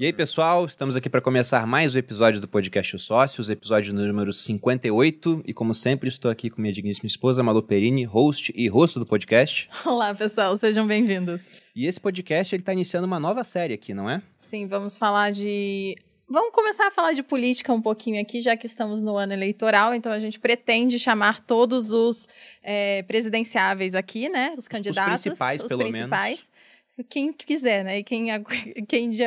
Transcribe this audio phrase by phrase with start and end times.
[0.00, 3.92] E aí, pessoal, estamos aqui para começar mais um episódio do podcast Os Sócios, episódio
[3.92, 5.42] número 58.
[5.44, 9.04] E como sempre, estou aqui com minha digníssima esposa, Malu Perini, host e rosto do
[9.04, 9.68] podcast.
[9.84, 11.50] Olá, pessoal, sejam bem-vindos.
[11.74, 14.22] E esse podcast ele está iniciando uma nova série aqui, não é?
[14.38, 15.96] Sim, vamos falar de.
[16.28, 19.92] Vamos começar a falar de política um pouquinho aqui, já que estamos no ano eleitoral.
[19.94, 22.28] Então, a gente pretende chamar todos os
[22.62, 24.54] é, presidenciáveis aqui, né?
[24.56, 25.14] Os candidatos.
[25.14, 26.30] Os principais, os pelo principais.
[26.30, 26.57] menos
[27.04, 27.98] quem quiser, né?
[27.98, 28.28] E quem,
[28.88, 29.18] quem de,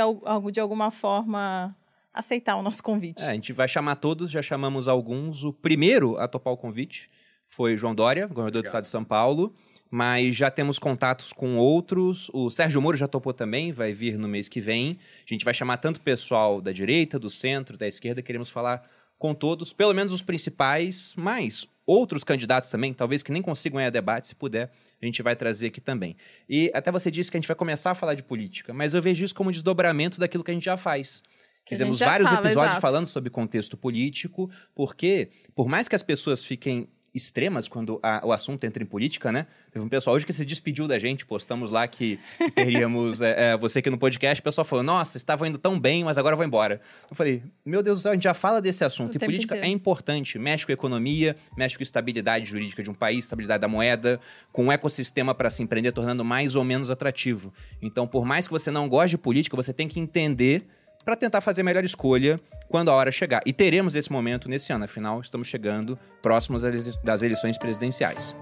[0.51, 1.75] de alguma forma
[2.13, 3.23] aceitar o nosso convite.
[3.23, 5.43] É, a gente vai chamar todos, já chamamos alguns.
[5.43, 7.09] O primeiro a topar o convite
[7.47, 8.63] foi João Dória, governador Obrigado.
[8.63, 9.55] do estado de São Paulo.
[9.93, 12.29] Mas já temos contatos com outros.
[12.33, 14.97] O Sérgio Moro já topou também, vai vir no mês que vem.
[15.25, 18.21] A gente vai chamar tanto o pessoal da direita, do centro, da esquerda.
[18.21, 18.89] Queremos falar
[19.21, 23.91] com todos, pelo menos os principais, mas outros candidatos também, talvez que nem consigam ganhar
[23.91, 26.15] debate, se puder, a gente vai trazer aqui também.
[26.49, 29.01] E até você disse que a gente vai começar a falar de política, mas eu
[29.01, 31.21] vejo isso como um desdobramento daquilo que a gente já faz.
[31.69, 32.81] Fizemos vários fala, episódios exato.
[32.81, 38.31] falando sobre contexto político, porque, por mais que as pessoas fiquem extremas quando a, o
[38.31, 39.45] assunto entra em política, né?
[39.71, 42.19] Teve um pessoal hoje que se despediu da gente, postamos lá que,
[42.53, 46.03] teríamos é, é, você aqui no podcast, o pessoal falou, nossa, estava indo tão bem,
[46.03, 46.81] mas agora vou embora.
[47.09, 49.55] Eu falei, meu Deus do céu, a gente já fala desse assunto, O e política
[49.55, 49.71] inteiro.
[49.71, 54.19] é importante, mexe com economia, mexe com estabilidade jurídica de um país, estabilidade da moeda,
[54.51, 57.53] com um ecossistema para se empreender, tornando mais ou menos atrativo.
[57.81, 60.65] Então, por mais que você não goste de política, você tem que entender
[61.05, 63.41] para tentar fazer a melhor escolha quando a hora chegar.
[63.45, 66.63] E teremos esse momento nesse ano, afinal, estamos chegando próximos
[67.03, 68.35] das eleições presidenciais.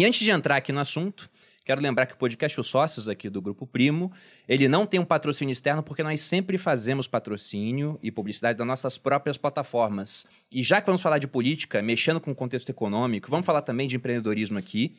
[0.00, 1.28] E antes de entrar aqui no assunto,
[1.62, 4.10] quero lembrar que o podcast Os Sócios aqui do Grupo Primo,
[4.48, 8.96] ele não tem um patrocínio externo porque nós sempre fazemos patrocínio e publicidade das nossas
[8.96, 10.26] próprias plataformas.
[10.50, 13.86] E já que vamos falar de política, mexendo com o contexto econômico, vamos falar também
[13.86, 14.96] de empreendedorismo aqui.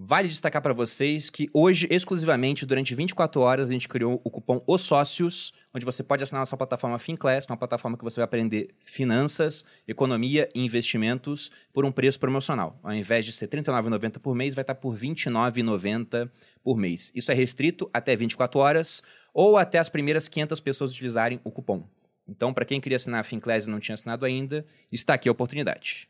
[0.00, 4.62] Vale destacar para vocês que hoje, exclusivamente, durante 24 horas, a gente criou o cupom
[4.64, 8.24] Os Sócios, onde você pode assinar a nossa plataforma FinClass, uma plataforma que você vai
[8.24, 12.78] aprender finanças, economia e investimentos por um preço promocional.
[12.80, 16.30] Ao invés de ser R$ 39,90 por mês, vai estar por R$ 29,90
[16.62, 17.10] por mês.
[17.12, 19.02] Isso é restrito até 24 horas
[19.34, 21.82] ou até as primeiras 500 pessoas utilizarem o cupom.
[22.28, 25.32] Então, para quem queria assinar a FinClass e não tinha assinado ainda, está aqui a
[25.32, 26.08] oportunidade.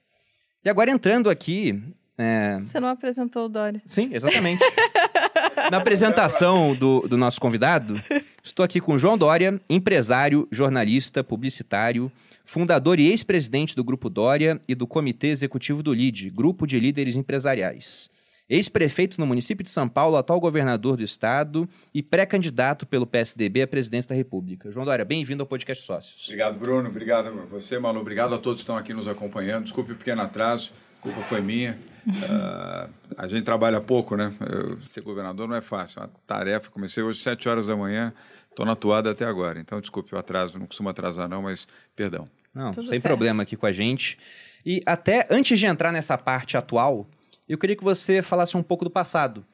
[0.62, 1.82] E agora entrando aqui
[2.18, 2.58] é...
[2.60, 3.80] Você não apresentou o Dória.
[3.86, 4.60] Sim, exatamente.
[5.70, 8.00] Na apresentação do, do nosso convidado,
[8.42, 12.10] estou aqui com João Dória, empresário, jornalista, publicitário,
[12.44, 17.14] fundador e ex-presidente do Grupo Dória e do Comitê Executivo do LIDE, Grupo de Líderes
[17.14, 18.10] Empresariais.
[18.48, 23.66] Ex-prefeito no município de São Paulo, atual governador do estado e pré-candidato pelo PSDB à
[23.66, 24.70] presidência da República.
[24.70, 26.24] João Dória, bem-vindo ao podcast Sócios.
[26.24, 26.88] Obrigado, Bruno.
[26.88, 28.00] Obrigado a você, Malu.
[28.00, 29.64] Obrigado a todos que estão aqui nos acompanhando.
[29.64, 30.72] Desculpe o pequeno atraso.
[30.98, 31.78] A culpa foi minha.
[32.06, 34.34] Uh, a gente trabalha pouco, né?
[34.40, 36.00] Eu, ser governador não é fácil.
[36.00, 36.70] É uma tarefa.
[36.70, 38.12] Comecei hoje às 7 horas da manhã,
[38.50, 39.60] estou na toada até agora.
[39.60, 40.58] Então, desculpe o atraso.
[40.58, 42.26] Não costumo atrasar, não, mas perdão.
[42.54, 43.02] Não, Tudo sem certo.
[43.02, 44.18] problema aqui com a gente.
[44.66, 47.06] E até antes de entrar nessa parte atual,
[47.48, 49.44] eu queria que você falasse um pouco do passado.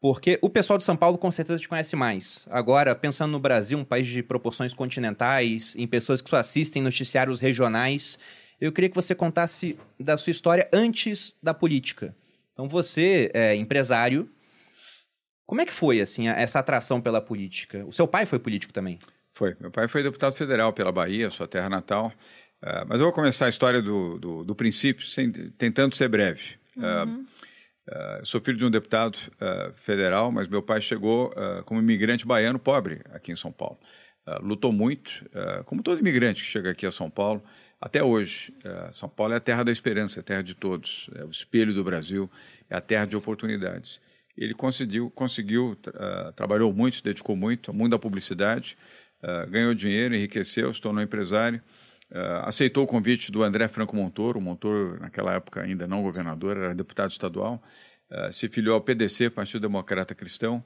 [0.00, 2.46] Porque o pessoal de São Paulo com certeza te conhece mais.
[2.50, 7.38] Agora, pensando no Brasil, um país de proporções continentais, em pessoas que só assistem noticiários
[7.38, 8.18] regionais,
[8.60, 12.14] eu queria que você contasse da sua história antes da política.
[12.52, 14.28] Então, você é empresário.
[15.46, 17.84] Como é que foi, assim, essa atração pela política?
[17.86, 18.98] O seu pai foi político também?
[19.32, 19.56] Foi.
[19.58, 22.12] Meu pai foi deputado federal pela Bahia, sua terra natal.
[22.62, 26.58] Uh, mas eu vou começar a história do, do, do princípio, sem, tentando ser breve.
[26.76, 27.26] Uhum.
[27.88, 31.32] Uh, sou filho de um deputado uh, federal, mas meu pai chegou
[31.64, 33.78] como imigrante baiano pobre aqui em São Paulo.
[34.42, 35.24] lutou muito,
[35.64, 37.42] como todo imigrante que chega aqui a São Paulo,
[37.80, 38.54] até hoje.
[38.92, 41.72] São Paulo é a terra da esperança, é a terra de todos, é o espelho
[41.72, 42.30] do Brasil,
[42.68, 44.00] é a terra de oportunidades.
[44.36, 45.76] Ele conseguiu, conseguiu
[46.36, 48.76] trabalhou muito, se dedicou muito ao mundo da publicidade,
[49.48, 51.62] ganhou dinheiro, enriqueceu, se tornou empresário.
[52.10, 56.56] Uh, aceitou o convite do André Franco Montoro, o Montoro, naquela época ainda não governador,
[56.56, 57.62] era deputado estadual,
[58.10, 60.56] uh, se filiou ao PDC, Partido Democrata Cristão,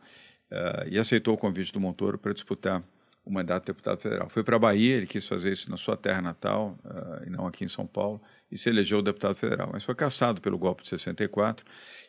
[0.50, 2.82] uh, e aceitou o convite do Montoro para disputar
[3.24, 4.28] o mandato de deputado federal.
[4.28, 6.78] Foi para a Bahia, ele quis fazer isso na sua terra natal,
[7.26, 9.70] e não aqui em São Paulo, e se elegeu deputado federal.
[9.72, 11.64] Mas foi caçado pelo golpe de 64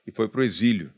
[0.06, 0.94] e foi para o exílio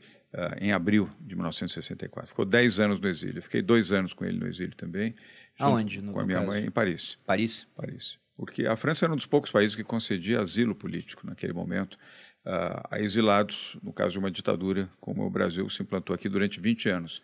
[0.60, 2.28] em abril de 1964.
[2.28, 3.38] Ficou 10 anos no exílio.
[3.38, 5.14] Eu fiquei dois anos com ele no exílio também.
[5.58, 6.02] Aonde?
[6.02, 6.50] No, com a minha caso?
[6.50, 7.16] mãe em Paris.
[7.24, 7.66] Paris?
[7.76, 11.94] Paris porque a França era um dos poucos países que concedia asilo político naquele momento
[12.46, 16.60] uh, a exilados, no caso de uma ditadura, como o Brasil se implantou aqui durante
[16.60, 17.20] 20 anos.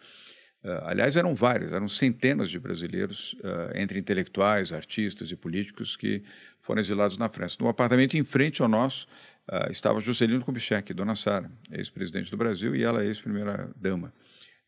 [0.65, 6.23] Uh, aliás, eram vários, eram centenas de brasileiros, uh, entre intelectuais, artistas e políticos, que
[6.63, 7.59] foram exilados na França.
[7.61, 9.07] No apartamento em frente ao nosso,
[9.47, 14.11] uh, estava Juscelino Kubitschek, dona Sara, ex-presidente do Brasil, e ela ex-primeira-dama.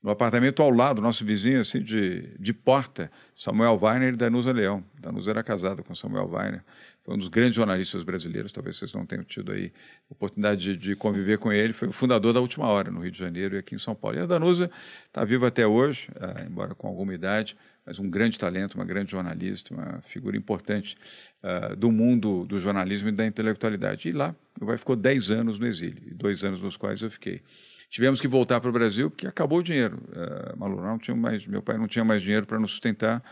[0.02, 4.84] No apartamento ao lado, nosso vizinho, assim, de, de porta, Samuel Weiner e Danusa Leão.
[5.00, 6.62] Danusa era casada com Samuel Weiner.
[7.06, 9.72] Foi um dos grandes jornalistas brasileiros, talvez vocês não tenham tido aí
[10.10, 11.72] oportunidade de, de, conviver com ele.
[11.72, 14.18] Foi o fundador da Última Hora, no Rio de Janeiro e aqui em São Paulo.
[14.18, 14.68] E a Danusa
[15.06, 17.56] está viva até hoje, uh, embora com alguma idade,
[17.86, 20.96] mas um grande talento, uma grande jornalista, uma figura importante
[21.44, 24.08] uh, do mundo do jornalismo e da intelectualidade.
[24.08, 27.40] E lá, meu pai ficou 10 anos no exílio, dois anos nos quais eu fiquei.
[27.88, 30.02] Tivemos que voltar para o Brasil porque acabou o dinheiro.
[30.08, 33.22] Uh, Malu, não tinha mais, meu pai não tinha mais dinheiro para nos sustentar.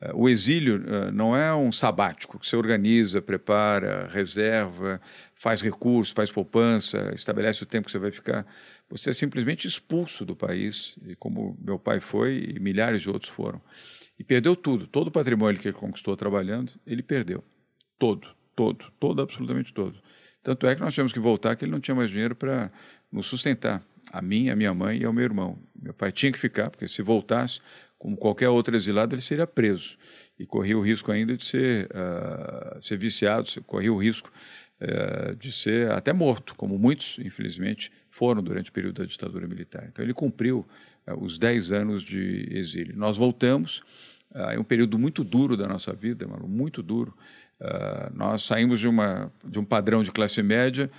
[0.00, 5.00] Uh, o exílio uh, não é um sabático que você organiza, prepara, reserva,
[5.34, 8.46] faz recurso, faz poupança, estabelece o tempo que você vai ficar.
[8.88, 13.30] Você é simplesmente expulso do país, e como meu pai foi e milhares de outros
[13.30, 13.60] foram.
[14.18, 17.42] E perdeu tudo, todo o patrimônio que ele conquistou trabalhando, ele perdeu.
[17.98, 20.00] Todo, todo, todo, absolutamente todo.
[20.42, 22.70] Tanto é que nós tivemos que voltar, que ele não tinha mais dinheiro para
[23.10, 23.82] nos sustentar,
[24.12, 25.58] a mim, a minha mãe e ao meu irmão.
[25.74, 27.60] Meu pai tinha que ficar, porque se voltasse,
[28.04, 29.96] como qualquer outro exilado, ele seria preso
[30.38, 34.30] e corria o risco ainda de ser, uh, ser viciado, corria o risco
[34.78, 39.86] uh, de ser até morto, como muitos, infelizmente, foram durante o período da ditadura militar.
[39.88, 40.68] Então, ele cumpriu
[41.06, 42.94] uh, os 10 anos de exílio.
[42.94, 43.82] Nós voltamos,
[44.34, 47.16] é um período muito duro da nossa vida, muito duro.
[48.12, 50.90] nós saímos de, uma, de um padrão de classe média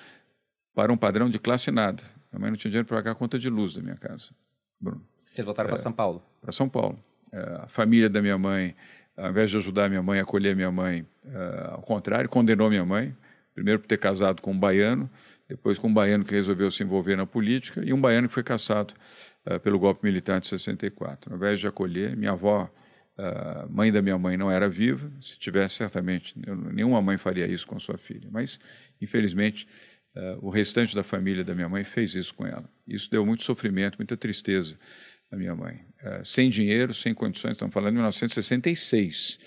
[0.74, 2.02] para um padrão de classe nada.
[2.32, 4.32] Minha mãe não tinha dinheiro para pagar a conta de luz da minha casa.
[4.80, 5.06] Bruno.
[5.36, 6.24] Vocês voltaram é, para São Paulo?
[6.42, 6.98] Para São Paulo.
[7.32, 8.74] É, a família da minha mãe,
[9.18, 13.16] ao invés de ajudar minha mãe, acolher minha mãe, é, ao contrário, condenou minha mãe.
[13.54, 15.10] Primeiro por ter casado com um baiano,
[15.48, 18.44] depois com um baiano que resolveu se envolver na política e um baiano que foi
[18.44, 18.94] caçado
[19.46, 21.32] é, pelo golpe militar de 64.
[21.32, 22.70] Ao invés de acolher, minha avó,
[23.18, 26.34] a mãe da minha mãe não era viva, se tivesse, certamente,
[26.74, 28.28] nenhuma mãe faria isso com sua filha.
[28.30, 28.60] Mas,
[29.02, 29.66] infelizmente,
[30.42, 32.66] o restante da família da minha mãe fez isso com ela.
[32.86, 34.78] Isso deu muito sofrimento, muita tristeza
[35.36, 35.86] à minha mãe.
[36.02, 39.40] Uh, sem dinheiro, sem condições, estamos falando de 1966.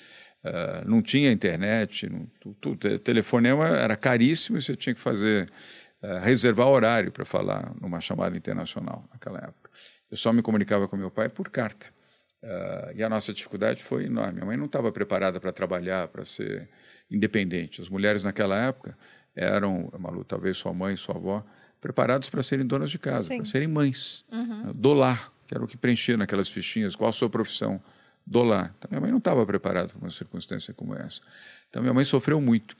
[0.44, 5.50] Uh, não tinha internet, não, tu, tu, telefonema era caríssimo e você tinha que fazer,
[6.22, 9.68] reservar horário para falar numa chamada internacional naquela época.
[10.08, 11.86] Eu só me comunicava com meu pai por carta.
[12.94, 14.34] e a nossa dificuldade foi enorme.
[14.34, 16.68] Minha mãe não estava preparada para trabalhar, para ser
[17.10, 17.82] independente.
[17.82, 18.96] As mulheres naquela época
[19.34, 21.44] eram, Malu, talvez sua mãe, sua avó,
[21.80, 24.24] preparados para serem donas de casa, para serem mães.
[24.32, 24.72] Uhum.
[24.72, 27.82] Do lar, que era o que preenchia naquelas fichinhas, qual a sua profissão?
[28.26, 28.74] Do lar.
[28.76, 31.22] Então, minha mãe não estava preparada para uma circunstância como essa.
[31.70, 32.76] Então, minha mãe sofreu muito.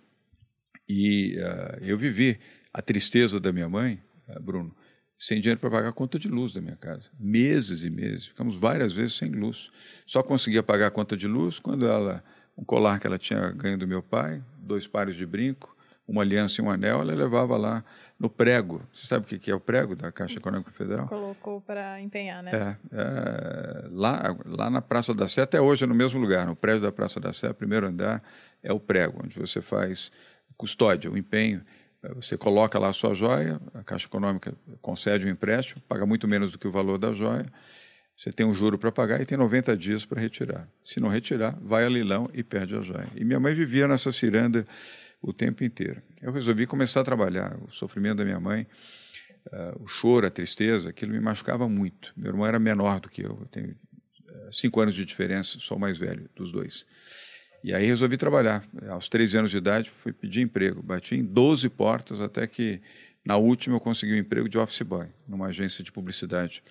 [0.87, 2.39] E uh, eu vivi
[2.71, 3.99] a tristeza da minha mãe,
[4.29, 4.77] uh, Bruno,
[5.19, 7.11] sem dinheiro para pagar a conta de luz da minha casa.
[7.19, 8.27] Meses e meses.
[8.27, 9.71] Ficamos várias vezes sem luz.
[10.07, 12.23] Só conseguia pagar a conta de luz quando ela,
[12.55, 15.75] um colar que ela tinha ganho do meu pai, dois pares de brinco,
[16.09, 17.85] uma aliança e um anel, ela levava lá
[18.19, 18.83] no prego.
[18.95, 21.07] Você sabe o que é o prego da Caixa Econômica Federal?
[21.07, 22.51] Colocou para empenhar, né?
[22.51, 26.57] É, é, lá, lá na Praça da Sé, até hoje é no mesmo lugar, no
[26.57, 28.23] prédio da Praça da Sé, primeiro andar,
[28.63, 30.11] é o prego, onde você faz
[30.57, 31.61] custódia, o empenho.
[32.03, 36.27] É, você coloca lá a sua joia, a Caixa Econômica concede um empréstimo, paga muito
[36.27, 37.47] menos do que o valor da joia,
[38.17, 40.69] você tem um juro para pagar e tem 90 dias para retirar.
[40.83, 43.07] Se não retirar, vai a leilão e perde a joia.
[43.15, 44.65] E minha mãe vivia nessa ciranda
[45.21, 46.03] o tempo inteiro.
[46.21, 47.57] Eu resolvi começar a trabalhar.
[47.63, 48.67] O sofrimento da minha mãe,
[49.47, 52.13] uh, o choro, a tristeza, aquilo me machucava muito.
[52.17, 55.77] Meu irmão era menor do que eu, eu tenho uh, cinco anos de diferença, sou
[55.77, 56.87] o mais velho dos dois.
[57.63, 58.65] E aí resolvi trabalhar.
[58.89, 60.81] Aos 13 anos de idade, fui pedir emprego.
[60.83, 62.81] Bati em 12 portas até que,
[63.25, 66.63] na última, eu consegui um emprego de office boy, numa agência de publicidade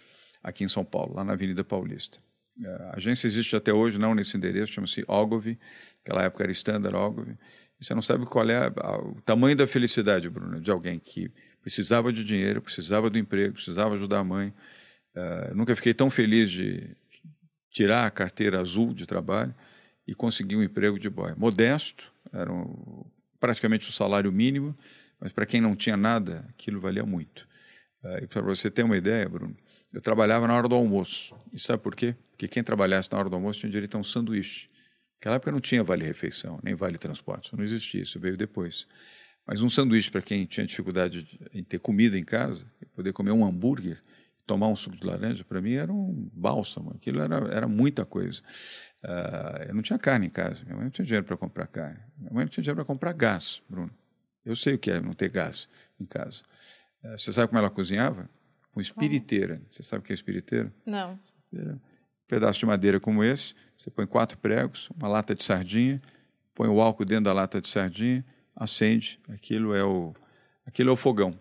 [0.41, 2.19] aqui em São Paulo, lá na Avenida Paulista.
[2.65, 5.59] A agência existe até hoje, não nesse endereço, chama-se Ogilvy,
[5.99, 7.37] naquela época era Standard Ogilvy.
[7.79, 11.31] Você não sabe qual é a, a, o tamanho da felicidade, Bruno, de alguém que
[11.61, 14.53] precisava de dinheiro, precisava do emprego, precisava ajudar a mãe.
[15.15, 16.95] Uh, nunca fiquei tão feliz de
[17.69, 19.53] tirar a carteira azul de trabalho
[20.07, 21.33] e conseguir um emprego de boy.
[21.37, 23.05] Modesto, era um,
[23.39, 24.75] praticamente o salário mínimo,
[25.19, 27.47] mas para quem não tinha nada, aquilo valia muito.
[28.03, 29.55] Uh, e para você ter uma ideia, Bruno,
[29.93, 31.35] eu trabalhava na hora do almoço.
[31.53, 32.15] E sabe por quê?
[32.31, 34.67] Porque quem trabalhasse na hora do almoço tinha direito a um sanduíche.
[35.17, 38.87] Naquela época não tinha vale-refeição, nem vale-transporte, não existia, isso veio depois.
[39.45, 43.45] Mas um sanduíche para quem tinha dificuldade em ter comida em casa, poder comer um
[43.45, 44.01] hambúrguer,
[44.45, 48.41] tomar um suco de laranja, para mim era um bálsamo, aquilo era, era muita coisa.
[49.03, 51.99] Uh, eu não tinha carne em casa, minha mãe não tinha dinheiro para comprar carne,
[52.17, 53.91] minha mãe não tinha dinheiro para comprar gás, Bruno.
[54.45, 55.67] Eu sei o que é não ter gás
[55.99, 56.43] em casa.
[57.03, 58.29] Uh, você sabe como ela cozinhava?
[58.71, 59.61] Com espiriteira.
[59.71, 60.71] Você sabe o que é espiriteira?
[60.85, 61.19] Não.
[61.51, 61.79] Um
[62.27, 66.01] pedaço de madeira como esse, você põe quatro pregos, uma lata de sardinha,
[66.53, 70.13] põe o álcool dentro da lata de sardinha, acende, aquilo é o,
[70.67, 71.33] Aquilo é o fogão,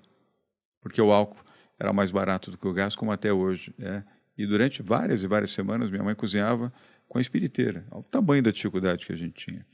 [0.80, 1.44] porque o álcool
[1.80, 4.04] era mais barato do que o gás, como até hoje é.
[4.38, 6.72] E durante várias e várias semanas, minha mãe cozinhava
[7.08, 9.66] com a espiriteira, ao tamanho da dificuldade que a gente tinha.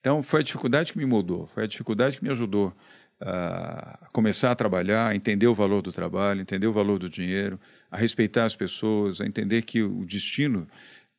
[0.00, 2.74] Então, foi a dificuldade que me moldou, foi a dificuldade que me ajudou
[3.20, 7.60] a começar a trabalhar, a entender o valor do trabalho, entender o valor do dinheiro,
[7.90, 10.66] a respeitar as pessoas, a entender que o destino,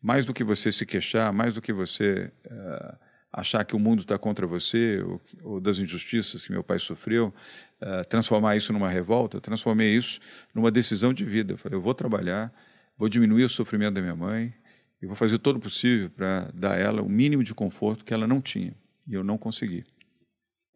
[0.02, 2.98] mais do que você se queixar, mais do que você uh,
[3.32, 7.34] achar que o mundo está contra você ou, ou, das injustiças que meu pai sofreu,
[7.82, 10.20] uh, transformar isso numa revolta, eu transformei isso
[10.56, 11.54] numa decisão de vida.
[11.54, 12.52] Eu falei, eu vou trabalhar,
[12.98, 14.52] vou diminuir o sofrimento da minha mãe
[15.00, 18.14] e vou fazer todo o possível para dar a ela o mínimo de conforto que
[18.14, 18.74] ela não tinha.
[19.08, 19.84] E eu não consegui.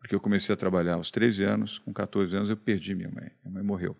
[0.05, 3.31] Porque eu comecei a trabalhar aos 13 anos, com 14 anos eu perdi minha mãe.
[3.43, 3.97] Minha mãe morreu.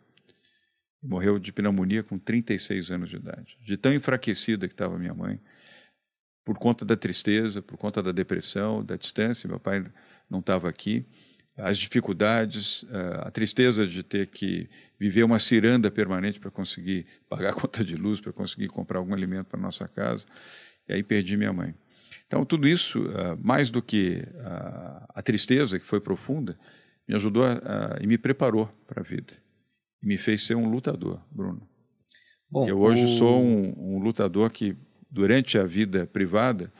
[1.02, 3.58] Morreu de pneumonia com 36 anos de idade.
[3.66, 5.42] De tão enfraquecida que estava minha mãe,
[6.44, 9.84] por conta da tristeza, por conta da depressão, da distância, meu pai
[10.30, 11.08] não estava aqui,
[11.58, 14.70] as dificuldades, eh, a tristeza de ter que
[15.00, 19.16] viver uma ciranda permanente para conseguir pagar a conta de luz, para conseguir comprar algum
[19.16, 20.24] alimento para nossa casa.
[20.88, 21.74] E aí perdi minha mãe.
[22.28, 26.58] Então, tudo isso, uh, mais do que uh, a tristeza, que foi profunda,
[27.08, 29.34] me ajudou a, e me preparou para a vida.
[30.02, 31.68] E me fez ser um lutador, Bruno.
[32.50, 33.08] Bom, eu hoje o...
[33.08, 34.76] sou um, um, lutador que,
[35.10, 36.72] durante a vida privada,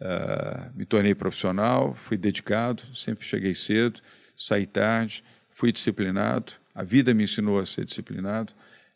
[0.00, 4.00] uh, me tornei profissional, fui dedicado, sempre cheguei cedo,
[4.36, 6.52] saí tarde, fui disciplinado.
[6.74, 8.52] A vida me ensinou a ser disciplinado.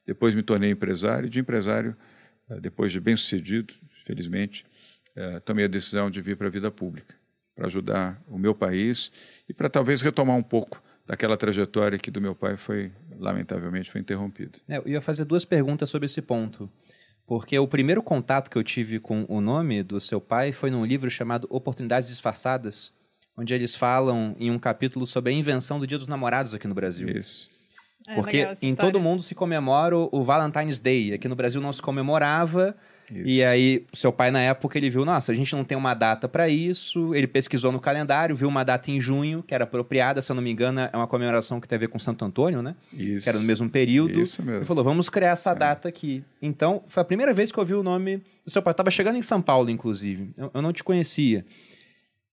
[0.06, 1.96] Depois me tornei empresário, e de empresário,
[2.60, 4.64] depois de bem-sucedido, felizmente,
[5.14, 7.14] é, tomei a decisão de vir para a vida pública,
[7.54, 9.12] para ajudar o meu país
[9.48, 14.00] e para talvez retomar um pouco daquela trajetória que do meu pai foi, lamentavelmente, foi
[14.00, 14.58] interrompida.
[14.68, 16.70] É, eu ia fazer duas perguntas sobre esse ponto.
[17.26, 20.84] Porque o primeiro contato que eu tive com o nome do seu pai foi num
[20.84, 22.92] livro chamado Oportunidades Disfarçadas,
[23.36, 26.74] onde eles falam em um capítulo sobre a invenção do Dia dos Namorados aqui no
[26.74, 27.08] Brasil.
[27.08, 27.48] Isso.
[28.08, 31.12] É, Porque em todo mundo se comemora o Valentine's Day.
[31.12, 32.76] Aqui no Brasil não se comemorava.
[33.10, 33.26] Isso.
[33.26, 36.28] E aí, seu pai, na época, ele viu, nossa, a gente não tem uma data
[36.28, 37.14] para isso.
[37.14, 40.42] Ele pesquisou no calendário, viu uma data em junho, que era apropriada, se eu não
[40.42, 42.74] me engano, é uma comemoração que tem a ver com Santo Antônio, né?
[42.92, 43.24] Isso.
[43.24, 44.20] Que era no mesmo período.
[44.20, 44.60] Isso mesmo.
[44.60, 45.54] Ele falou, vamos criar essa é.
[45.54, 46.22] data aqui.
[46.40, 48.72] Então, foi a primeira vez que eu vi o nome do seu pai.
[48.72, 50.30] Eu tava chegando em São Paulo, inclusive.
[50.36, 51.44] Eu, eu não te conhecia.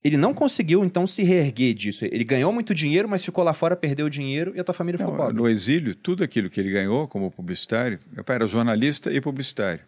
[0.04, 2.06] Ele não conseguiu, então, se reerguer disso.
[2.06, 4.98] Ele ganhou muito dinheiro, mas ficou lá fora, perdeu o dinheiro e a tua família
[4.98, 5.36] ficou pobre.
[5.36, 9.82] No exílio, tudo aquilo que ele ganhou como publicitário, meu pai era jornalista e publicitário.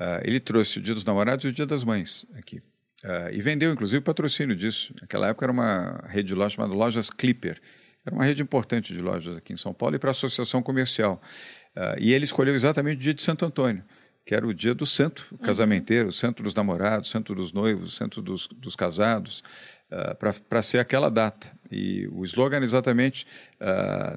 [0.00, 2.62] Uh, ele trouxe o Dia dos Namorados e o Dia das Mães aqui.
[3.04, 4.94] Uh, e vendeu, inclusive, o patrocínio disso.
[4.98, 7.60] Naquela época era uma rede de lojas chamada Lojas Clipper.
[8.06, 11.20] Era uma rede importante de lojas aqui em São Paulo e para a associação comercial.
[11.76, 13.84] Uh, e ele escolheu exatamente o dia de Santo Antônio,
[14.24, 15.40] que era o dia do santo, o uhum.
[15.42, 19.42] casamenteiro, santo dos namorados, santo dos noivos, santo dos, dos casados,
[20.48, 21.50] para ser aquela data.
[21.70, 23.26] E o slogan exatamente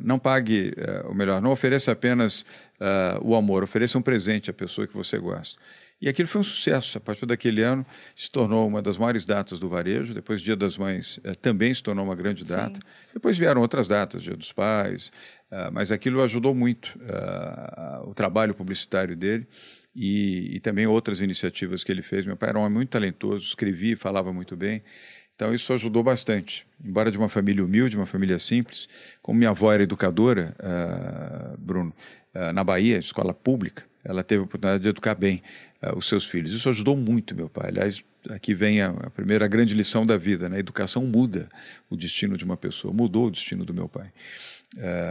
[0.01, 2.45] não pague, uh, ou melhor, não ofereça apenas
[2.83, 5.59] uh, o amor, ofereça um presente à pessoa que você gosta.
[6.01, 6.97] E aquilo foi um sucesso.
[6.97, 10.13] A partir daquele ano, se tornou uma das maiores datas do varejo.
[10.13, 12.75] Depois, Dia das Mães também se tornou uma grande data.
[12.75, 13.13] Sim.
[13.13, 15.13] Depois vieram outras datas, Dia dos Pais.
[15.71, 16.99] mas aquilo ajudou muito
[18.05, 19.47] o trabalho publicitário dele.
[19.95, 22.25] E, e, também outras iniciativas que ele fez.
[22.25, 24.81] Meu pai era um homem muito talentoso, escrevia e falava muito bem.
[25.35, 26.65] Então isso ajudou bastante.
[26.83, 28.87] Embora de uma família humilde, uma família simples,
[29.21, 32.22] como minha avó era educadora, uh, Bruno, uh,
[32.53, 35.41] na Bahia, escola pública, ela teve a oportunidade de educar bem
[35.81, 36.51] uh, os seus filhos.
[36.51, 37.69] Isso ajudou muito meu pai.
[37.69, 40.57] Aliás, aqui vem a, a, primeira grande lição da vida, né?
[40.57, 41.47] A educação muda
[41.89, 44.11] o destino de uma pessoa, mudou o destino do meu pai.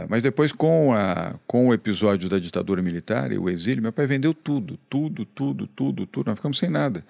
[0.09, 4.05] mas depois, com, a, com o episódio da ditadura militar e o exílio, meu pai
[4.05, 6.27] vendeu tudo, tudo, tudo, tudo, tudo.
[6.27, 7.03] Nós ficamos sem nada.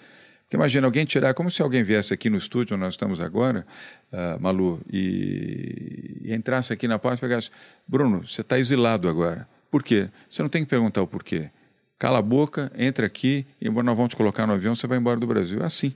[0.44, 3.66] Porque imagina alguém tirar, como se alguém viesse aqui no estúdio onde nós estamos agora,
[4.12, 7.50] uh, Malu, e, e, entrasse aqui na porta e pegasse,
[7.88, 9.48] Bruno, você está exilado agora.
[9.74, 10.08] Por quê?
[10.30, 11.50] Você não tem que perguntar o porquê.
[11.98, 15.20] Cala a boca, entra aqui e nós vamos te colocar no avião, você vai embora
[15.20, 15.64] do Brasil.
[15.64, 15.96] É assim.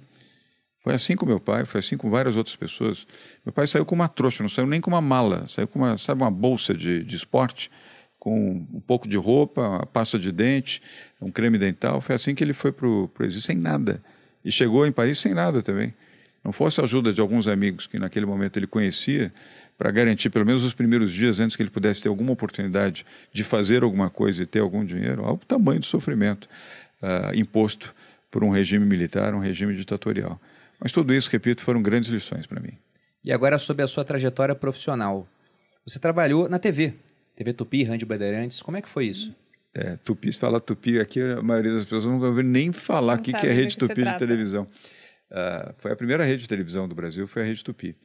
[0.80, 3.06] Foi assim com meu pai, foi assim com várias outras pessoas.
[3.46, 5.96] Meu pai saiu com uma trouxa, não saiu nem com uma mala, saiu com uma,
[5.96, 7.70] sabe, uma bolsa de, de esporte,
[8.18, 10.82] com um pouco de roupa, uma pasta de dente,
[11.22, 12.02] um creme dental.
[12.02, 14.02] Foi assim que ele foi para o exílio, sem nada.
[14.44, 15.94] E chegou em Paris sem nada também.
[16.44, 19.32] Não fosse a ajuda de alguns amigos que naquele momento ele conhecia,
[19.78, 23.44] para garantir pelo menos os primeiros dias antes que ele pudesse ter alguma oportunidade de
[23.44, 26.50] fazer alguma coisa e ter algum dinheiro, olha o tamanho do sofrimento
[27.02, 27.94] uh, imposto
[28.32, 30.40] por um regime militar, um regime ditatorial.
[30.80, 32.74] Mas tudo isso, repito, foram grandes lições para mim.
[33.24, 35.28] E agora sobre a sua trajetória profissional.
[35.86, 36.94] Você trabalhou na TV,
[37.36, 38.62] TV Tupi, Rádio Bandeirantes.
[38.62, 39.34] Como é que foi isso?
[39.74, 43.22] É, tupi, se fala tupi aqui, a maioria das pessoas nunca ouviu nem falar o
[43.22, 44.64] que, que é rede que tupi de televisão.
[45.30, 47.96] Uh, foi a primeira rede de televisão do Brasil, foi a rede tupi.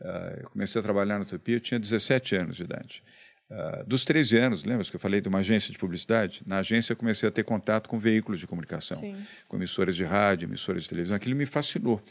[0.00, 3.02] Uh, eu comecei a trabalhar na Tupi, eu tinha 17 anos de idade.
[3.50, 6.42] Uh, dos 13 anos, lembra que eu falei de uma agência de publicidade?
[6.46, 9.16] Na agência eu comecei a ter contato com veículos de comunicação, Sim.
[9.48, 11.16] com emissoras de rádio, emissoras de televisão.
[11.16, 12.02] Aquilo me fascinou.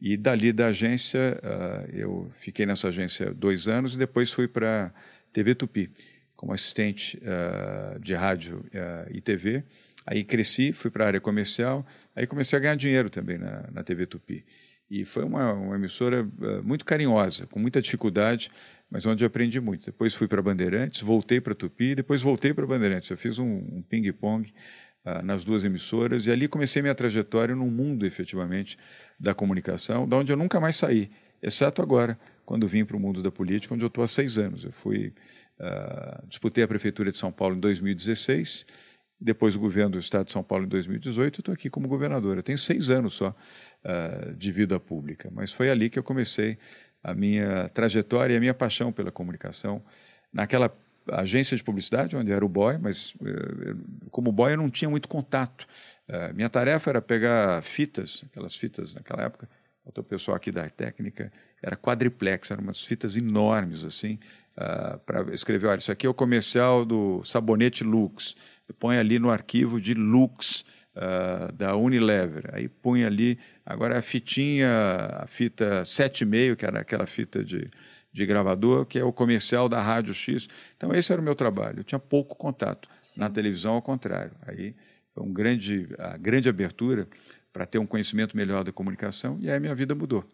[0.00, 4.86] E dali da agência, uh, eu fiquei nessa agência dois anos e depois fui para
[4.86, 5.90] a TV Tupi,
[6.34, 8.64] como assistente uh, de rádio
[9.10, 9.62] e TV.
[10.04, 13.84] Aí cresci, fui para a área comercial, aí comecei a ganhar dinheiro também na, na
[13.84, 14.44] TV Tupi.
[14.92, 18.50] E foi uma, uma emissora uh, muito carinhosa, com muita dificuldade,
[18.90, 19.86] mas onde aprendi muito.
[19.86, 23.08] Depois fui para Bandeirantes, voltei para Tupi, depois voltei para Bandeirantes.
[23.08, 24.52] Eu fiz um, um ping-pong
[25.06, 28.76] uh, nas duas emissoras e ali comecei minha trajetória no mundo, efetivamente,
[29.18, 31.10] da comunicação, da onde eu nunca mais saí,
[31.42, 34.62] exceto agora, quando vim para o mundo da política, onde eu estou há seis anos.
[34.62, 35.14] Eu fui,
[35.58, 38.66] uh, disputei a Prefeitura de São Paulo em 2016
[39.22, 42.36] depois do governo do Estado de São Paulo em 2018, estou aqui como governador.
[42.36, 43.34] Eu tenho seis anos só
[43.84, 46.58] uh, de vida pública, mas foi ali que eu comecei
[47.02, 49.82] a minha trajetória e a minha paixão pela comunicação.
[50.32, 50.74] Naquela
[51.10, 55.08] agência de publicidade, onde era o boy, mas uh, como boy eu não tinha muito
[55.08, 55.66] contato.
[56.08, 59.48] Uh, minha tarefa era pegar fitas, aquelas fitas naquela época,
[59.84, 64.18] o pessoal aqui da técnica, era quadriplex, eram umas fitas enormes assim,
[64.56, 68.36] uh, para escrever, olha, isso aqui é o comercial do sabonete Lux,
[68.78, 70.64] põe ali no arquivo de Lux,
[70.96, 74.68] uh, da Unilever, aí põe ali, agora a fitinha,
[75.12, 77.70] a fita 7,5, que era aquela fita de,
[78.12, 80.48] de gravador, que é o comercial da Rádio X.
[80.76, 81.80] Então, esse era o meu trabalho.
[81.80, 82.88] Eu tinha pouco contato.
[83.00, 83.20] Sim.
[83.20, 84.32] Na televisão, ao contrário.
[84.46, 84.74] Aí
[85.14, 87.08] foi um grande, a grande abertura
[87.52, 90.24] para ter um conhecimento melhor da comunicação, e aí minha vida mudou.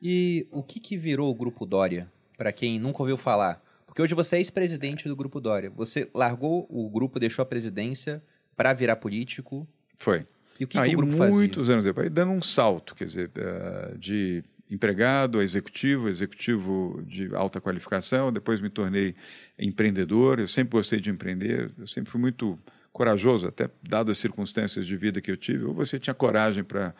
[0.00, 2.10] E o que, que virou o Grupo Dória?
[2.38, 3.60] para quem nunca ouviu falar.
[3.84, 5.70] Porque hoje você é ex-presidente do Grupo Dória.
[5.70, 8.22] Você largou o grupo, deixou a presidência
[8.58, 9.66] para virar político.
[9.96, 10.26] Foi.
[10.58, 11.74] E o que, Aí, que o grupo muitos fazia?
[11.74, 17.60] anos depois, dando um salto, quer dizer, eh, de empregado a executivo, executivo de alta
[17.60, 19.14] qualificação, depois me tornei
[19.56, 22.58] empreendedor, eu sempre gostei de empreender, eu sempre fui muito
[22.92, 26.92] corajoso, até dadas as circunstâncias de vida que eu tive, ou você tinha coragem para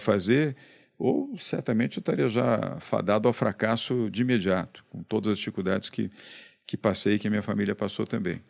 [0.00, 0.56] fazer,
[0.98, 6.10] ou certamente eu estaria já fadado ao fracasso de imediato, com todas as dificuldades que,
[6.66, 8.42] que passei e que a minha família passou também.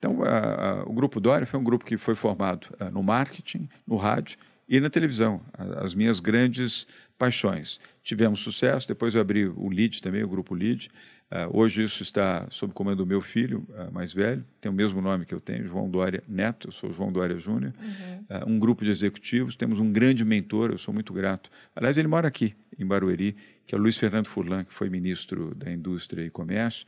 [0.00, 3.02] Então, a, a, o Grupo Dória foi um grupo que foi formado a, ah, no
[3.02, 4.36] marketing, no rádio
[4.68, 5.40] e na televisão,
[5.76, 6.86] as minhas grandes
[7.16, 7.78] paixões.
[8.02, 10.90] Tivemos sucesso, depois eu abri o LEAD também, o Grupo LEAD,
[11.30, 15.00] Uh, hoje isso está sob comando do meu filho uh, mais velho, tem o mesmo
[15.00, 17.72] nome que eu tenho, João Dória Neto, eu sou João Dória Júnior.
[17.80, 18.36] Uhum.
[18.36, 21.48] Uh, um grupo de executivos, temos um grande mentor, eu sou muito grato.
[21.74, 25.54] Aliás, ele mora aqui, em Barueri, que é o Luiz Fernando Furlan, que foi ministro
[25.54, 26.84] da Indústria e Comércio,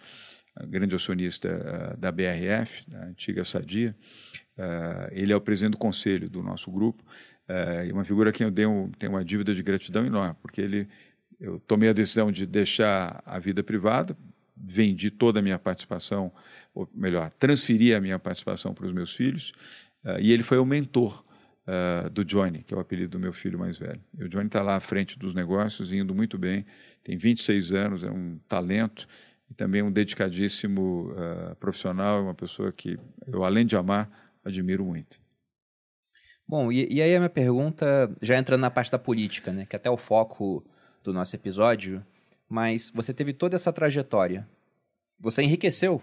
[0.67, 3.97] grande acionista da BRF, da antiga Sadia.
[5.11, 7.05] ele é o presidente do conselho do nosso grupo,
[7.87, 10.89] e uma figura a quem eu tenho, tenho uma dívida de gratidão enorme, porque ele
[11.41, 14.17] eu tomei a decisão de deixar a vida privada,
[14.57, 16.33] vendi toda a minha participação,
[16.73, 19.53] ou melhor, transferi a minha participação para os meus filhos,
[20.21, 21.23] e ele foi o mentor
[21.67, 24.01] uh, do Johnny, que é o apelido do meu filho mais velho.
[24.19, 26.65] E o Johnny está lá à frente dos negócios, indo muito bem,
[27.03, 29.07] tem 26 anos, é um talento
[29.53, 34.11] e também um dedicadíssimo uh, profissional, uma pessoa que eu, além de amar,
[34.43, 35.21] admiro muito.
[36.49, 39.77] Bom, e, e aí a minha pergunta, já entrando na parte da política, né, que
[39.77, 40.65] até o foco
[41.05, 42.05] do nosso episódio,
[42.49, 44.49] mas você teve toda essa trajetória.
[45.21, 46.03] Você enriqueceu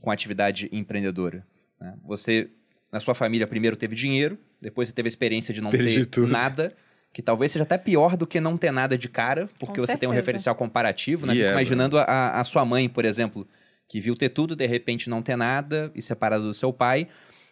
[0.00, 1.44] com a atividade empreendedora.
[1.80, 1.96] Né?
[2.04, 2.48] Você,
[2.92, 6.06] na sua família, primeiro teve dinheiro, depois você teve a experiência de não Perdi ter
[6.06, 6.28] tudo.
[6.28, 6.74] nada,
[7.14, 9.86] que talvez seja até pior do que não ter nada de cara, porque com você
[9.86, 10.00] certeza.
[10.00, 11.26] tem um referencial comparativo.
[11.26, 11.32] Né?
[11.32, 13.46] Fico yeah, imaginando a, a sua mãe, por exemplo,
[13.86, 17.06] que viu ter tudo, de repente não ter nada, e separada do seu pai.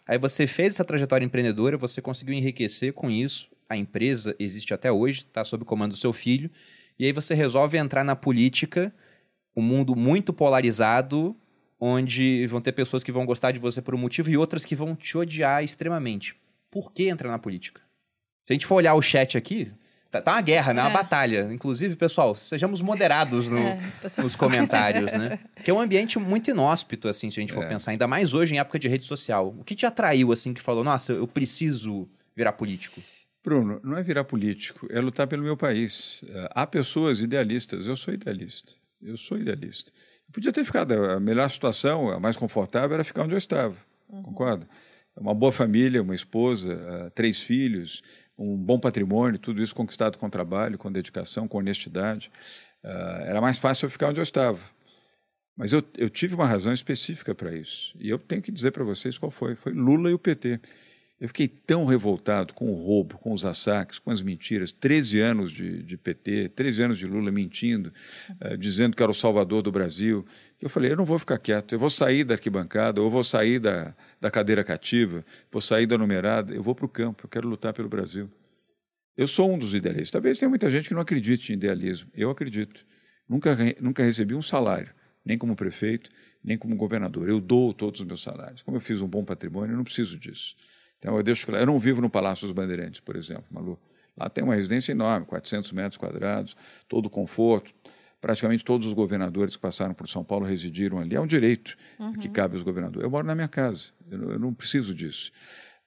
[0.05, 3.49] Aí você fez essa trajetória empreendedora, você conseguiu enriquecer com isso.
[3.69, 6.51] A empresa existe até hoje, está sob comando do seu filho.
[6.99, 8.93] E aí você resolve entrar na política,
[9.55, 11.33] um mundo muito polarizado,
[11.79, 14.75] onde vão ter pessoas que vão gostar de você por um motivo e outras que
[14.75, 16.35] vão te odiar extremamente.
[16.69, 17.81] Por que entrar na política?
[18.45, 19.71] Se a gente for olhar o chat aqui,
[20.11, 20.81] tá, tá uma guerra, né?
[20.81, 20.93] Uma é.
[20.93, 21.49] batalha.
[21.51, 23.79] Inclusive, pessoal, sejamos moderados no, é,
[24.17, 25.39] nos comentários, né?
[25.63, 27.69] Que é um ambiente muito inóspito, assim, se a gente for é.
[27.69, 27.91] pensar.
[27.91, 29.55] Ainda mais hoje, em época de rede social.
[29.57, 33.01] O que te atraiu, assim, que falou, nossa, eu preciso virar político?
[33.43, 36.21] Bruno, não é virar político, é lutar pelo meu país.
[36.29, 38.73] É, há pessoas idealistas, eu sou idealista.
[39.01, 39.91] Eu sou idealista.
[40.27, 43.75] Eu podia ter ficado, a melhor situação, a mais confortável, era ficar onde eu estava.
[44.09, 44.23] Uhum.
[44.23, 44.67] Concorda?
[45.15, 48.01] Uma boa família, uma esposa, uh, três filhos,
[48.37, 52.31] um bom patrimônio, tudo isso conquistado com trabalho, com dedicação, com honestidade.
[52.83, 54.59] Uh, era mais fácil eu ficar onde eu estava.
[55.55, 57.93] Mas eu, eu tive uma razão específica para isso.
[57.99, 59.55] E eu tenho que dizer para vocês qual foi.
[59.55, 60.59] Foi Lula e o PT.
[61.23, 64.73] Eu fiquei tão revoltado com o roubo, com os assaques, com as mentiras.
[64.73, 67.93] 13 anos de, de PT, 13 anos de Lula mentindo,
[68.43, 70.25] uh, dizendo que era o salvador do Brasil.
[70.61, 73.57] Eu falei, eu não vou ficar quieto, eu vou sair da arquibancada, ou vou sair
[73.57, 77.47] da, da cadeira cativa, vou sair da numerada, eu vou para o campo, eu quero
[77.47, 78.29] lutar pelo Brasil.
[79.15, 80.11] Eu sou um dos idealistas.
[80.11, 82.11] Talvez tenha muita gente que não acredite em idealismo.
[82.13, 82.85] Eu acredito.
[83.29, 86.09] Nunca, nunca recebi um salário, nem como prefeito,
[86.43, 87.29] nem como governador.
[87.29, 88.61] Eu dou todos os meus salários.
[88.61, 90.57] Como eu fiz um bom patrimônio, eu não preciso disso.
[91.03, 93.77] Então, eu deixo claro, eu não vivo no Palácio dos Bandeirantes, por exemplo, Malu.
[94.15, 96.55] Lá tem uma residência enorme, 400 metros quadrados,
[96.87, 97.73] todo conforto.
[98.21, 101.13] Praticamente todos os governadores que passaram por São Paulo residiram ali.
[101.13, 102.13] É um direito uhum.
[102.13, 103.03] que cabe aos governadores.
[103.03, 105.29] Eu moro na minha casa, eu, eu não preciso disso.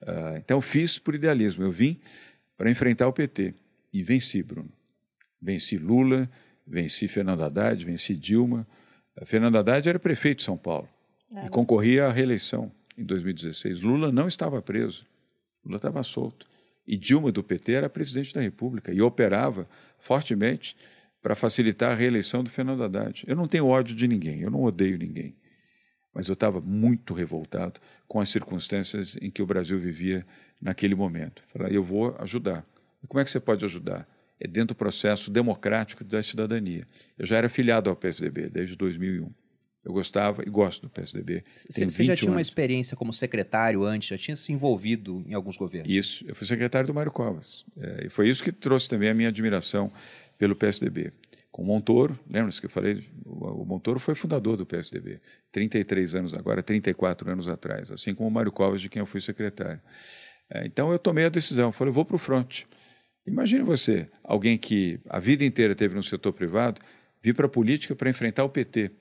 [0.03, 1.63] Uh, então, fiz por idealismo.
[1.63, 1.99] Eu vim
[2.55, 3.55] para enfrentar o PT
[3.91, 4.69] e venci, Bruno.
[5.41, 6.29] Venci Lula,
[6.65, 8.67] venci Fernando Haddad, venci Dilma.
[9.25, 10.87] Fernando Haddad era prefeito de São Paulo
[11.35, 11.47] é.
[11.47, 13.81] e concorria à reeleição em 2016.
[13.81, 15.05] Lula não estava preso,
[15.63, 16.47] Lula estava solto.
[16.87, 19.67] E Dilma, do PT, era presidente da República e operava
[19.99, 20.75] fortemente
[21.21, 23.25] para facilitar a reeleição do Fernando Haddad.
[23.27, 25.35] Eu não tenho ódio de ninguém, eu não odeio ninguém.
[26.13, 30.25] Mas eu estava muito revoltado com as circunstâncias em que o Brasil vivia
[30.61, 31.43] naquele momento.
[31.51, 32.65] Falei, eu vou ajudar.
[33.03, 34.07] E como é que você pode ajudar?
[34.39, 36.87] É dentro do processo democrático da cidadania.
[37.17, 39.29] Eu já era filiado ao PSDB desde 2001.
[39.87, 41.45] Eu gostava e gosto do PSDB.
[41.55, 42.35] Você, você já tinha anos.
[42.35, 45.89] uma experiência como secretário antes, já tinha se envolvido em alguns governos?
[45.89, 47.63] Isso, eu fui secretário do Mário Covas.
[47.79, 49.89] É, e foi isso que trouxe também a minha admiração
[50.37, 51.13] pelo PSDB.
[51.49, 53.01] Com o Montoro, lembra-se que eu falei?
[53.25, 55.21] O, o Montoro foi fundador do PSDB,
[55.53, 59.21] 33 anos agora, 34 anos atrás, assim como o Mário Covas, de quem eu fui
[59.21, 59.79] secretário.
[60.49, 62.67] É, então eu tomei a decisão, falei, eu vou para o fronte.
[63.25, 66.81] Imagine você, alguém que a vida inteira teve no setor privado,
[67.23, 68.91] vir para a política para enfrentar o PT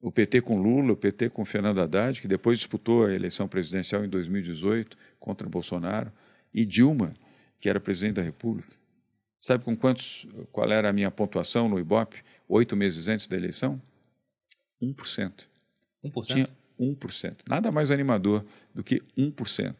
[0.00, 4.04] o PT com Lula, o PT com Fernando Haddad, que depois disputou a eleição presidencial
[4.04, 6.12] em 2018 contra Bolsonaro,
[6.54, 7.12] e Dilma,
[7.60, 8.72] que era presidente da República.
[9.40, 13.80] Sabe com quantos, qual era a minha pontuação no Ibope oito meses antes da eleição?
[14.82, 15.46] 1%.
[16.04, 16.26] 1%?
[16.26, 17.36] Tinha 1%.
[17.48, 19.74] Nada mais animador do que 1%.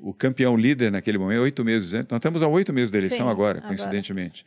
[0.00, 3.26] O campeão líder naquele momento, oito meses antes, nós estamos a oito meses da eleição
[3.26, 4.44] Sim, agora, coincidentemente.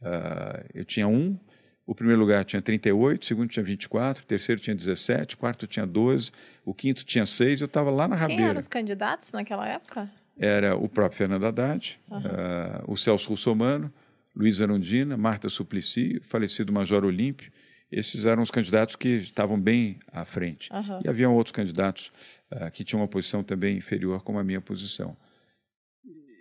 [0.00, 0.64] Agora.
[0.64, 1.38] Uh, eu tinha um,
[1.86, 5.66] o primeiro lugar tinha 38, o segundo tinha 24, o terceiro tinha 17, o quarto
[5.66, 6.30] tinha 12,
[6.64, 8.42] o quinto tinha 6, eu estava lá na rabeira.
[8.42, 10.10] Quem eram os candidatos naquela época?
[10.36, 12.18] Era o próprio Fernando Haddad, uhum.
[12.18, 13.92] uh, o Celso Russomano,
[14.34, 17.52] Luiz Arundina, Marta Suplicy, falecido Major Olímpio.
[17.92, 20.72] Esses eram os candidatos que estavam bem à frente.
[20.72, 21.00] Uhum.
[21.04, 22.10] E haviam outros candidatos
[22.50, 25.16] uh, que tinham uma posição também inferior, como a minha posição.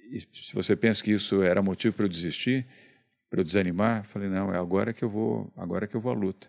[0.10, 2.65] E se você pensa que isso era motivo para eu desistir,
[3.33, 6.15] para eu desanimar, falei, não, é agora que eu vou, agora que eu vou à
[6.15, 6.47] luta.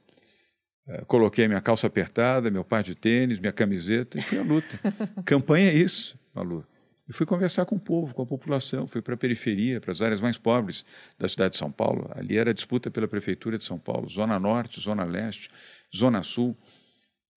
[0.87, 4.79] É, coloquei minha calça apertada, meu par de tênis, minha camiseta e fui à luta.
[5.25, 6.63] Campanha é isso, Malu.
[7.09, 10.03] E fui conversar com o povo, com a população, fui para a periferia, para as
[10.03, 10.85] áreas mais pobres
[11.19, 12.07] da cidade de São Paulo.
[12.15, 15.49] Ali era disputa pela prefeitura de São Paulo, Zona Norte, Zona Leste,
[15.97, 16.55] Zona Sul.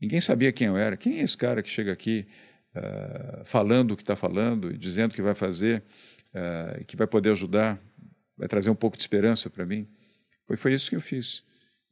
[0.01, 0.97] Ninguém sabia quem eu era.
[0.97, 2.27] Quem é esse cara que chega aqui
[2.75, 5.81] uh, falando o que está falando e dizendo que vai fazer,
[6.33, 7.81] uh, que vai poder ajudar
[8.37, 9.87] vai trazer um pouco de esperança para mim.
[10.45, 11.43] Foi, foi isso que eu fiz.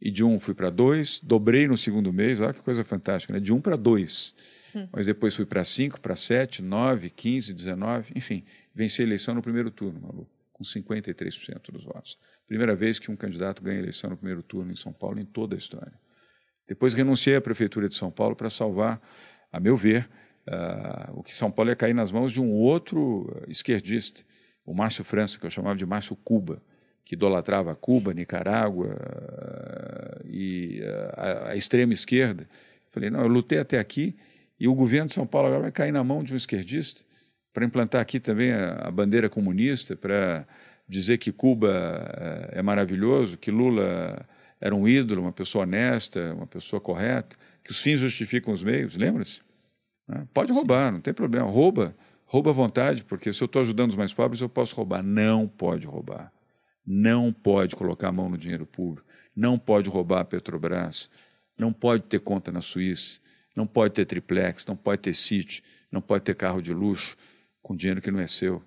[0.02, 3.40] E de um fui para dois, dobrei no segundo mês, olha que coisa fantástica, né?
[3.40, 4.36] De um para dois.
[4.76, 4.88] Hum.
[4.92, 9.42] Mas depois fui para cinco, para sete, nove, quinze, dezenove, enfim, venci a eleição no
[9.42, 12.20] primeiro turno, Malu, com 53% dos votos.
[12.48, 15.56] Primeira vez que um candidato ganha eleição no primeiro turno em São Paulo em toda
[15.56, 15.94] a história.
[16.68, 19.02] Depois renunciei à prefeitura de São Paulo para salvar,
[19.52, 20.10] a meu ver,
[20.48, 24.22] uh, o que São Paulo ia cair nas mãos de um outro esquerdista
[24.66, 26.62] o Márcio França, que eu chamava de Márcio Cuba,
[27.04, 28.96] que idolatrava Cuba, Nicarágua
[30.26, 30.82] e
[31.16, 32.48] a, a extrema esquerda.
[32.92, 34.16] Falei, não, eu lutei até aqui
[34.60, 37.04] e o governo de São Paulo agora vai cair na mão de um esquerdista
[37.54, 40.48] para implantar aqui também a, a bandeira comunista, para
[40.88, 41.72] dizer que Cuba
[42.52, 44.26] é maravilhoso, que Lula
[44.60, 48.96] era um ídolo, uma pessoa honesta, uma pessoa correta, que os fins justificam os meios,
[48.96, 49.42] lembra-se?
[50.34, 51.96] Pode roubar, não tem problema, rouba,
[52.36, 55.02] Rouba à vontade, porque se eu estou ajudando os mais pobres, eu posso roubar.
[55.02, 56.34] Não pode roubar.
[56.86, 59.08] Não pode colocar a mão no dinheiro público.
[59.34, 61.10] Não pode roubar a Petrobras.
[61.58, 63.22] Não pode ter conta na Suíça.
[63.56, 64.66] Não pode ter triplex.
[64.66, 65.64] Não pode ter sítio.
[65.90, 67.16] Não pode ter carro de luxo
[67.62, 68.62] com dinheiro que não é seu.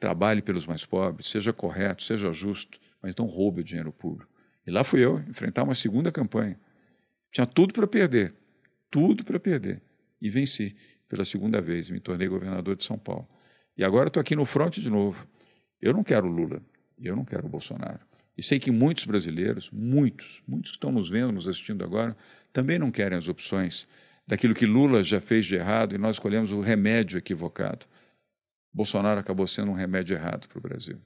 [0.00, 4.32] Trabalhe pelos mais pobres, seja correto, seja justo, mas não roube o dinheiro público.
[4.66, 6.58] E lá fui eu enfrentar uma segunda campanha.
[7.30, 8.32] Tinha tudo para perder.
[8.90, 9.82] Tudo para perder.
[10.22, 10.74] E venci
[11.12, 13.28] pela segunda vez, me tornei governador de São Paulo.
[13.76, 15.28] E agora estou aqui no fronte de novo.
[15.78, 16.62] Eu não quero Lula,
[16.98, 18.00] eu não quero Bolsonaro.
[18.34, 22.16] E sei que muitos brasileiros, muitos, muitos que estão nos vendo, nos assistindo agora,
[22.50, 23.86] também não querem as opções
[24.26, 27.84] daquilo que Lula já fez de errado e nós escolhemos o remédio equivocado.
[28.72, 30.96] Bolsonaro acabou sendo um remédio errado para o Brasil.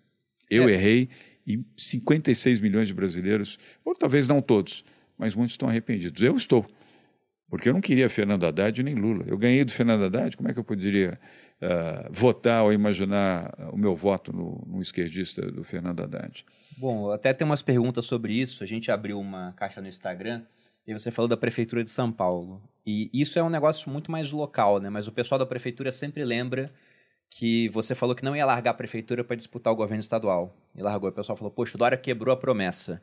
[0.49, 0.73] Eu é.
[0.75, 1.09] errei
[1.45, 4.85] e 56 milhões de brasileiros, ou talvez não todos,
[5.19, 6.23] mas muitos estão arrependidos.
[6.23, 6.65] Eu estou,
[7.49, 9.25] porque eu não queria Fernando Haddad nem Lula.
[9.27, 11.19] Eu ganhei do Fernando Haddad, como é que eu poderia
[11.63, 16.45] uh, votar ou imaginar o meu voto no, no esquerdista do Fernando Haddad?
[16.77, 18.63] Bom, até tem umas perguntas sobre isso.
[18.63, 20.43] A gente abriu uma caixa no Instagram
[20.87, 22.63] e você falou da Prefeitura de São Paulo.
[22.85, 24.91] E isso é um negócio muito mais local, né?
[24.91, 26.73] Mas o pessoal da Prefeitura sempre lembra
[27.31, 30.55] que você falou que não ia largar a Prefeitura para disputar o governo estadual.
[30.75, 31.09] E largou.
[31.11, 33.03] O pessoal falou, poxa, o Dória quebrou a promessa.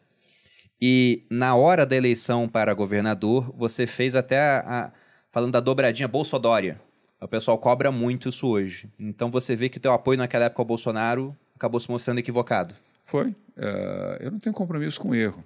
[0.86, 4.92] E na hora da eleição para governador, você fez até a, a
[5.32, 6.78] falando da dobradinha Bolsodória.
[7.22, 8.90] O pessoal cobra muito isso hoje.
[9.00, 12.76] Então você vê que o teu apoio naquela época ao Bolsonaro acabou se mostrando equivocado.
[13.06, 13.30] Foi.
[13.30, 15.42] Uh, eu não tenho compromisso com erro.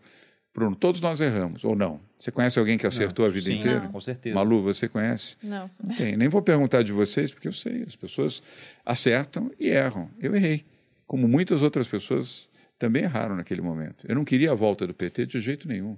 [0.56, 2.00] Bruno, todos nós erramos, ou não?
[2.20, 3.82] Você conhece alguém que acertou não, a vida sim, inteira?
[3.82, 4.34] Não, com certeza.
[4.34, 5.38] Malu, você conhece?
[5.44, 5.70] Não.
[5.84, 6.18] Não tem.
[6.18, 7.84] Nem vou perguntar de vocês, porque eu sei.
[7.84, 8.42] As pessoas
[8.84, 10.10] acertam e erram.
[10.20, 10.66] Eu errei.
[11.06, 14.06] Como muitas outras pessoas também erraram naquele momento.
[14.08, 15.98] Eu não queria a volta do PT de jeito nenhum.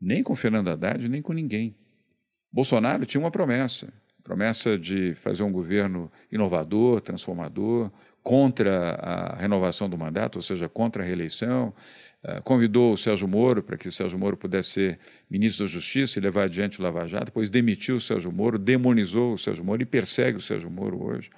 [0.00, 1.76] Nem com Fernando Haddad, nem com ninguém.
[2.52, 3.92] Bolsonaro tinha uma promessa.
[4.22, 7.90] Promessa de fazer um governo inovador, transformador,
[8.22, 11.74] contra a renovação do mandato, ou seja, contra a reeleição.
[12.22, 14.98] Uh, convidou o Sérgio Moro para que o Sérgio Moro pudesse ser
[15.30, 19.32] ministro da Justiça e levar adiante o Lava Jato, depois demitiu o Sérgio Moro, demonizou
[19.32, 21.30] o Sérgio Moro e persegue o Sérgio Moro hoje.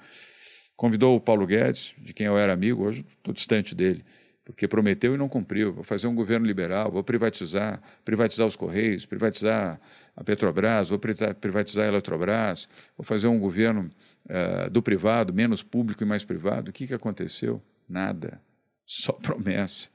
[0.75, 4.03] Convidou o Paulo Guedes, de quem eu era amigo, hoje estou distante dele,
[4.45, 5.73] porque prometeu e não cumpriu.
[5.73, 9.79] Vou fazer um governo liberal, vou privatizar, privatizar os Correios, privatizar
[10.15, 13.89] a Petrobras, vou privatizar a Eletrobras, vou fazer um governo
[14.25, 16.69] uh, do privado, menos público e mais privado.
[16.69, 17.61] O que, que aconteceu?
[17.87, 18.41] Nada.
[18.85, 19.89] Só promessa.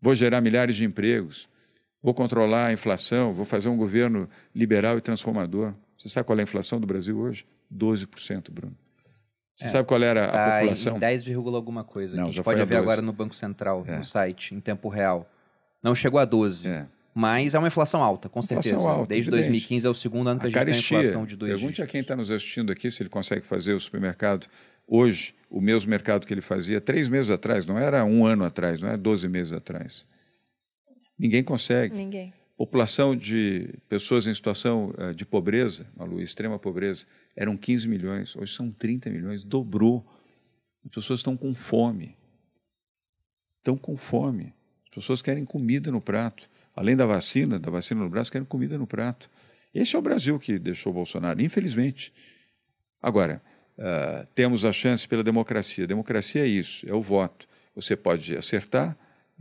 [0.00, 1.48] Vou gerar milhares de empregos.
[2.02, 3.32] Vou controlar a inflação.
[3.32, 5.72] Vou fazer um governo liberal e transformador.
[5.96, 7.46] Você sabe qual é a inflação do Brasil hoje?
[7.72, 8.76] 12%, Bruno.
[9.54, 10.98] Você é, sabe qual era tá a população?
[10.98, 12.16] 10, alguma coisa.
[12.16, 13.98] Não, a gente pode ver agora no Banco Central, é.
[13.98, 15.28] no site, em tempo real.
[15.82, 16.68] Não chegou a 12.
[16.68, 16.86] É.
[17.14, 18.88] Mas é uma inflação alta, com inflação certeza.
[18.88, 19.50] Alta, Desde evidente.
[19.50, 20.98] 2015 é o segundo ano que a, a gente caristia.
[20.98, 21.88] tem inflação de dois Pergunte dígitos.
[21.88, 24.46] a quem está nos assistindo aqui se ele consegue fazer o supermercado
[24.86, 28.80] hoje, o mesmo mercado que ele fazia três meses atrás, não era um ano atrás,
[28.80, 30.06] não é 12 meses atrás.
[31.18, 31.96] Ninguém consegue.
[31.96, 32.32] Ninguém.
[32.56, 38.54] População de pessoas em situação uh, de pobreza, Malu, extrema pobreza, eram 15 milhões, hoje
[38.54, 40.06] são 30 milhões, dobrou.
[40.84, 42.16] As pessoas estão com fome.
[43.56, 44.54] Estão com fome.
[44.84, 48.78] As pessoas querem comida no prato além da vacina, da vacina no braço, querem comida
[48.78, 49.30] no prato.
[49.74, 52.12] Esse é o Brasil que deixou o Bolsonaro, infelizmente.
[53.00, 53.42] Agora,
[53.78, 55.86] uh, temos a chance pela democracia.
[55.86, 57.46] Democracia é isso, é o voto.
[57.74, 58.96] Você pode acertar,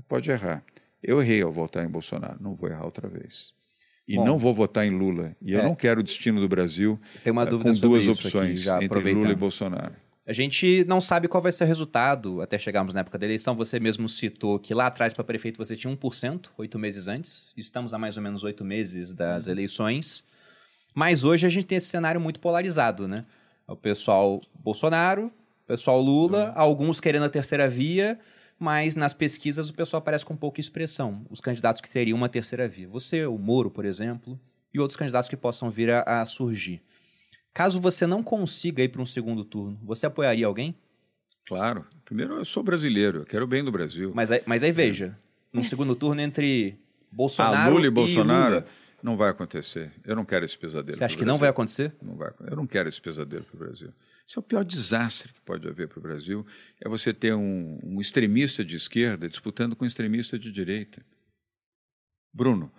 [0.07, 0.63] pode errar.
[1.03, 3.53] Eu errei ao votar em Bolsonaro, não vou errar outra vez.
[4.11, 5.33] E Bom, não vou votar em Lula.
[5.41, 9.13] E é, eu não quero o destino do Brasil uh, com duas opções aqui, entre
[9.13, 9.93] Lula e Bolsonaro.
[10.27, 13.55] A gente não sabe qual vai ser o resultado até chegarmos na época da eleição.
[13.55, 17.53] Você mesmo citou que lá atrás, para prefeito, você tinha 1%, oito meses antes.
[17.55, 19.53] Estamos há mais ou menos oito meses das uhum.
[19.53, 20.25] eleições.
[20.93, 23.23] Mas hoje a gente tem esse cenário muito polarizado, né?
[23.65, 25.27] O pessoal Bolsonaro,
[25.63, 26.53] o pessoal Lula, uhum.
[26.55, 28.19] alguns querendo a terceira via,
[28.61, 31.25] mas nas pesquisas o pessoal aparece com pouca expressão.
[31.31, 32.87] Os candidatos que teriam uma terceira via.
[32.89, 34.39] Você, o Moro, por exemplo,
[34.71, 36.79] e outros candidatos que possam vir a, a surgir.
[37.55, 40.75] Caso você não consiga ir para um segundo turno, você apoiaria alguém?
[41.47, 41.87] Claro.
[42.05, 44.11] Primeiro, eu sou brasileiro, eu quero bem do Brasil.
[44.13, 45.17] Mas aí, mas aí veja,
[45.51, 46.77] no segundo turno entre
[47.11, 48.67] Bolsonaro ah, Lula e Bolsonaro, Lula.
[49.01, 49.91] não vai acontecer.
[50.05, 50.95] Eu não quero esse pesadelo.
[50.95, 51.33] Você acha que Brasil.
[51.33, 51.91] não vai acontecer?
[51.99, 52.31] Não vai.
[52.47, 53.89] Eu não quero esse pesadelo para o Brasil.
[54.25, 56.45] Isso é o pior desastre que pode haver para o Brasil.
[56.79, 61.05] É você ter um, um extremista de esquerda disputando com um extremista de direita.
[62.33, 62.71] Bruno,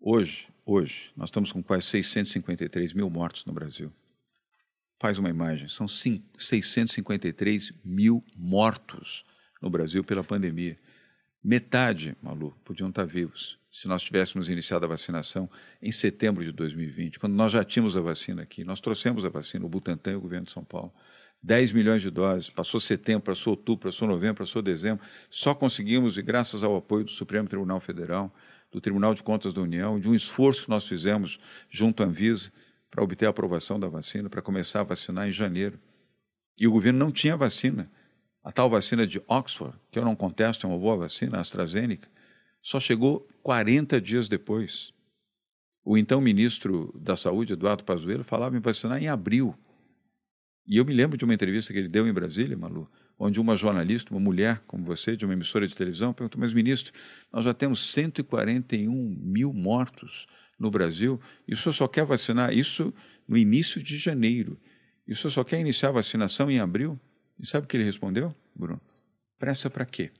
[0.00, 3.92] hoje Hoje, nós estamos com quase 653 mil mortos no Brasil.
[4.98, 9.26] Faz uma imagem, são 653 mil mortos
[9.60, 10.78] no Brasil pela pandemia.
[11.44, 15.50] Metade, Malu, podiam estar vivos se nós tivéssemos iniciado a vacinação
[15.82, 18.64] em setembro de 2020, quando nós já tínhamos a vacina aqui.
[18.64, 20.92] Nós trouxemos a vacina, o Butantan e o governo de São Paulo.
[21.42, 25.04] 10 milhões de doses, passou setembro, passou outubro, passou novembro, passou dezembro.
[25.28, 28.34] Só conseguimos, e graças ao apoio do Supremo Tribunal Federal,
[28.72, 32.50] do Tribunal de Contas da União, de um esforço que nós fizemos junto à Anvisa
[32.90, 35.78] para obter a aprovação da vacina, para começar a vacinar em janeiro.
[36.58, 37.90] E o governo não tinha vacina.
[38.44, 42.06] A tal vacina de Oxford, que eu não contesto, é uma boa vacina, a AstraZeneca,
[42.60, 44.92] só chegou 40 dias depois.
[45.82, 49.54] O então ministro da Saúde, Eduardo Pazuello, falava em vacinar em abril.
[50.66, 52.86] E eu me lembro de uma entrevista que ele deu em Brasília, Malu,
[53.18, 56.92] onde uma jornalista, uma mulher como você, de uma emissora de televisão, perguntou: Mas, ministro,
[57.32, 60.26] nós já temos 141 mil mortos
[60.58, 62.92] no Brasil e o senhor só quer vacinar isso
[63.26, 64.58] no início de janeiro.
[65.06, 67.00] E o senhor só quer iniciar a vacinação em abril?
[67.38, 68.80] E sabe o que ele respondeu, Bruno?
[69.38, 70.10] Pressa para quê?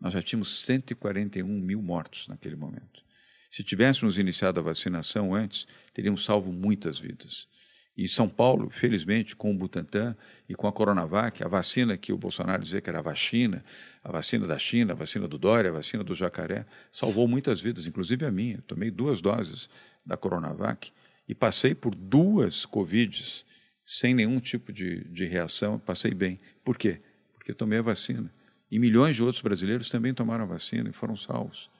[0.00, 3.02] Nós já tínhamos 141 mil mortos naquele momento.
[3.50, 7.48] Se tivéssemos iniciado a vacinação antes, teríamos salvo muitas vidas.
[7.96, 10.16] E São Paulo, felizmente, com o Butantan
[10.48, 13.64] e com a Coronavac, a vacina que o Bolsonaro dizia que era a vacina,
[14.02, 17.86] a vacina da China, a vacina do Dória, a vacina do jacaré, salvou muitas vidas,
[17.86, 18.60] inclusive a minha.
[18.66, 19.68] tomei duas doses
[20.04, 20.90] da Coronavac
[21.28, 23.44] e passei por duas Covids
[23.84, 26.40] sem nenhum tipo de, de reação, passei bem.
[26.64, 27.00] Por quê?
[27.34, 28.32] Porque tomei a vacina.
[28.70, 31.70] E milhões de outros brasileiros também tomaram a vacina e foram salvos.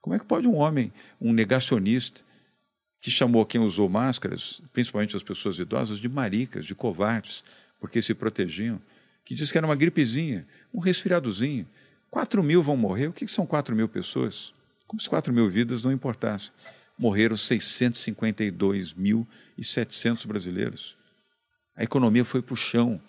[0.00, 2.22] Como é que pode um homem, um negacionista,
[3.00, 7.44] que chamou quem usou máscaras, principalmente as pessoas idosas, de maricas, de covardes,
[7.78, 8.82] porque se protegiam,
[9.24, 11.68] que disse que era uma gripezinha, um resfriadozinho.
[12.10, 13.06] 4 mil vão morrer.
[13.06, 14.52] O que são 4 mil pessoas?
[14.86, 16.50] Como se 4 mil vidas não importassem.
[16.98, 20.98] Morreram 652.700 brasileiros.
[21.76, 23.00] A economia foi para o chão.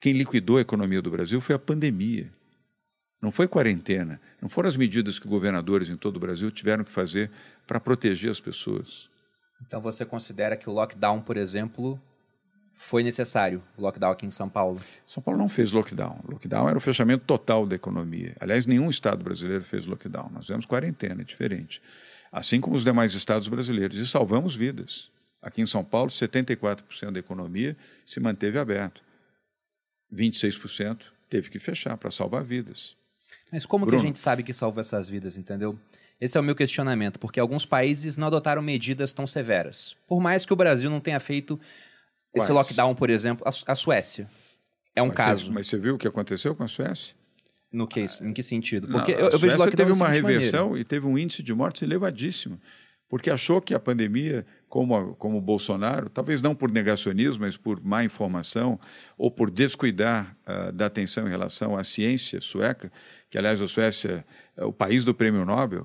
[0.00, 2.32] Quem liquidou a economia do Brasil foi a pandemia.
[3.20, 6.90] Não foi quarentena, não foram as medidas que governadores em todo o Brasil tiveram que
[6.90, 7.30] fazer
[7.66, 9.10] para proteger as pessoas.
[9.66, 12.00] Então você considera que o lockdown, por exemplo,
[12.74, 14.80] foi necessário, o lockdown aqui em São Paulo?
[15.06, 16.18] São Paulo não fez lockdown.
[16.24, 18.34] O lockdown era o fechamento total da economia.
[18.40, 20.30] Aliás, nenhum estado brasileiro fez lockdown.
[20.32, 21.82] Nós fizemos quarentena, é diferente.
[22.32, 23.98] Assim como os demais estados brasileiros.
[23.98, 25.10] E salvamos vidas.
[25.42, 29.02] Aqui em São Paulo, 74% da economia se manteve aberto.
[30.12, 32.96] 26% teve que fechar para salvar vidas.
[33.50, 34.00] Mas como Bruno.
[34.00, 35.78] que a gente sabe que salva essas vidas, entendeu?
[36.20, 39.96] Esse é o meu questionamento, porque alguns países não adotaram medidas tão severas.
[40.06, 41.58] Por mais que o Brasil não tenha feito
[42.30, 42.44] Quais?
[42.44, 44.28] esse lockdown, por exemplo, a, Suécia.
[44.94, 45.44] É um mas caso.
[45.44, 47.14] Você, mas você viu o que aconteceu com a Suécia?
[47.72, 48.88] No que, em que sentido?
[48.88, 50.80] Porque não, eu, eu vejo lockdown teve uma reversão maneira.
[50.80, 52.60] e teve um índice de mortes elevadíssimo
[53.10, 57.84] porque achou que a pandemia, como, como o Bolsonaro, talvez não por negacionismo, mas por
[57.84, 58.78] má informação
[59.18, 62.90] ou por descuidar uh, da atenção em relação à ciência sueca,
[63.28, 64.24] que aliás a Suécia,
[64.56, 65.82] uh, o país do prêmio Nobel,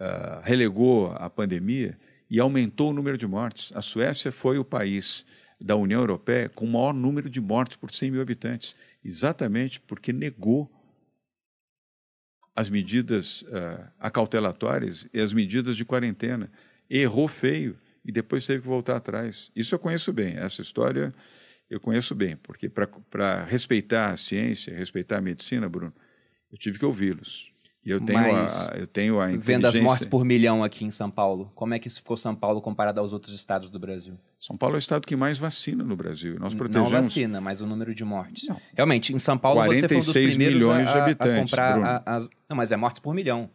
[0.00, 1.96] uh, relegou a pandemia
[2.28, 3.70] e aumentou o número de mortes.
[3.72, 5.24] A Suécia foi o país
[5.60, 10.12] da União Europeia com o maior número de mortes por 100 mil habitantes, exatamente porque
[10.12, 10.68] negou
[12.54, 16.50] as medidas uh, acautelatórias e as medidas de quarentena.
[16.88, 19.50] Errou feio e depois teve que voltar atrás.
[19.56, 21.12] Isso eu conheço bem, essa história
[21.68, 25.94] eu conheço bem, porque para respeitar a ciência, respeitar a medicina, Bruno,
[26.52, 27.53] eu tive que ouvi-los.
[27.84, 30.90] E eu tenho, Mas, a, eu tenho a Vendo as mortes por milhão aqui em
[30.90, 34.14] São Paulo, como é que ficou São Paulo comparado aos outros estados do Brasil?
[34.40, 36.38] São Paulo é o estado que mais vacina no Brasil.
[36.40, 36.90] Nós protegemos...
[36.90, 38.48] Não vacina, mas o número de mortes.
[38.48, 38.56] Não.
[38.74, 42.02] Realmente, em São Paulo você foi um dos primeiros milhões a, de habitantes, a comprar
[42.06, 42.28] as...
[42.48, 43.50] Não, mas é mortes por milhão.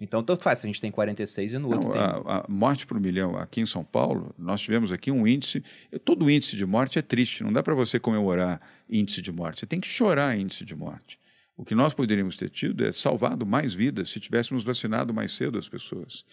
[0.00, 2.00] Então, tanto faz, a gente tem 46 e no outro Não, tem...
[2.00, 5.62] A, a, morte por milhão aqui em São Paulo, nós tivemos aqui um índice...
[6.02, 8.58] Todo índice de morte é triste, não dá para você comemorar
[8.88, 9.60] índice de morte.
[9.60, 11.18] Você tem que chorar índice de morte.
[11.56, 15.58] O que nós poderíamos ter tido é salvado mais vidas se tivéssemos vacinado mais cedo
[15.58, 16.24] as pessoas.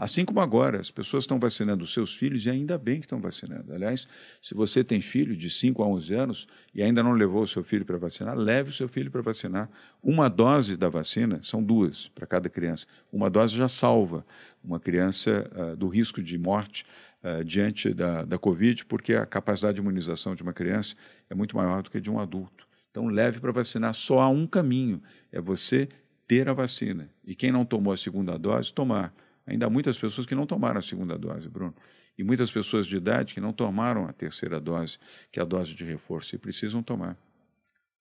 [0.00, 3.20] Assim como agora, as pessoas estão vacinando os seus filhos e ainda bem que estão
[3.20, 3.74] vacinando.
[3.74, 4.08] Aliás,
[4.40, 7.62] se você tem filho de 5 a 11 anos e ainda não levou o seu
[7.62, 9.68] filho para vacinar, leve o seu filho para vacinar.
[10.02, 12.86] Uma dose da vacina, são duas para cada criança.
[13.12, 14.24] Uma dose já salva
[14.64, 16.86] uma criança uh, do risco de morte
[17.22, 20.96] uh, diante da, da Covid, porque a capacidade de imunização de uma criança
[21.28, 22.69] é muito maior do que de um adulto.
[22.90, 23.94] Então, leve para vacinar.
[23.94, 25.88] Só há um caminho: é você
[26.26, 27.10] ter a vacina.
[27.24, 29.12] E quem não tomou a segunda dose, tomar.
[29.46, 31.74] Ainda há muitas pessoas que não tomaram a segunda dose, Bruno.
[32.16, 34.98] E muitas pessoas de idade que não tomaram a terceira dose,
[35.32, 37.16] que é a dose de reforço, e precisam tomar.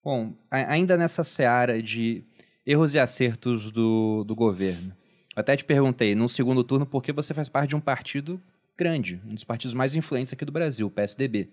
[0.04, 2.24] Bom, ainda nessa seara de
[2.66, 4.94] erros e acertos do, do governo,
[5.36, 8.42] até te perguntei no segundo turno por que você faz parte de um partido
[8.78, 11.50] grande, um dos partidos mais influentes aqui do Brasil, o PSDB.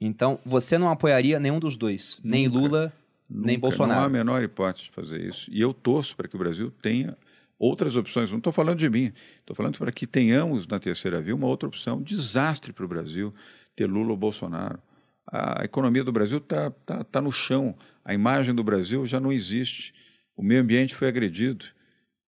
[0.00, 2.92] Então, você não apoiaria nenhum dos dois, nunca, nem Lula,
[3.28, 3.94] nunca, nem Bolsonaro.
[3.94, 5.50] Não há a menor hipótese de fazer isso.
[5.50, 7.16] E eu torço para que o Brasil tenha
[7.58, 8.30] outras opções.
[8.30, 11.68] Não estou falando de mim, estou falando para que tenhamos na terceira via uma outra
[11.68, 12.00] opção.
[12.00, 13.34] Desastre para o Brasil
[13.74, 14.78] ter Lula ou Bolsonaro.
[15.26, 19.30] A economia do Brasil está tá, tá no chão, a imagem do Brasil já não
[19.30, 19.92] existe.
[20.36, 21.66] O meio ambiente foi agredido.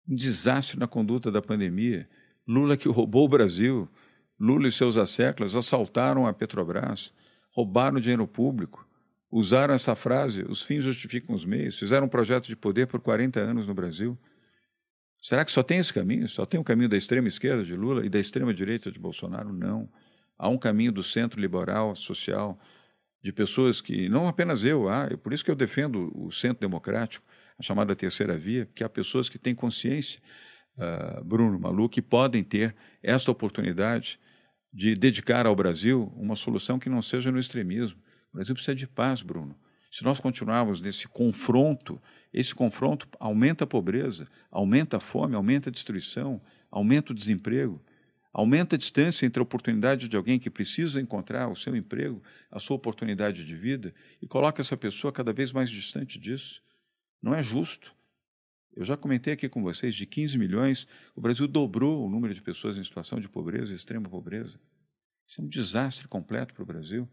[0.07, 2.07] Um desastre na conduta da pandemia.
[2.47, 3.89] Lula que roubou o Brasil.
[4.39, 7.13] Lula e seus asseclas assaltaram a Petrobras
[7.51, 8.87] roubaram dinheiro público,
[9.29, 13.39] usaram essa frase, os fins justificam os meios, fizeram um projeto de poder por 40
[13.39, 14.17] anos no Brasil.
[15.21, 16.27] Será que só tem esse caminho?
[16.27, 19.53] Só tem o caminho da extrema esquerda de Lula e da extrema direita de Bolsonaro?
[19.53, 19.87] Não.
[20.37, 22.59] Há um caminho do centro liberal, social,
[23.21, 27.23] de pessoas que, não apenas eu, ah, por isso que eu defendo o centro democrático,
[27.59, 30.19] a chamada terceira via, que há pessoas que têm consciência,
[30.77, 34.19] uh, Bruno Malu, que podem ter esta oportunidade
[34.73, 37.99] de dedicar ao Brasil uma solução que não seja no extremismo.
[38.31, 39.55] O Brasil precisa de paz, Bruno.
[39.91, 42.01] Se nós continuarmos nesse confronto,
[42.33, 46.41] esse confronto aumenta a pobreza, aumenta a fome, aumenta a destruição,
[46.71, 47.83] aumenta o desemprego.
[48.33, 52.59] Aumenta a distância entre a oportunidade de alguém que precisa encontrar o seu emprego, a
[52.59, 56.61] sua oportunidade de vida, e coloca essa pessoa cada vez mais distante disso.
[57.21, 57.93] Não é justo.
[58.75, 62.41] Eu já comentei aqui com vocês, de 15 milhões, o Brasil dobrou o número de
[62.41, 64.59] pessoas em situação de pobreza, extrema pobreza.
[65.27, 67.07] Isso é um desastre completo para o Brasil.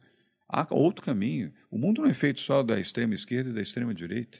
[0.48, 1.52] Há outro caminho.
[1.70, 4.38] O mundo não é feito só da extrema esquerda e da extrema direita.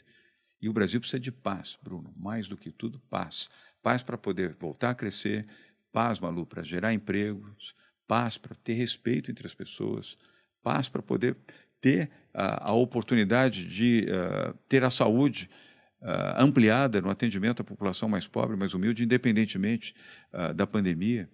[0.60, 2.12] E o Brasil precisa de paz, Bruno.
[2.16, 3.48] Mais do que tudo, paz.
[3.82, 5.46] Paz para poder voltar a crescer,
[5.92, 7.74] Paz, Malu, para gerar empregos,
[8.06, 10.16] paz para ter respeito entre as pessoas,
[10.62, 11.36] paz para poder
[11.80, 15.48] ter a, a oportunidade de uh, ter a saúde
[16.02, 19.94] uh, ampliada no atendimento à população mais pobre, mais humilde, independentemente
[20.32, 21.28] uh, da pandemia.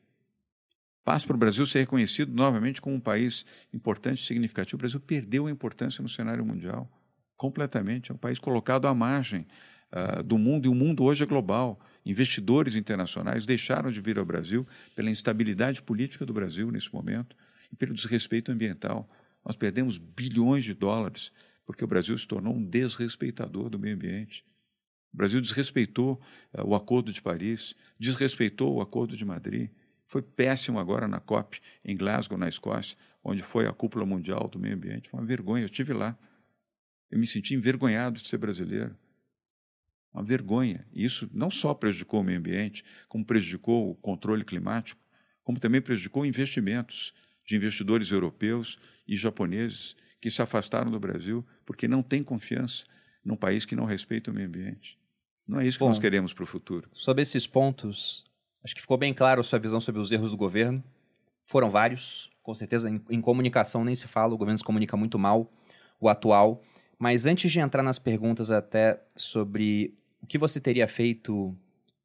[1.05, 4.77] Paz para o Brasil ser reconhecido novamente como um país importante significativo.
[4.77, 6.91] O Brasil perdeu a importância no cenário mundial
[7.37, 8.11] completamente.
[8.11, 9.47] É um país colocado à margem
[10.25, 14.67] do mundo, e o mundo hoje é global investidores internacionais deixaram de vir ao Brasil
[14.95, 17.37] pela instabilidade política do Brasil nesse momento
[17.73, 19.09] e pelo desrespeito ambiental.
[19.45, 21.33] Nós perdemos bilhões de dólares
[21.65, 24.45] porque o Brasil se tornou um desrespeitador do meio ambiente.
[25.15, 26.21] O Brasil desrespeitou
[26.53, 29.71] uh, o Acordo de Paris, desrespeitou o Acordo de Madrid.
[30.09, 34.59] Foi péssimo agora na COP, em Glasgow, na Escócia, onde foi a cúpula mundial do
[34.59, 35.09] meio ambiente.
[35.09, 35.63] Foi uma vergonha.
[35.63, 36.19] Eu estive lá.
[37.09, 38.97] Eu me senti envergonhado de ser brasileiro.
[40.13, 40.85] Uma vergonha.
[40.93, 45.01] E isso não só prejudicou o meio ambiente, como prejudicou o controle climático,
[45.45, 47.15] como também prejudicou investimentos
[47.47, 52.85] de investidores europeus e japoneses que se afastaram do Brasil porque não têm confiança
[53.25, 54.99] num país que não respeita o meio ambiente.
[55.47, 56.89] Não é isso que Bom, nós queremos para o futuro.
[56.93, 58.25] Sobre esses pontos,
[58.63, 60.83] acho que ficou bem claro a sua visão sobre os erros do governo.
[61.43, 62.89] Foram vários, com certeza.
[62.89, 65.53] Em, em comunicação nem se fala, o governo se comunica muito mal,
[66.01, 66.63] o atual.
[66.99, 71.55] Mas antes de entrar nas perguntas até sobre o que você teria feito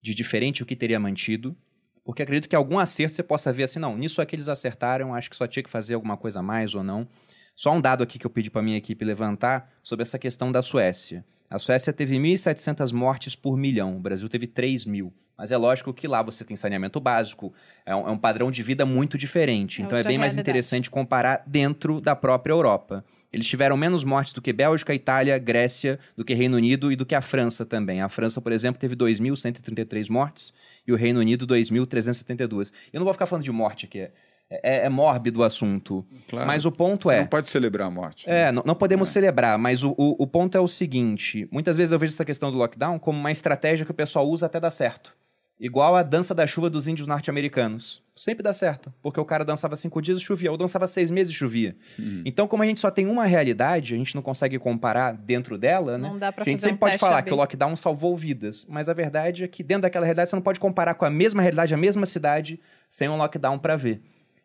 [0.01, 1.55] de diferente, o que teria mantido.
[2.03, 5.29] Porque acredito que algum acerto você possa ver assim, não, nisso aqui eles acertaram, acho
[5.29, 7.07] que só tinha que fazer alguma coisa a mais ou não.
[7.55, 10.61] Só um dado aqui que eu pedi para minha equipe levantar sobre essa questão da
[10.61, 11.25] Suécia.
[11.49, 15.11] A Suécia teve 1.700 mortes por milhão, o Brasil teve 3 mil.
[15.37, 17.53] Mas é lógico que lá você tem saneamento básico,
[17.85, 19.81] é um, é um padrão de vida muito diferente.
[19.81, 20.35] É então é bem realidade.
[20.35, 23.05] mais interessante comparar dentro da própria Europa.
[23.31, 27.05] Eles tiveram menos mortes do que Bélgica, Itália, Grécia, do que Reino Unido e do
[27.05, 28.01] que a França também.
[28.01, 30.51] A França, por exemplo, teve 2.133 mortes
[30.85, 32.73] e o Reino Unido 2.372.
[32.91, 34.09] Eu não vou ficar falando de morte aqui.
[34.49, 36.05] É, é, é mórbido o assunto.
[36.27, 36.47] Claro.
[36.47, 37.19] Mas o ponto Você é.
[37.19, 38.27] Não pode celebrar a morte.
[38.27, 38.47] Né?
[38.47, 39.11] É, não, não podemos é.
[39.11, 42.51] celebrar, mas o, o, o ponto é o seguinte: muitas vezes eu vejo essa questão
[42.51, 45.13] do lockdown como uma estratégia que o pessoal usa até dar certo.
[45.59, 48.01] Igual a dança da chuva dos índios norte-americanos.
[48.15, 51.33] Sempre dá certo, porque o cara dançava cinco dias e chovia, ou dançava seis meses
[51.33, 51.75] e chovia.
[51.97, 52.23] Uhum.
[52.25, 55.97] Então, como a gente só tem uma realidade, a gente não consegue comparar dentro dela,
[55.97, 56.07] né?
[56.07, 58.87] Não dá pra a gente sempre um pode falar que o lockdown salvou vidas, mas
[58.87, 61.73] a verdade é que dentro daquela realidade você não pode comparar com a mesma realidade,
[61.73, 62.57] a mesma cidade,
[62.89, 64.01] sem um lockdown para ver.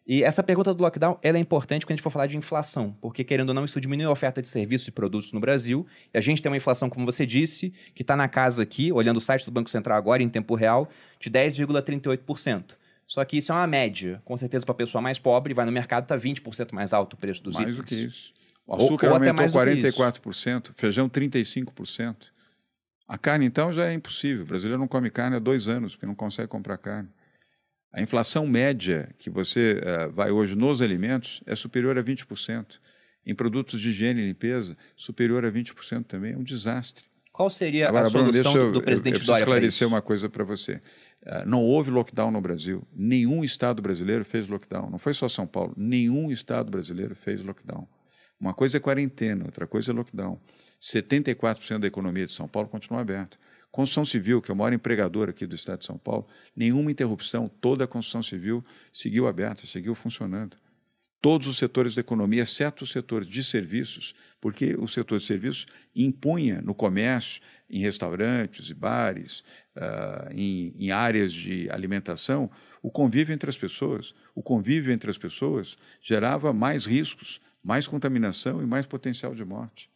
[0.06, 2.94] E essa pergunta do lockdown ela é importante quando a gente for falar de inflação,
[3.00, 5.86] porque querendo ou não, isso diminui a oferta de serviços e produtos no Brasil.
[6.12, 9.16] E a gente tem uma inflação, como você disse, que está na casa aqui, olhando
[9.16, 12.76] o site do Banco Central agora, em tempo real, de 10,38%.
[13.06, 14.20] Só que isso é uma média.
[14.24, 17.16] Com certeza, para a pessoa mais pobre, vai no mercado, está 20% mais alto o
[17.16, 17.78] preço dos mais itens.
[17.78, 18.32] Mais do que isso.
[18.66, 22.16] O açúcar ou, ou aumentou 44%, feijão 35%.
[23.06, 24.44] A carne, então, já é impossível.
[24.44, 27.08] O brasileiro não come carne há dois anos, porque não consegue comprar carne.
[27.94, 32.80] A inflação média que você uh, vai hoje nos alimentos é superior a 20%.
[33.24, 36.32] Em produtos de higiene e limpeza, superior a 20% também.
[36.32, 37.04] É um desastre.
[37.32, 39.38] Qual seria Agora, a solução Bruno, eu, do presidente eu, eu Dória?
[39.38, 40.80] Eu esclarecer uma coisa para você.
[41.22, 42.82] Uh, não houve lockdown no Brasil.
[42.92, 44.90] Nenhum estado brasileiro fez lockdown.
[44.90, 45.72] Não foi só São Paulo.
[45.76, 47.86] Nenhum estado brasileiro fez lockdown.
[48.40, 50.40] Uma coisa é quarentena, outra coisa é lockdown.
[50.82, 53.38] 74% da economia de São Paulo continua aberta.
[53.74, 57.48] Construção civil, que é o maior empregador aqui do Estado de São Paulo, nenhuma interrupção,
[57.60, 60.56] toda a construção civil seguiu aberta, seguiu funcionando.
[61.20, 65.66] Todos os setores da economia, exceto o setor de serviços, porque o setor de serviços
[65.92, 69.40] impunha no comércio, em restaurantes e bares,
[69.74, 72.48] uh, em, em áreas de alimentação,
[72.80, 74.14] o convívio entre as pessoas.
[74.36, 79.92] O convívio entre as pessoas gerava mais riscos, mais contaminação e mais potencial de morte.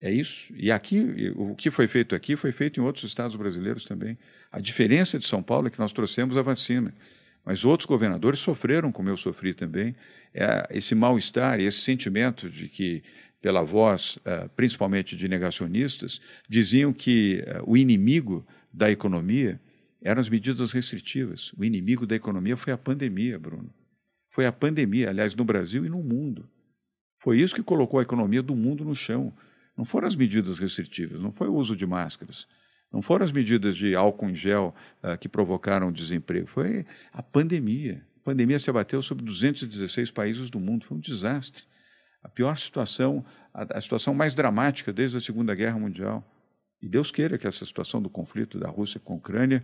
[0.00, 0.52] É isso.
[0.54, 4.18] E aqui, o que foi feito aqui foi feito em outros estados brasileiros também.
[4.52, 6.94] A diferença de São Paulo é que nós trouxemos a vacina.
[7.44, 9.94] Mas outros governadores sofreram, como eu sofri também,
[10.34, 13.04] é, esse mal-estar esse sentimento de que,
[13.40, 19.60] pela voz, uh, principalmente de negacionistas, diziam que uh, o inimigo da economia
[20.02, 21.52] eram as medidas restritivas.
[21.56, 23.72] O inimigo da economia foi a pandemia, Bruno.
[24.30, 26.48] Foi a pandemia, aliás, no Brasil e no mundo.
[27.20, 29.32] Foi isso que colocou a economia do mundo no chão.
[29.76, 32.48] Não foram as medidas restritivas, não foi o uso de máscaras,
[32.92, 38.02] não foram as medidas de álcool em gel uh, que provocaram desemprego, foi a pandemia.
[38.16, 41.64] A pandemia se abateu sobre 216 países do mundo, foi um desastre.
[42.22, 46.24] A pior situação, a, a situação mais dramática desde a Segunda Guerra Mundial.
[46.86, 49.60] E Deus queira que essa situação do conflito da Rússia com a Ucrânia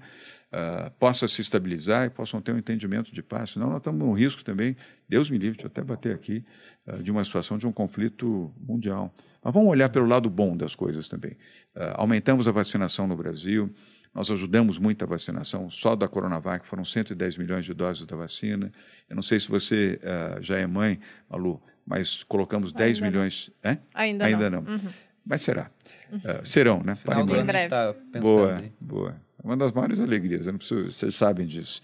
[0.53, 3.51] uh, possa se estabilizar e possam ter um entendimento de paz.
[3.51, 4.77] Senão, nós estamos no risco também,
[5.09, 6.45] Deus me livre, de até bater aqui,
[6.85, 9.15] uh, de uma situação de um conflito mundial.
[9.41, 11.31] Mas vamos olhar pelo lado bom das coisas também.
[11.77, 13.73] Uh, aumentamos a vacinação no Brasil,
[14.13, 18.73] nós ajudamos muito a vacinação, só da Coronavac foram 110 milhões de doses da vacina.
[19.09, 19.99] Eu não sei se você
[20.43, 20.99] já é mãe,
[21.31, 23.51] Malu, mas colocamos 10 Ainda milhões.
[23.63, 23.79] Não.
[23.95, 24.61] Ainda, Ainda não.
[24.61, 24.73] não.
[24.73, 24.91] Uhum.
[25.25, 25.71] Mas será.
[26.13, 26.95] Uh, serão, né?
[26.97, 28.23] Final do ano a gente tá pensando.
[28.23, 29.17] Boa, boa.
[29.43, 31.83] Uma das maiores alegrias, eu não preciso, vocês sabem disso.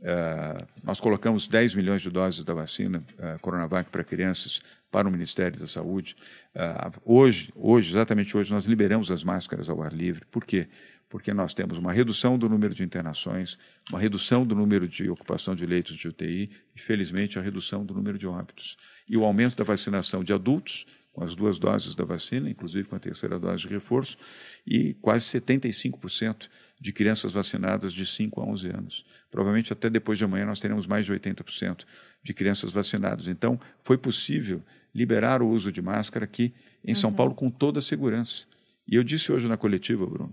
[0.00, 4.60] Uh, nós colocamos 10 milhões de doses da vacina uh, Coronavac para crianças
[4.90, 6.16] para o Ministério da Saúde.
[6.54, 10.24] Uh, hoje, hoje, exatamente hoje, nós liberamos as máscaras ao ar livre.
[10.30, 10.68] Por quê?
[11.08, 13.58] Porque nós temos uma redução do número de internações,
[13.90, 17.94] uma redução do número de ocupação de leitos de UTI e, felizmente, a redução do
[17.94, 18.76] número de óbitos.
[19.08, 20.86] E o aumento da vacinação de adultos
[21.18, 24.16] com as duas doses da vacina, inclusive com a terceira dose de reforço,
[24.64, 26.48] e quase 75%
[26.80, 29.04] de crianças vacinadas de 5 a 11 anos.
[29.28, 31.84] Provavelmente até depois de amanhã nós teremos mais de 80%
[32.22, 33.26] de crianças vacinadas.
[33.26, 34.62] Então, foi possível
[34.94, 36.54] liberar o uso de máscara aqui
[36.84, 37.16] em São uhum.
[37.16, 38.46] Paulo com toda a segurança.
[38.86, 40.32] E eu disse hoje na coletiva, Bruno,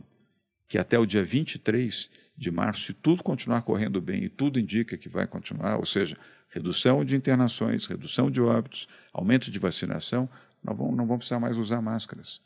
[0.68, 4.98] que até o dia 23 de março, se tudo continuar correndo bem, e tudo indica
[4.98, 6.16] que vai continuar, ou seja,
[6.50, 10.30] redução de internações, redução de óbitos, aumento de vacinação,
[10.66, 12.42] não vamos, não vamos precisar mais usar máscaras.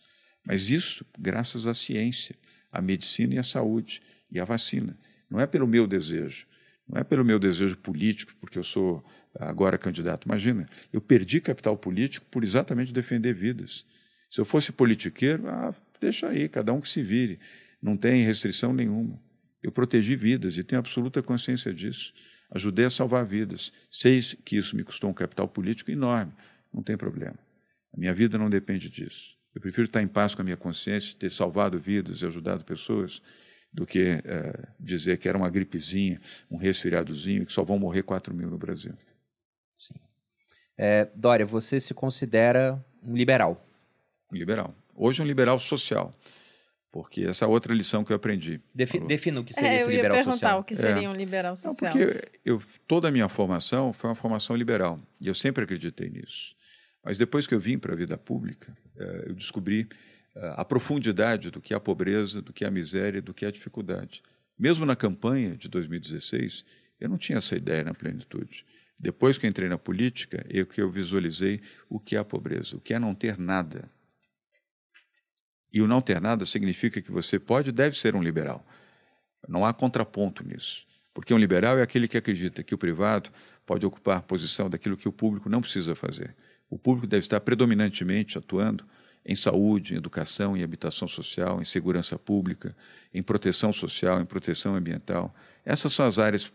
[0.45, 2.36] Mas isso graças à ciência,
[2.72, 4.97] à medicina e à saúde e à vacina.
[5.30, 6.45] Não é pelo meu desejo,
[6.88, 9.03] não é pelo meu desejo político, porque eu sou
[9.39, 10.26] agora candidato.
[10.26, 13.86] Imagina, eu perdi capital político por exatamente defender vidas.
[14.30, 17.39] Se eu fosse politiqueiro, ah, deixa aí, cada um que se vire.
[17.82, 19.20] Não tem restrição nenhuma.
[19.61, 22.13] Eu protegi vidas e tenho absoluta consciência disso.
[22.51, 23.72] Ajudei a salvar vidas.
[23.89, 26.34] Sei que isso me custou um capital político enorme.
[26.74, 27.38] Não tem problema.
[27.93, 29.37] A minha vida não depende disso.
[29.53, 33.21] Eu prefiro estar em paz com a minha consciência, ter salvado vidas e ajudado pessoas,
[33.71, 36.19] do que é, dizer que era uma gripezinha,
[36.49, 38.93] um resfriadozinho, que só vão morrer 4 mil no Brasil.
[39.75, 39.95] Sim.
[40.77, 43.65] É, Dória, você se considera um liberal?
[44.31, 44.73] Um liberal.
[44.95, 46.13] Hoje um liberal social.
[46.91, 48.59] Porque essa é outra lição que eu aprendi.
[48.73, 50.25] Defi defina o que seria é, esse liberal social.
[50.25, 51.09] Eu ia perguntar o que seria é.
[51.09, 51.93] um liberal social.
[51.93, 54.99] Não, porque eu, toda a minha formação foi uma formação liberal.
[55.21, 56.55] E eu sempre acreditei nisso.
[57.03, 59.87] Mas depois que eu vim para a vida pública, eh, eu descobri
[60.35, 63.45] eh, a profundidade do que é a pobreza, do que é a miséria, do que
[63.45, 64.21] é a dificuldade.
[64.57, 66.65] Mesmo na campanha de 2016,
[66.99, 68.65] eu não tinha essa ideia na plenitude.
[68.99, 72.81] Depois que entrei na política, eu que eu visualizei o que é a pobreza, o
[72.81, 73.89] que é não ter nada.
[75.71, 78.65] E o não ter nada significa que você pode e deve ser um liberal.
[79.47, 80.85] Não há contraponto nisso.
[81.13, 83.29] Porque um liberal é aquele que acredita que o privado
[83.65, 86.35] pode ocupar posição daquilo que o público não precisa fazer.
[86.70, 88.86] O público deve estar predominantemente atuando
[89.26, 92.76] em saúde, em educação, em habitação social, em segurança pública,
[93.13, 95.34] em proteção social, em proteção ambiental.
[95.65, 96.51] Essas são as áreas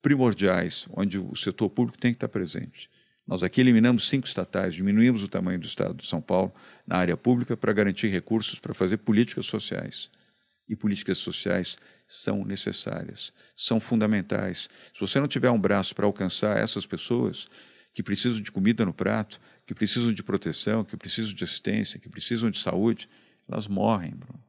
[0.00, 2.90] primordiais onde o setor público tem que estar presente.
[3.26, 6.52] Nós aqui eliminamos cinco estatais, diminuímos o tamanho do Estado de São Paulo
[6.86, 10.10] na área pública para garantir recursos para fazer políticas sociais.
[10.68, 14.68] E políticas sociais são necessárias, são fundamentais.
[14.92, 17.48] Se você não tiver um braço para alcançar essas pessoas,
[17.92, 22.08] que precisam de comida no prato, que precisam de proteção, que precisam de assistência, que
[22.08, 23.08] precisam de saúde,
[23.48, 24.42] elas morrem, Bruno.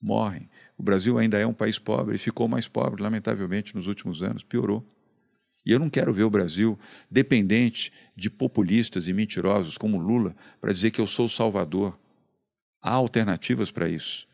[0.00, 0.48] Morrem.
[0.78, 4.42] O Brasil ainda é um país pobre e ficou mais pobre, lamentavelmente, nos últimos anos,
[4.42, 4.84] piorou.
[5.64, 6.78] E eu não quero ver o Brasil
[7.10, 11.98] dependente de populistas e mentirosos como Lula para dizer que eu sou o salvador.
[12.80, 14.26] Há alternativas para isso.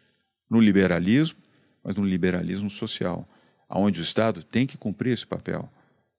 [0.48, 1.38] No liberalismo,
[1.82, 3.28] mas no liberalismo social,
[3.68, 5.68] onde o Estado tem que cumprir esse papel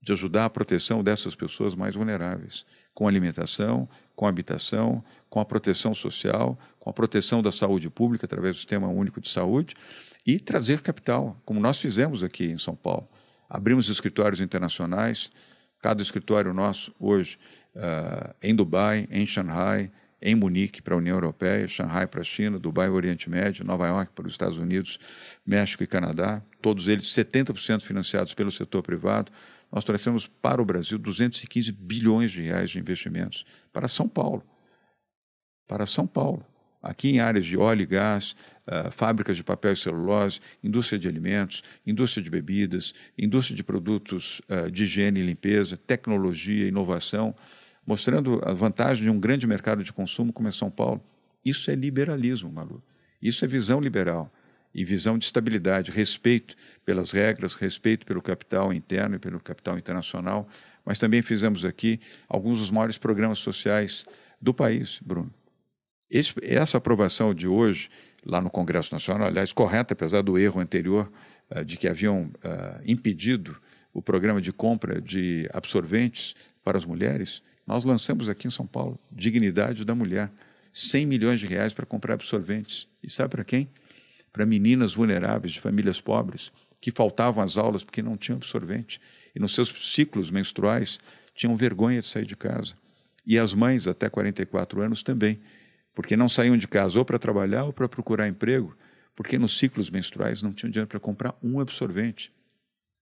[0.01, 5.93] de ajudar a proteção dessas pessoas mais vulneráveis, com alimentação, com habitação, com a proteção
[5.93, 9.75] social, com a proteção da saúde pública através do Sistema Único de Saúde
[10.25, 13.07] e trazer capital, como nós fizemos aqui em São Paulo.
[13.49, 15.31] Abrimos escritórios internacionais,
[15.81, 17.37] cada escritório nosso hoje
[17.75, 19.91] uh, em Dubai, em Xangai,
[20.21, 23.63] em Munique para a União Europeia, Xangai para a China, Dubai para o Oriente Médio,
[23.63, 24.99] Nova York para os Estados Unidos,
[25.45, 29.31] México e Canadá, todos eles 70% financiados pelo setor privado,
[29.71, 34.43] nós trouxemos para o Brasil 215 bilhões de reais de investimentos para São Paulo.
[35.67, 36.45] Para São Paulo.
[36.81, 38.35] Aqui em áreas de óleo e gás,
[38.67, 44.41] uh, fábricas de papel e celulose, indústria de alimentos, indústria de bebidas, indústria de produtos
[44.47, 47.35] uh, de higiene e limpeza, tecnologia, inovação,
[47.85, 51.03] mostrando a vantagem de um grande mercado de consumo como é São Paulo.
[51.43, 52.81] Isso é liberalismo, Malu.
[53.21, 54.31] Isso é visão liberal
[54.77, 56.55] e visão de estabilidade, respeito
[56.85, 60.47] pelas regras, respeito pelo capital interno e pelo capital internacional.
[60.85, 61.99] Mas também fizemos aqui
[62.29, 64.05] alguns dos maiores programas sociais
[64.39, 65.33] do país, Bruno.
[66.11, 67.89] Esse, essa aprovação de hoje,
[68.23, 71.11] lá no Congresso Nacional, aliás, correta, apesar do erro anterior
[71.49, 73.59] uh, de que haviam uh, impedido
[73.91, 78.99] o programa de compra de absorventes para as mulheres, nós lançamos aqui em São Paulo
[79.11, 80.31] Dignidade da Mulher.
[80.71, 82.87] 100 milhões de reais para comprar absorventes.
[83.01, 83.67] E sabe para quem?
[84.37, 89.01] Para meninas vulneráveis de famílias pobres que faltavam às aulas porque não tinham absorvente
[89.35, 90.99] e nos seus ciclos menstruais
[91.33, 92.75] tinham vergonha de sair de casa.
[93.25, 95.39] E as mães até 44 anos também,
[95.91, 98.77] porque não saíam de casa ou para trabalhar ou para procurar emprego,
[99.15, 102.31] porque nos ciclos menstruais não tinham dinheiro para comprar um absorvente.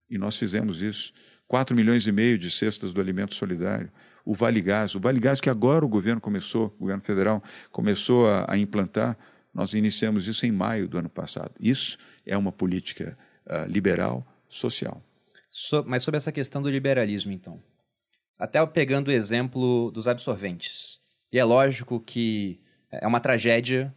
[0.09, 1.11] E nós fizemos isso.
[1.49, 3.91] 4 milhões e meio de cestas do alimento solidário,
[4.23, 8.25] o Vale Gás, o Vale Gás que agora o governo começou, o governo federal começou
[8.25, 9.17] a, a implantar,
[9.55, 11.51] nós iniciamos isso em maio do ano passado.
[11.57, 15.01] Isso é uma política uh, liberal, social.
[15.49, 17.63] So, mas sobre essa questão do liberalismo, então.
[18.37, 20.99] Até pegando o exemplo dos absorventes.
[21.31, 22.59] E é lógico que
[22.91, 23.95] é uma tragédia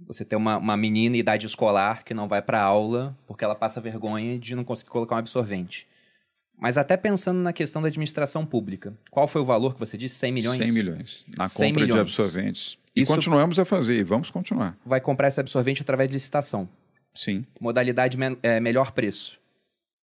[0.00, 3.54] você ter uma, uma menina em idade escolar que não vai para aula porque ela
[3.54, 5.86] passa vergonha de não conseguir colocar um absorvente.
[6.64, 10.14] Mas até pensando na questão da administração pública, qual foi o valor que você disse?
[10.14, 10.56] 100 milhões?
[10.56, 11.24] 100 milhões.
[11.36, 11.94] Na 100 compra milhões.
[11.94, 12.78] de absorventes.
[12.96, 14.74] E Isso continuamos a fazer, e vamos continuar.
[14.82, 16.66] Vai comprar esse absorvente através de licitação.
[17.12, 17.44] Sim.
[17.60, 19.38] Modalidade me é, melhor preço.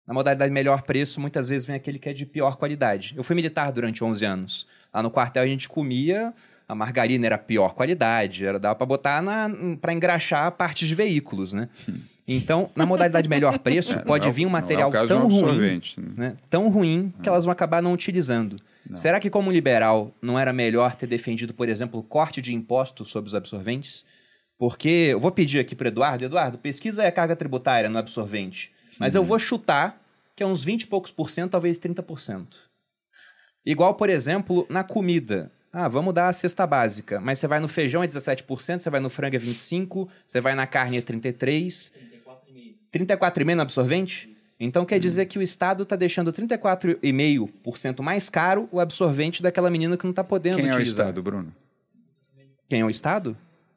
[0.07, 3.12] Na modalidade melhor preço, muitas vezes vem aquele que é de pior qualidade.
[3.16, 4.68] Eu fui militar durante 11 anos.
[4.94, 6.32] Lá no quartel a gente comia,
[6.68, 9.20] a margarina era pior qualidade, era dava para botar
[9.80, 11.68] para engraxar partes de veículos, né?
[11.88, 11.99] Hum.
[12.29, 15.81] Então, na modalidade melhor preço, é, pode é vir um material é tão ruim, né?
[16.16, 16.37] né?
[16.51, 18.57] tão ruim que elas vão acabar não utilizando.
[18.89, 18.97] Não.
[18.97, 23.09] Será que, como liberal, não era melhor ter defendido, por exemplo, o corte de impostos
[23.09, 24.05] sobre os absorventes?
[24.59, 28.72] Porque eu vou pedir aqui para Eduardo, Eduardo, pesquisa a carga tributária no absorvente.
[28.99, 29.18] Mas hum.
[29.18, 30.01] eu vou chutar
[30.35, 32.47] que é uns 20 e poucos por cento, talvez 30%.
[33.64, 35.51] Igual, por exemplo, na comida.
[35.72, 39.01] Ah, vamos dar a cesta básica, mas você vai no feijão é 17%, você vai
[39.01, 41.93] no frango é 25%, você vai na carne é 33%.
[42.99, 44.36] 34,5% no absorvente?
[44.59, 49.97] Então quer dizer que o Estado está deixando 34,5% mais caro o absorvente daquela menina
[49.97, 50.76] que não está podendo quem utilizar.
[50.76, 51.55] Quem é o Estado, Bruno?
[52.68, 53.36] Quem é o Estado?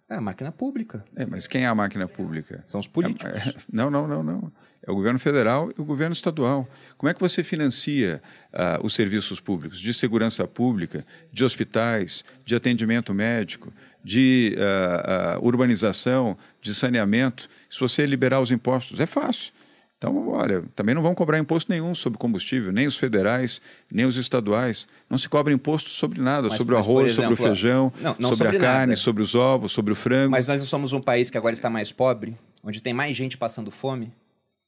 [0.10, 1.06] É a máquina pública.
[1.16, 2.64] É, mas quem é a máquina pública?
[2.66, 3.32] São os políticos.
[3.32, 4.52] É, é, não, não, não, não.
[4.82, 6.68] É o governo federal e o governo estadual.
[6.98, 12.56] Como é que você financia uh, os serviços públicos de segurança pública, de hospitais, de
[12.56, 13.72] atendimento médico,
[14.04, 19.00] de uh, uh, urbanização, de saneamento, se você liberar os impostos.
[19.00, 19.52] É fácil.
[20.00, 24.16] Então, olha, também não vão cobrar imposto nenhum sobre combustível, nem os federais, nem os
[24.16, 24.88] estaduais.
[25.10, 27.94] Não se cobra imposto sobre nada, mas, sobre mas, o arroz, exemplo, sobre o feijão,
[28.00, 30.32] não, não sobre, sobre, a carne, sobre os ovos, sobre o frango.
[30.32, 33.38] Mas nós não somos um país que agora está mais pobre, onde tem mais gente
[33.38, 34.14] passando fome.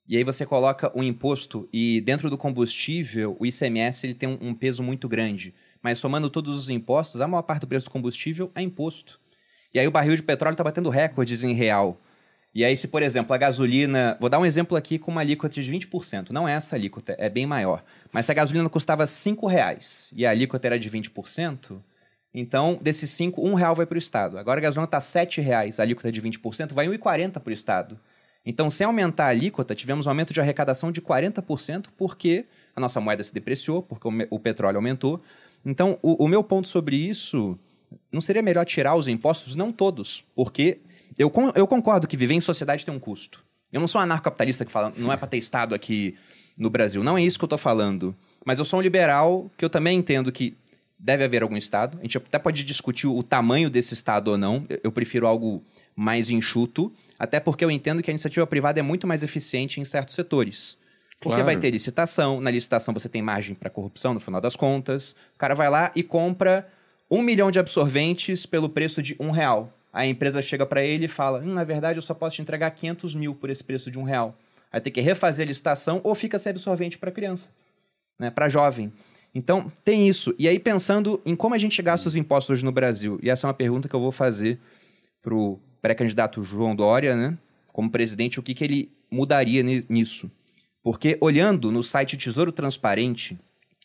[0.05, 4.49] E aí você coloca um imposto e dentro do combustível, o ICMS ele tem um,
[4.49, 5.55] um peso muito grande.
[5.81, 9.20] Mas somando todos os impostos, a maior parte do preço do combustível é imposto.
[9.73, 11.97] E aí o barril de petróleo está batendo recordes em real.
[12.53, 14.17] E aí, se, por exemplo, a gasolina.
[14.19, 16.31] Vou dar um exemplo aqui com uma alíquota de 20%.
[16.31, 17.83] Não é essa alíquota, é bem maior.
[18.11, 21.79] Mas se a gasolina custava R$ reais e a alíquota era de 20%,
[22.33, 24.37] então, desses 5, um real vai para o Estado.
[24.37, 27.99] Agora a gasolina está R$ reais, a alíquota de 20%, vai 1,40 para o Estado.
[28.45, 32.45] Então, sem aumentar a alíquota, tivemos um aumento de arrecadação de 40%, porque
[32.75, 35.21] a nossa moeda se depreciou, porque o, o petróleo aumentou.
[35.65, 37.57] Então, o, o meu ponto sobre isso
[38.11, 39.55] não seria melhor tirar os impostos?
[39.55, 40.79] Não todos, porque
[41.17, 43.43] eu, eu concordo que viver em sociedade tem um custo.
[43.71, 46.15] Eu não sou um anarcocapitalista que fala, não é para ter Estado aqui
[46.57, 47.03] no Brasil.
[47.03, 48.15] Não é isso que eu estou falando.
[48.45, 50.57] Mas eu sou um liberal que eu também entendo que
[50.99, 51.97] deve haver algum Estado.
[51.99, 54.65] A gente até pode discutir o tamanho desse Estado ou não.
[54.83, 55.63] Eu prefiro algo
[55.95, 59.85] mais enxuto, até porque eu entendo que a iniciativa privada é muito mais eficiente em
[59.85, 60.77] certos setores.
[61.19, 61.45] Porque claro.
[61.45, 65.15] vai ter licitação, na licitação você tem margem para corrupção, no final das contas.
[65.35, 66.67] O cara vai lá e compra
[67.11, 69.77] um milhão de absorventes pelo preço de um real.
[69.91, 72.71] A empresa chega para ele e fala: hum, na verdade, eu só posso te entregar
[72.71, 74.33] 500 mil por esse preço de um real.
[74.71, 77.49] Vai ter que refazer a licitação ou fica sem absorvente para criança,
[78.17, 78.93] né, para jovem.
[79.35, 80.33] Então, tem isso.
[80.39, 83.49] E aí, pensando em como a gente gasta os impostos no Brasil, e essa é
[83.49, 84.57] uma pergunta que eu vou fazer
[85.21, 87.37] para o pré-candidato João Dória, né,
[87.73, 90.31] como presidente, o que, que ele mudaria nisso.
[90.81, 93.37] Porque olhando no site Tesouro Transparente,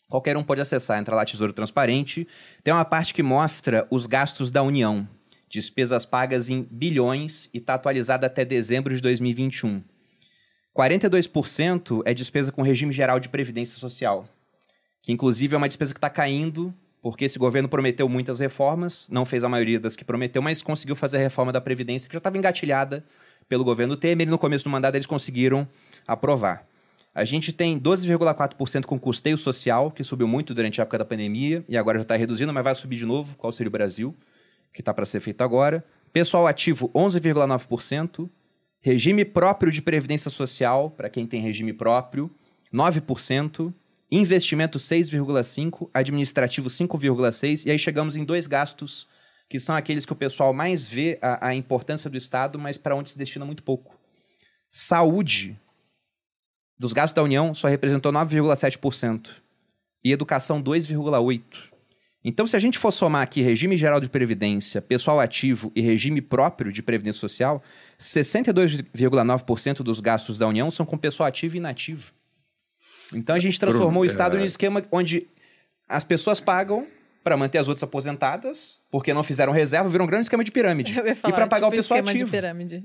[0.09, 2.27] qualquer um pode acessar, entra lá Tesouro Transparente,
[2.63, 5.07] tem uma parte que mostra os gastos da União,
[5.49, 9.83] despesas pagas em bilhões e está atualizada até dezembro de 2021.
[10.75, 14.27] 42% é despesa com regime geral de previdência social,
[15.01, 19.23] que inclusive é uma despesa que está caindo porque esse governo prometeu muitas reformas, não
[19.23, 22.17] fez a maioria das que prometeu, mas conseguiu fazer a reforma da Previdência, que já
[22.17, 23.01] estava engatilhada
[23.47, 25.67] pelo governo Temer, e no começo do mandato eles conseguiram
[26.05, 26.67] aprovar.
[27.17, 31.65] A gente tem 12,4% com custeio social, que subiu muito durante a época da pandemia,
[31.67, 33.35] e agora já está reduzindo, mas vai subir de novo.
[33.35, 34.15] Qual seria o Brasil?
[34.71, 35.83] Que está para ser feito agora.
[36.13, 38.29] Pessoal ativo, 11,9%.
[38.81, 42.29] Regime próprio de previdência social, para quem tem regime próprio,
[42.71, 43.73] 9%.
[44.11, 49.07] Investimento 6,5%, administrativo 5,6%, e aí chegamos em dois gastos
[49.49, 52.95] que são aqueles que o pessoal mais vê a, a importância do Estado, mas para
[52.95, 53.97] onde se destina muito pouco.
[54.71, 55.57] Saúde,
[56.77, 59.29] dos gastos da União, só representou 9,7%.
[60.03, 61.41] E educação, 2,8%.
[62.23, 66.19] Então, se a gente for somar aqui regime geral de previdência, pessoal ativo e regime
[66.19, 67.63] próprio de previdência social,
[67.99, 72.11] 62,9% dos gastos da União são com pessoal ativo e inativo.
[73.13, 74.39] Então, a gente transformou o Estado é...
[74.39, 75.27] em um esquema onde
[75.87, 76.85] as pessoas pagam
[77.23, 80.93] para manter as outras aposentadas, porque não fizeram reserva, virou um grande esquema de pirâmide.
[81.15, 82.25] Falar, e para pagar tipo o pessoal esquema ativo.
[82.25, 82.83] De pirâmide.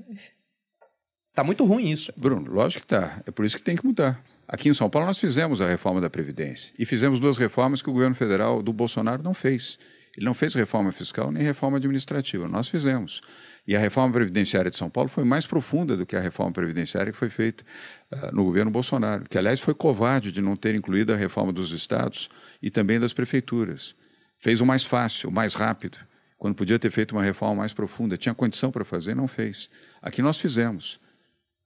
[1.33, 2.13] Tá muito ruim isso.
[2.15, 3.21] Bruno, lógico que tá.
[3.25, 4.23] É por isso que tem que mudar.
[4.47, 6.73] Aqui em São Paulo nós fizemos a reforma da Previdência.
[6.77, 9.79] E fizemos duas reformas que o governo federal do Bolsonaro não fez.
[10.15, 12.47] Ele não fez reforma fiscal nem reforma administrativa.
[12.47, 13.21] Nós fizemos.
[13.67, 17.11] E a reforma previdenciária de São Paulo foi mais profunda do que a reforma previdenciária
[17.11, 17.63] que foi feita
[18.11, 21.71] uh, no governo Bolsonaro, que, aliás, foi covarde de não ter incluído a reforma dos
[21.71, 22.29] estados
[22.61, 23.95] e também das prefeituras.
[24.37, 25.97] Fez o mais fácil, o mais rápido,
[26.37, 28.17] quando podia ter feito uma reforma mais profunda.
[28.17, 29.69] Tinha condição para fazer, não fez.
[30.01, 30.99] Aqui nós fizemos.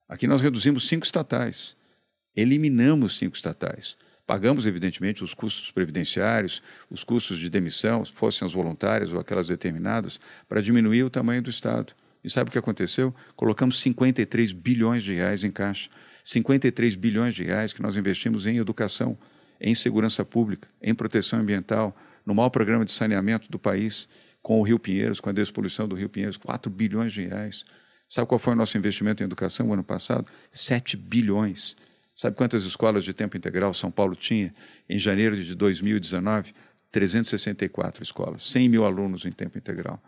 [0.08, 1.76] Aqui nós reduzimos cinco estatais.
[2.36, 3.98] Eliminamos cinco estatais.
[4.26, 10.20] Pagamos, evidentemente, os custos previdenciários, os custos de demissão, fossem as voluntárias ou aquelas determinadas,
[10.48, 11.94] para diminuir o tamanho do Estado.
[12.24, 13.16] E sabe o que aconteceu?
[13.36, 15.90] Colocamos 53 bilhões de reais em caixa.
[16.24, 19.18] 53 bilhões de reais que nós investimos em educação,
[19.62, 21.96] em segurança pública, em proteção ambiental,
[22.26, 24.10] no maior programa de saneamento do país,
[24.42, 27.64] com o Rio Pinheiros, com a despoluição do Rio Pinheiros, 4 bilhões de reais.
[28.08, 30.32] Sabe qual foi o nosso investimento em educação no ano passado?
[30.52, 31.76] 7 bilhões.
[32.16, 34.54] Sabe quantas escolas de tempo integral São Paulo tinha
[34.90, 36.54] em janeiro de 2019?
[36.92, 40.02] 364 escolas, 100 mil alunos em tempo integral.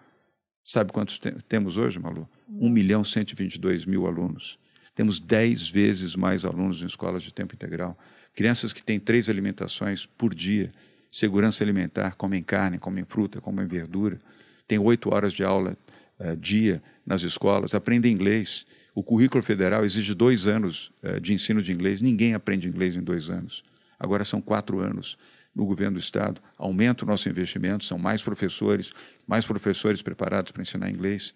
[0.64, 2.28] Sabe quantos te temos hoje, Malu?
[2.47, 4.58] 1 milhão 122 mil alunos.
[4.95, 7.97] Temos 10 vezes mais alunos em escolas de tempo integral.
[8.34, 10.72] Crianças que têm três alimentações por dia
[11.12, 14.20] segurança alimentar, comem carne, comem fruta, comem verdura,
[14.68, 15.76] tem oito horas de aula
[16.20, 18.65] uh, dia nas escolas, aprendem inglês.
[18.93, 22.01] O currículo federal exige dois anos uh, de ensino de inglês.
[22.01, 23.63] Ninguém aprende inglês em dois anos.
[23.99, 25.17] Agora são quatro anos
[25.55, 26.41] no governo do Estado.
[26.57, 28.93] Aumenta o nosso investimento, são mais professores,
[29.28, 31.34] mais professores preparados para ensinar inglês.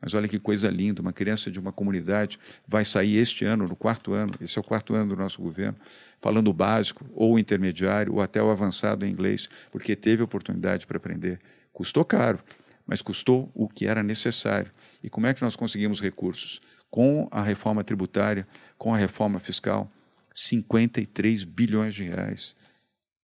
[0.00, 3.74] Mas olha que coisa linda, uma criança de uma comunidade vai sair este ano, no
[3.74, 5.78] quarto ano, esse é o quarto ano do nosso governo,
[6.20, 10.86] falando o básico, ou o intermediário, ou até o avançado em inglês, porque teve oportunidade
[10.86, 11.40] para aprender.
[11.72, 12.38] Custou caro,
[12.86, 14.70] mas custou o que era necessário.
[15.02, 16.60] E como é que nós conseguimos recursos?
[16.90, 18.46] Com a reforma tributária,
[18.78, 19.90] com a reforma fiscal,
[20.32, 22.54] 53 bilhões de reais.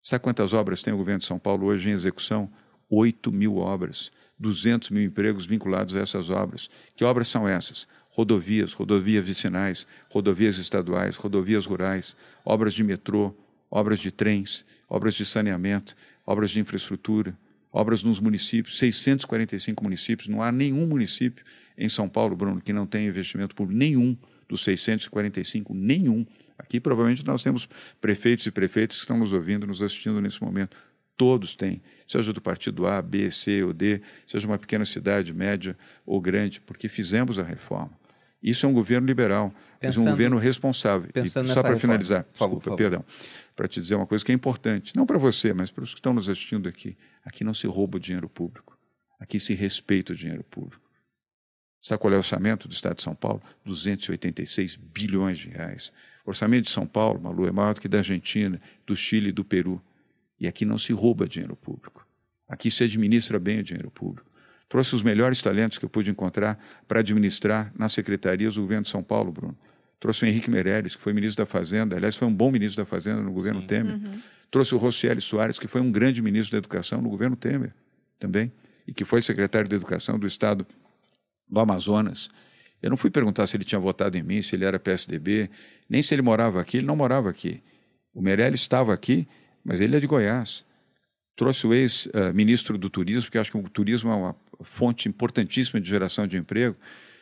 [0.03, 2.51] Sabe quantas obras tem o governo de São Paulo hoje em execução?
[2.89, 4.11] 8 mil obras.
[4.39, 6.69] 200 mil empregos vinculados a essas obras.
[6.97, 7.87] Que obras são essas?
[8.11, 13.35] Rodovias, rodovias vicinais, rodovias estaduais, rodovias rurais, obras de metrô,
[13.71, 15.97] obras de trens, obras de saneamento,
[16.27, 17.39] obras de infraestrutura,
[17.73, 21.45] obras nos municípios, 645 municípios, não há nenhum município
[21.77, 24.17] em São Paulo, Bruno, que não tenha investimento público, nenhum
[24.49, 26.27] dos 645, nenhum.
[26.59, 27.69] Aqui provavelmente nós temos
[28.01, 30.77] prefeitos e prefeitas que estão nos ouvindo, nos assistindo nesse momento
[31.17, 35.77] todos têm, seja do partido A, B, C ou D, seja uma pequena cidade, média
[36.05, 37.93] ou grande, porque fizemos a reforma.
[38.43, 41.09] Isso é um governo liberal, pensando, mas um governo responsável.
[41.15, 43.05] E só para finalizar, favor, desculpa, perdão,
[43.55, 46.01] para te dizer uma coisa que é importante, não para você, mas para os que
[46.01, 46.97] estão nos assistindo aqui.
[47.25, 48.77] Aqui não se rouba o dinheiro público,
[49.21, 50.83] aqui se respeita o dinheiro público.
[51.81, 53.43] Sabe qual é o orçamento do Estado de São Paulo?
[53.65, 55.93] 286 bilhões de reais.
[56.25, 59.33] O orçamento de São Paulo, Malu, é maior do que da Argentina, do Chile e
[59.33, 59.83] do Peru.
[60.39, 62.07] E aqui não se rouba dinheiro público.
[62.49, 64.31] Aqui se administra bem o dinheiro público.
[64.73, 66.59] Trouxe os melhores talentos que eu pude encontrar
[66.89, 69.55] para administrar nas secretarias do governo de São Paulo, Bruno.
[70.01, 72.87] Trouxe o Henrique Meirelles, que foi ministro da Fazenda, aliás, foi um bom ministro da
[72.87, 73.67] Fazenda no governo Sim.
[73.67, 73.97] Temer.
[73.97, 74.23] Uhum.
[74.51, 77.75] Trouxe o Rocieli Soares, que foi um grande ministro da Educação no governo Temer
[78.19, 78.51] também,
[78.89, 80.67] e que foi secretário de Educação do Estado
[81.47, 82.31] do Amazonas.
[82.81, 85.51] Eu não fui perguntar se ele tinha votado em mim, se ele era PSDB,
[85.87, 86.79] nem se ele morava aqui.
[86.79, 87.63] Ele não morava aqui.
[88.15, 89.29] O Meirelles estava aqui,
[89.63, 90.65] mas ele é de Goiás.
[91.37, 95.89] Trouxe o ex-ministro do Turismo, porque acho que o turismo é uma fonte importantíssima de
[95.89, 96.77] geração de emprego.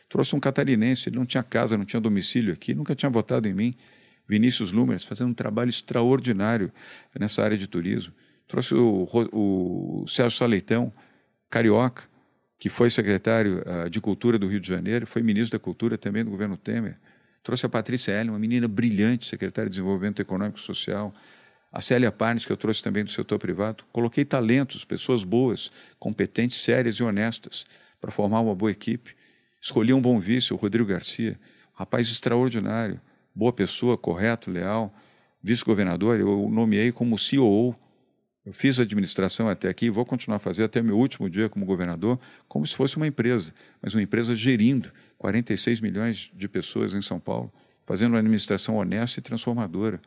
[0.09, 3.55] Trouxe um catarinense, ele não tinha casa, não tinha domicílio aqui, nunca tinha votado em
[3.55, 3.75] mim.
[4.29, 6.73] Vinícius Lumers, fazendo um trabalho extraordinário
[7.19, 8.13] nessa área de turismo.
[8.47, 10.93] Trouxe o, o, Sérgio Saleitão,
[11.49, 12.05] carioca,
[12.59, 16.25] que foi secretário uh, de Cultura do Rio de Janeiro, foi ministro da Cultura também
[16.25, 16.99] do governo Temer.
[17.43, 21.15] Trouxe a Patrícia Ellen, uma menina brilhante, secretária de Desenvolvimento Econômico e Social.
[21.73, 23.85] A Célia Parnes, que eu trouxe também do setor privado.
[23.93, 27.65] Coloquei talentos, pessoas boas, competentes, sérias e honestas,
[28.01, 29.15] para formar uma boa equipe.
[29.61, 31.39] Escolhi um bom vice, o Rodrigo Garcia,
[31.75, 33.01] um rapaz extraordinário,
[33.35, 34.93] boa pessoa, correto, leal,
[35.43, 36.19] vice-governador.
[36.19, 37.77] Eu o nomeei como CEO.
[38.45, 41.65] Eu fiz administração até aqui e vou continuar a fazer até meu último dia como
[41.65, 42.19] governador,
[42.49, 43.53] como se fosse uma empresa,
[43.83, 47.53] mas uma empresa gerindo 46 milhões de pessoas em São Paulo,
[47.87, 50.01] fazendo uma administração honesta e transformadora.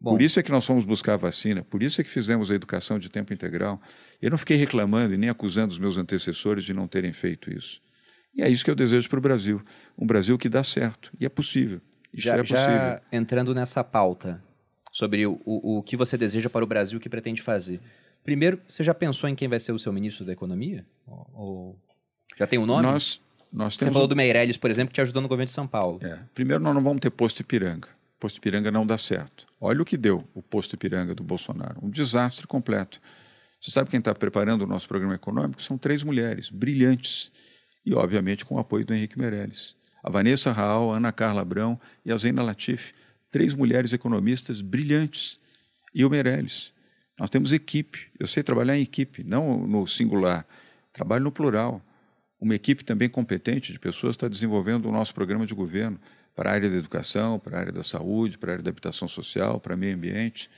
[0.00, 0.12] Bom.
[0.12, 2.54] Por isso é que nós fomos buscar a vacina, por isso é que fizemos a
[2.54, 3.80] educação de tempo integral.
[4.22, 7.80] Eu não fiquei reclamando e nem acusando os meus antecessores de não terem feito isso.
[8.32, 9.60] E é isso que eu desejo para o Brasil.
[9.98, 11.10] Um Brasil que dá certo.
[11.18, 11.80] E é possível.
[12.14, 12.62] Isso já, é possível.
[12.62, 14.40] Já entrando nessa pauta
[14.92, 17.80] sobre o, o, o que você deseja para o Brasil, o que pretende fazer.
[18.22, 20.86] Primeiro, você já pensou em quem vai ser o seu ministro da Economia?
[21.34, 21.76] Ou,
[22.36, 22.84] já tem um nome?
[22.84, 23.20] Nós,
[23.52, 23.90] nós temos...
[23.90, 25.98] Você falou do Meirelles, por exemplo, que te ajudou no governo de São Paulo.
[26.02, 26.20] É.
[26.34, 29.46] Primeiro, nós não vamos ter posto Ipiranga posto Ipiranga não dá certo.
[29.60, 31.78] Olha o que deu o posto Ipiranga do Bolsonaro.
[31.82, 33.00] Um desastre completo.
[33.60, 35.62] Você sabe quem está preparando o nosso programa econômico?
[35.62, 37.32] São três mulheres brilhantes
[37.84, 39.76] e, obviamente, com o apoio do Henrique Meirelles.
[40.02, 42.92] A Vanessa Raal, a Ana Carla Abrão e a Zena Latif.
[43.30, 45.40] Três mulheres economistas brilhantes.
[45.94, 46.72] E o Meirelles.
[47.18, 48.06] Nós temos equipe.
[48.18, 50.46] Eu sei trabalhar em equipe, não no singular.
[50.92, 51.82] Trabalho no plural.
[52.40, 55.98] Uma equipe também competente de pessoas está desenvolvendo o nosso programa de governo
[56.38, 59.08] para a área da educação, para a área da saúde, para a área da habitação
[59.08, 60.48] social, para meio ambiente.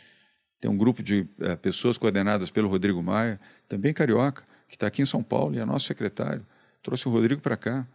[0.60, 5.00] Tem um grupo de é, pessoas coordenadas pelo Rodrigo Maia, também carioca, que está aqui
[5.00, 6.44] em São Paulo e é nosso secretário.
[6.82, 7.86] Trouxe o Rodrigo para cá.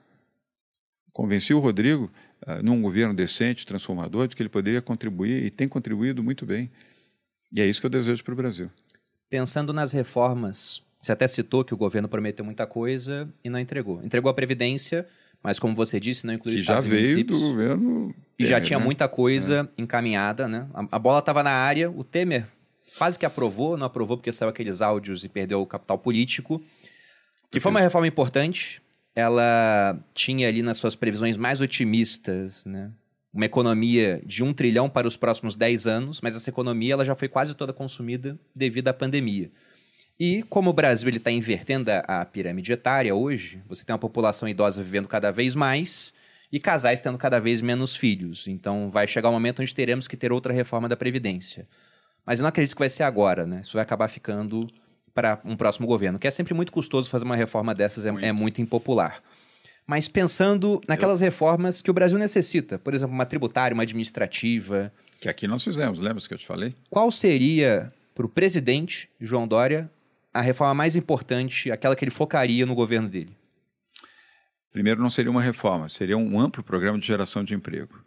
[1.13, 2.11] Convenci o Rodrigo,
[2.47, 6.71] uh, num governo decente, transformador, de que ele poderia contribuir e tem contribuído muito bem.
[7.51, 8.71] E é isso que eu desejo para o Brasil.
[9.29, 14.03] Pensando nas reformas, você até citou que o governo prometeu muita coisa e não entregou.
[14.03, 15.07] Entregou a Previdência,
[15.45, 18.79] mas como você disse, não incluiu que estados já veio do governo e já tinha
[18.79, 18.83] né?
[18.83, 19.81] muita coisa é.
[19.83, 20.65] encaminhada, né?
[20.73, 22.47] A, a bola estava na área, o Temer
[22.97, 26.59] quase que aprovou, não aprovou porque saiu aqueles áudios e perdeu o capital político,
[27.51, 28.81] que foi uma reforma importante.
[29.15, 32.89] Ela tinha ali nas suas previsões mais otimistas, né?
[33.31, 37.13] Uma economia de um trilhão para os próximos 10 anos, mas essa economia ela já
[37.13, 39.51] foi quase toda consumida devido à pandemia.
[40.19, 44.47] E como o Brasil está invertendo a, a pirâmide etária hoje, você tem uma população
[44.47, 46.13] idosa vivendo cada vez mais
[46.51, 48.47] e casais tendo cada vez menos filhos.
[48.47, 51.67] Então vai chegar um momento onde teremos que ter outra reforma da Previdência.
[52.25, 53.59] Mas eu não acredito que vai ser agora, né?
[53.61, 54.67] Isso vai acabar ficando
[55.13, 58.25] para um próximo governo, que é sempre muito custoso fazer uma reforma dessas, é, muito,
[58.25, 59.21] é muito impopular.
[59.85, 61.25] Mas pensando naquelas eu...
[61.25, 64.91] reformas que o Brasil necessita, por exemplo, uma tributária, uma administrativa.
[65.19, 66.73] Que aqui nós fizemos, lembra que eu te falei?
[66.89, 69.89] Qual seria para o presidente João Dória
[70.35, 73.33] a reforma mais importante, aquela que ele focaria no governo dele?
[74.69, 78.03] Primeiro, não seria uma reforma, seria um amplo programa de geração de emprego.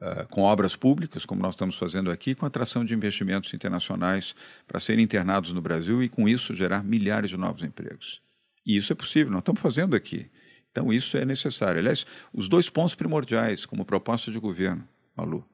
[0.00, 4.34] Uh, com obras públicas, como nós estamos fazendo aqui, com atração de investimentos internacionais
[4.66, 8.22] para serem internados no Brasil e, com isso, gerar milhares de novos empregos.
[8.64, 10.30] E isso é possível, nós estamos fazendo aqui.
[10.70, 11.80] Então, isso é necessário.
[11.80, 15.44] Aliás, os dois pontos primordiais como proposta de governo, Malu: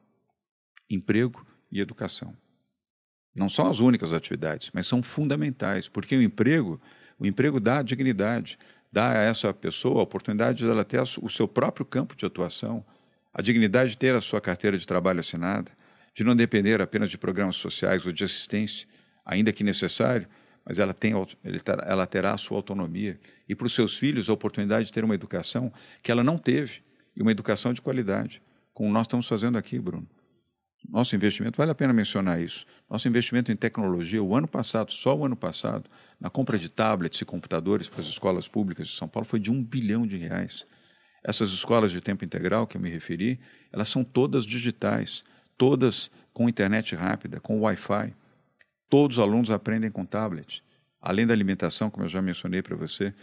[0.89, 2.35] emprego e educação.
[3.35, 6.81] Não são as únicas atividades, mas são fundamentais, porque o emprego,
[7.17, 8.57] o emprego dá dignidade,
[8.91, 12.83] dá a essa pessoa a oportunidade de ela ter o seu próprio campo de atuação,
[13.33, 15.71] a dignidade de ter a sua carteira de trabalho assinada,
[16.13, 18.87] de não depender apenas de programas sociais ou de assistência,
[19.23, 20.27] ainda que necessário,
[20.65, 21.13] mas ela, tem,
[21.85, 23.19] ela terá a sua autonomia.
[23.47, 25.71] E para os seus filhos, a oportunidade de ter uma educação
[26.01, 26.81] que ela não teve,
[27.15, 28.41] e uma educação de qualidade,
[28.73, 30.07] como nós estamos fazendo aqui, Bruno.
[30.87, 32.65] Nosso investimento, vale a pena mencionar isso.
[32.89, 37.21] Nosso investimento em tecnologia, o ano passado, só o ano passado, na compra de tablets
[37.21, 40.65] e computadores para as escolas públicas de São Paulo, foi de um bilhão de reais.
[41.23, 43.39] Essas escolas de tempo integral que eu me referi,
[43.71, 45.23] elas são todas digitais,
[45.57, 48.13] todas com internet rápida, com Wi-Fi.
[48.89, 50.63] Todos os alunos aprendem com tablet.
[51.01, 53.13] Além da alimentação, como eu já mencionei para você,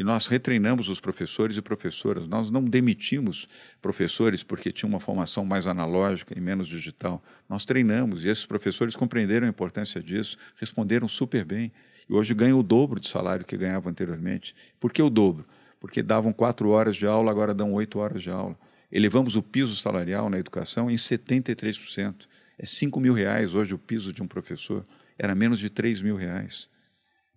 [0.00, 2.26] e nós retreinamos os professores e professoras.
[2.26, 3.46] Nós não demitimos
[3.80, 7.22] professores porque tinham uma formação mais analógica e menos digital.
[7.48, 11.70] Nós treinamos e esses professores compreenderam a importância disso, responderam super bem.
[12.08, 14.56] E hoje ganham o dobro de salário que ganhavam anteriormente.
[14.80, 15.46] Por que o dobro?
[15.80, 18.56] porque davam quatro horas de aula, agora dão oito horas de aula.
[18.92, 22.26] Elevamos o piso salarial na educação em 73%.
[22.58, 24.84] É 5 mil reais hoje o piso de um professor.
[25.18, 26.68] Era menos de 3 mil reais.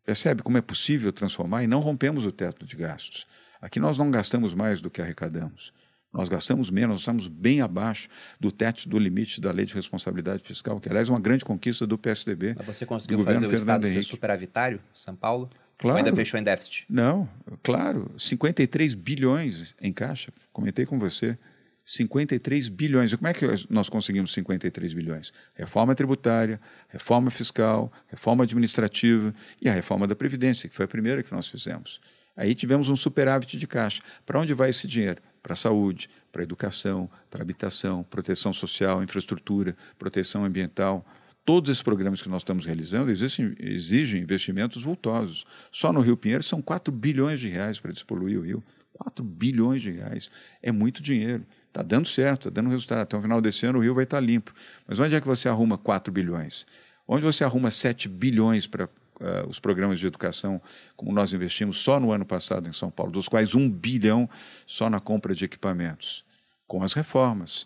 [0.06, 3.26] Percebe como é possível transformar e não rompemos o teto de gastos.
[3.62, 5.72] Aqui nós não gastamos mais do que arrecadamos.
[6.12, 8.08] Nós gastamos menos, nós estamos bem abaixo
[8.40, 11.88] do teto do limite da lei de responsabilidade fiscal, que aliás é uma grande conquista
[11.88, 12.54] do PSDB.
[12.56, 14.04] Mas você conseguiu fazer o Fernando Estado Henrique.
[14.04, 15.50] ser superavitário, São Paulo?
[15.78, 15.98] Claro.
[15.98, 16.86] Ou ainda fechou em déficit?
[16.88, 17.28] Não,
[17.64, 18.12] claro.
[18.18, 20.32] 53 bilhões em caixa.
[20.52, 21.38] Comentei com você.
[21.86, 23.12] 53 bilhões.
[23.12, 25.34] E como é que nós conseguimos 53 bilhões?
[25.54, 31.24] Reforma tributária, reforma fiscal, reforma administrativa e a reforma da Previdência, que foi a primeira
[31.24, 32.00] que nós fizemos.
[32.36, 34.02] Aí tivemos um superávit de caixa.
[34.26, 35.22] Para onde vai esse dinheiro?
[35.42, 41.06] Para a saúde, para a educação, para a habitação, proteção social, infraestrutura, proteção ambiental.
[41.46, 45.46] Todos esses programas que nós estamos realizando exigem, exigem investimentos vultosos.
[45.72, 48.64] Só no Rio Pinheiro são 4 bilhões de reais para despoluir o rio.
[48.94, 50.32] 4 bilhões de reais.
[50.62, 51.46] É muito dinheiro.
[51.74, 53.02] Está dando certo, está dando resultado.
[53.02, 54.54] Até o final desse ano o rio vai estar limpo.
[54.88, 56.68] Mas onde é que você arruma 4 bilhões?
[57.08, 60.62] Onde você arruma 7 bilhões para uh, os programas de educação,
[60.96, 64.30] como nós investimos só no ano passado em São Paulo, dos quais 1 bilhão
[64.68, 66.24] só na compra de equipamentos?
[66.68, 67.66] Com as reformas.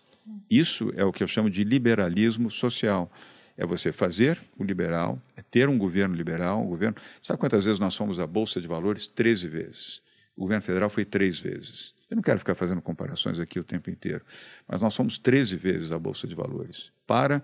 [0.50, 3.12] Isso é o que eu chamo de liberalismo social.
[3.58, 6.96] É você fazer o liberal, é ter um governo liberal, um governo.
[7.22, 9.06] Sabe quantas vezes nós fomos à Bolsa de Valores?
[9.06, 10.00] Treze vezes.
[10.34, 11.97] O governo federal foi três vezes.
[12.10, 14.24] Eu não quero ficar fazendo comparações aqui o tempo inteiro,
[14.66, 17.42] mas nós fomos 13 vezes à Bolsa de Valores para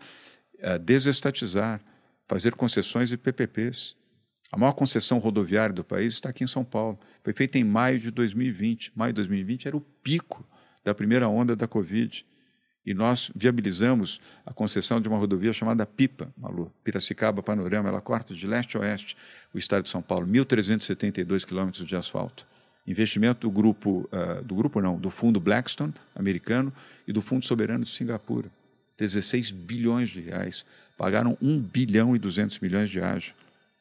[0.54, 1.80] uh, desestatizar,
[2.26, 3.94] fazer concessões e PPPs.
[4.50, 6.98] A maior concessão rodoviária do país está aqui em São Paulo.
[7.22, 8.92] Foi feita em maio de 2020.
[8.94, 10.46] Maio de 2020 era o pico
[10.82, 12.24] da primeira onda da Covid
[12.86, 18.34] e nós viabilizamos a concessão de uma rodovia chamada PIPA, Malu, Piracicaba Panorama, ela corta
[18.34, 19.16] de leste a oeste
[19.54, 22.46] o estado de São Paulo, 1.372 quilômetros de asfalto.
[22.86, 26.72] Investimento do grupo, uh, do grupo não, do fundo Blackstone, americano,
[27.06, 28.50] e do Fundo Soberano de Singapura,
[28.98, 30.64] 16 bilhões de reais.
[30.96, 33.34] Pagaram 1 bilhão e 200 milhões de ágio.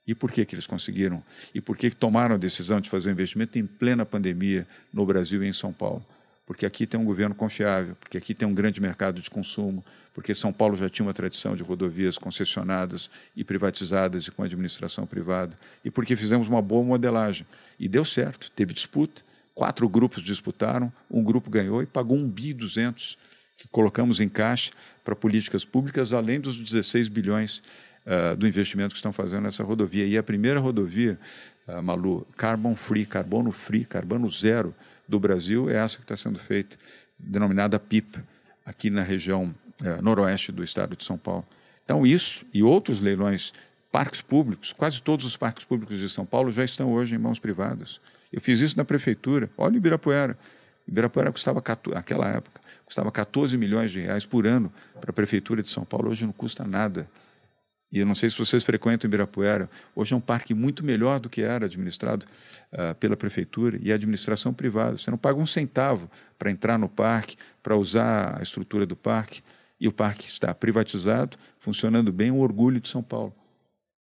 [0.06, 1.24] E por que, que eles conseguiram?
[1.54, 5.06] E por que, que tomaram a decisão de fazer um investimento em plena pandemia no
[5.06, 6.06] Brasil e em São Paulo?
[6.46, 9.84] Porque aqui tem um governo confiável, porque aqui tem um grande mercado de consumo,
[10.14, 15.06] porque São Paulo já tinha uma tradição de rodovias concessionadas e privatizadas e com administração
[15.06, 17.48] privada, e porque fizemos uma boa modelagem.
[17.80, 19.22] E deu certo, teve disputa,
[19.56, 23.18] quatro grupos disputaram, um grupo ganhou e pagou um bi 200
[23.58, 24.72] que colocamos em caixa
[25.04, 27.62] para políticas públicas, além dos 16 bilhões
[28.06, 30.06] uh, do investimento que estão fazendo nessa rodovia.
[30.06, 31.20] E a primeira rodovia,
[31.68, 34.74] uh, Malu, carbon free, carbono free, carbono zero,
[35.08, 36.78] do Brasil é essa que está sendo feita,
[37.20, 38.20] denominada PIP,
[38.66, 41.46] aqui na região é, noroeste do estado de São Paulo.
[41.84, 43.54] Então, isso e outros leilões,
[43.92, 47.40] parques públicos, quase todos os parques públicos de São Paulo já estão hoje em mãos
[47.40, 48.00] privadas.
[48.32, 49.50] Eu fiz isso na prefeitura.
[49.58, 50.38] Olha o Ibirapuera.
[50.88, 55.70] Ibirapuera custava, naquela época, custava 14 milhões de reais por ano para a prefeitura de
[55.70, 56.10] São Paulo.
[56.10, 57.08] Hoje não custa nada.
[57.94, 59.70] E eu não sei se vocês frequentam Ibirapuera.
[59.96, 62.26] Hoje é um parque muito melhor do que era administrado
[62.72, 64.98] uh, pela prefeitura e administração privada.
[64.98, 69.44] Você não paga um centavo para entrar no parque, para usar a estrutura do parque.
[69.80, 73.32] E o parque está privatizado, funcionando bem, o orgulho de São Paulo.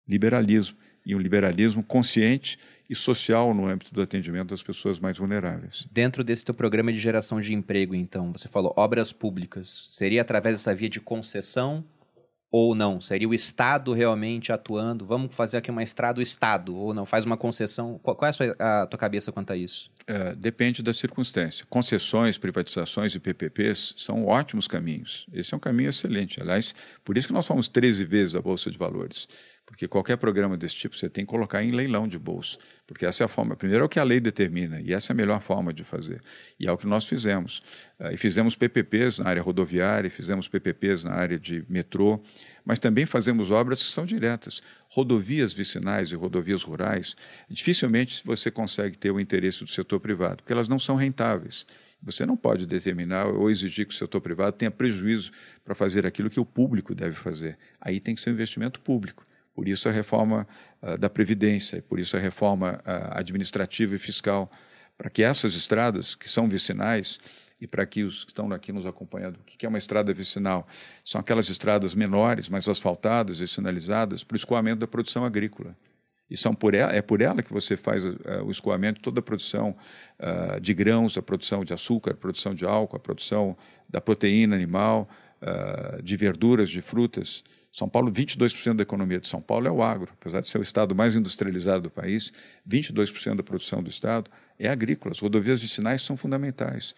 [0.07, 0.76] Liberalismo.
[1.05, 5.88] E um liberalismo consciente e social no âmbito do atendimento das pessoas mais vulneráveis.
[5.91, 9.88] Dentro desse teu programa de geração de emprego, então, você falou obras públicas.
[9.91, 11.84] Seria através dessa via de concessão
[12.51, 13.01] ou não?
[13.01, 15.07] Seria o Estado realmente atuando?
[15.07, 17.07] Vamos fazer aqui uma estrada do Estado ou não?
[17.07, 18.01] Faz uma concessão?
[18.03, 19.90] Qual, qual é a, sua, a, tua cabeça quanto a isso?
[20.07, 21.64] É, depende da circunstância.
[21.70, 25.26] Concessões, privatizações e PPPs são ótimos caminhos.
[25.32, 26.40] Esse é um caminho excelente.
[26.42, 26.74] Aliás,
[27.05, 29.28] por isso que nós fomos 13 vezes à Bolsa de Valores.
[29.70, 32.58] Porque qualquer programa desse tipo você tem que colocar em leilão de bolsa.
[32.88, 33.54] Porque essa é a forma.
[33.54, 36.20] Primeiro é o que a lei determina, e essa é a melhor forma de fazer.
[36.58, 37.62] E é o que nós fizemos.
[37.98, 42.20] Uh, e fizemos PPPs na área rodoviária, fizemos PPPs na área de metrô,
[42.64, 44.60] mas também fazemos obras que são diretas.
[44.88, 47.14] Rodovias vicinais e rodovias rurais,
[47.48, 51.64] dificilmente você consegue ter o interesse do setor privado, porque elas não são rentáveis.
[52.02, 55.30] Você não pode determinar ou exigir que o setor privado tenha prejuízo
[55.64, 57.56] para fazer aquilo que o público deve fazer.
[57.80, 59.26] Aí tem que ser um investimento público.
[59.55, 60.46] Por isso a reforma
[60.82, 64.51] uh, da Previdência, por isso a reforma uh, administrativa e fiscal,
[64.96, 67.18] para que essas estradas, que são vicinais,
[67.61, 70.66] e para que os que estão aqui nos acompanhando, o que é uma estrada vicinal?
[71.05, 75.76] São aquelas estradas menores, mais asfaltadas e sinalizadas para o escoamento da produção agrícola.
[76.30, 79.22] E são por ela, é por ela que você faz uh, o escoamento toda a
[79.22, 79.76] produção
[80.18, 83.57] uh, de grãos, a produção de açúcar, a produção de álcool, a produção
[83.88, 85.09] da proteína animal,
[85.42, 87.42] uh, de verduras, de frutas.
[87.72, 90.12] São Paulo, 22% da economia de São Paulo é o agro.
[90.20, 92.32] Apesar de ser o estado mais industrializado do país,
[92.68, 95.12] 22% da produção do estado é agrícola.
[95.12, 96.94] As rodovias vicinais são fundamentais.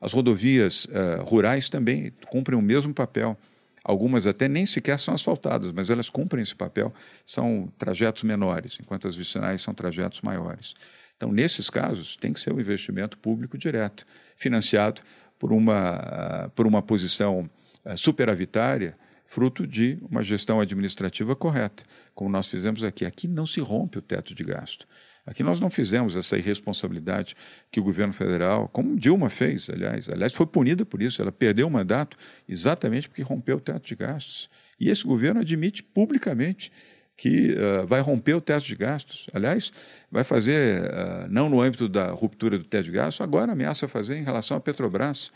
[0.00, 3.38] As rodovias uh, rurais também cumprem o mesmo papel.
[3.84, 6.92] Algumas até nem sequer são asfaltadas, mas elas cumprem esse papel.
[7.26, 10.74] São trajetos menores, enquanto as vicinais são trajetos maiores.
[11.16, 14.06] Então, nesses casos, tem que ser um investimento público direto,
[14.36, 15.02] financiado
[15.38, 17.48] por uma, por uma posição
[17.84, 18.96] uh, superavitária
[19.34, 21.82] fruto de uma gestão administrativa correta,
[22.14, 23.04] como nós fizemos aqui.
[23.04, 24.86] Aqui não se rompe o teto de gasto.
[25.26, 27.34] Aqui nós não fizemos essa irresponsabilidade
[27.72, 31.66] que o governo federal, como Dilma fez, aliás, aliás foi punida por isso, ela perdeu
[31.66, 32.16] o mandato
[32.48, 34.48] exatamente porque rompeu o teto de gastos.
[34.78, 36.70] E esse governo admite publicamente
[37.16, 39.26] que uh, vai romper o teto de gastos.
[39.34, 39.72] Aliás,
[40.12, 44.16] vai fazer, uh, não no âmbito da ruptura do teto de gastos, agora ameaça fazer
[44.16, 45.32] em relação à Petrobras.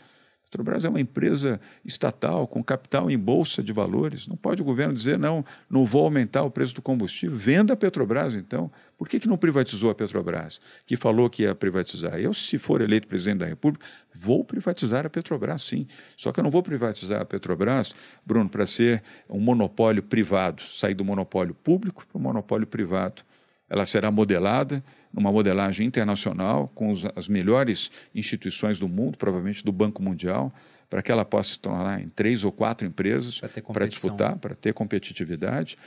[0.49, 4.27] Petrobras é uma empresa estatal com capital em bolsa de valores.
[4.27, 7.37] Não pode o governo dizer, não, não vou aumentar o preço do combustível.
[7.37, 8.71] Venda a Petrobras, então.
[8.97, 12.19] Por que, que não privatizou a Petrobras, que falou que ia privatizar?
[12.19, 15.87] Eu, se for eleito presidente da República, vou privatizar a Petrobras, sim.
[16.17, 17.93] Só que eu não vou privatizar a Petrobras,
[18.25, 23.21] Bruno, para ser um monopólio privado, sair do monopólio público para o monopólio privado.
[23.69, 29.71] Ela será modelada numa modelagem internacional com os, as melhores instituições do mundo, provavelmente do
[29.71, 30.53] Banco Mundial,
[30.89, 33.39] para que ela possa se tornar em três ou quatro empresas
[33.71, 35.77] para disputar, para ter competitividade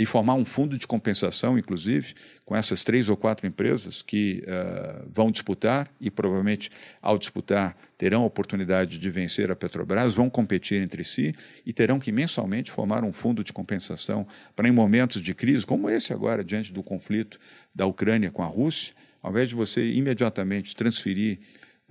[0.00, 2.14] e formar um fundo de compensação, inclusive,
[2.46, 6.70] com essas três ou quatro empresas que uh, vão disputar e provavelmente,
[7.02, 11.34] ao disputar, terão a oportunidade de vencer a Petrobras, vão competir entre si
[11.66, 14.26] e terão que mensalmente formar um fundo de compensação
[14.56, 17.38] para, em momentos de crise, como esse agora, diante do conflito
[17.74, 21.40] da Ucrânia com a Rússia, ao invés de você imediatamente transferir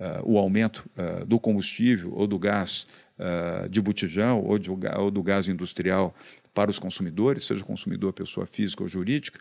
[0.00, 2.88] uh, o aumento uh, do combustível ou do gás
[3.68, 6.14] de botijão ou, de, ou, do gás industrial
[6.54, 9.38] para os consumidores, seja consumidor pessoa física ou jurídica,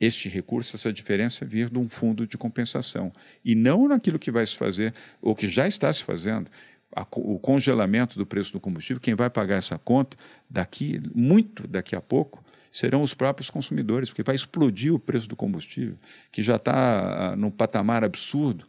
[0.00, 3.12] este recurso, essa diferença vir de um fundo de compensação
[3.44, 6.50] e não naquilo que vai se fazer ou que já está se fazendo,
[6.94, 10.16] a, o congelamento do preço do combustível, quem vai pagar essa conta
[10.48, 15.36] daqui, muito daqui a pouco, serão os próprios consumidores, porque vai explodir o preço do
[15.36, 15.98] combustível,
[16.30, 18.66] que já está no patamar absurdo.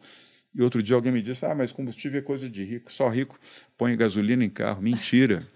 [0.54, 3.40] E outro dia alguém me disse: ah, mas combustível é coisa de rico, só rico
[3.78, 4.82] põe gasolina em carro.
[4.82, 5.48] Mentira.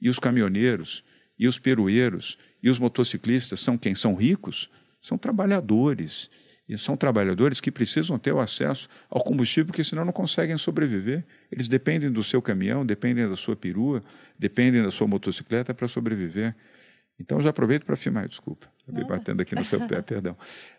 [0.00, 1.02] E os caminhoneiros,
[1.38, 3.94] e os perueiros, e os motociclistas são quem?
[3.94, 4.70] São ricos?
[5.00, 6.30] São trabalhadores.
[6.66, 11.24] E são trabalhadores que precisam ter o acesso ao combustível, porque senão não conseguem sobreviver.
[11.52, 14.02] Eles dependem do seu caminhão, dependem da sua perua,
[14.38, 16.54] dependem da sua motocicleta para sobreviver.
[17.20, 20.36] Então, já aproveito para afirmar, desculpa, estou batendo aqui no seu pé, perdão.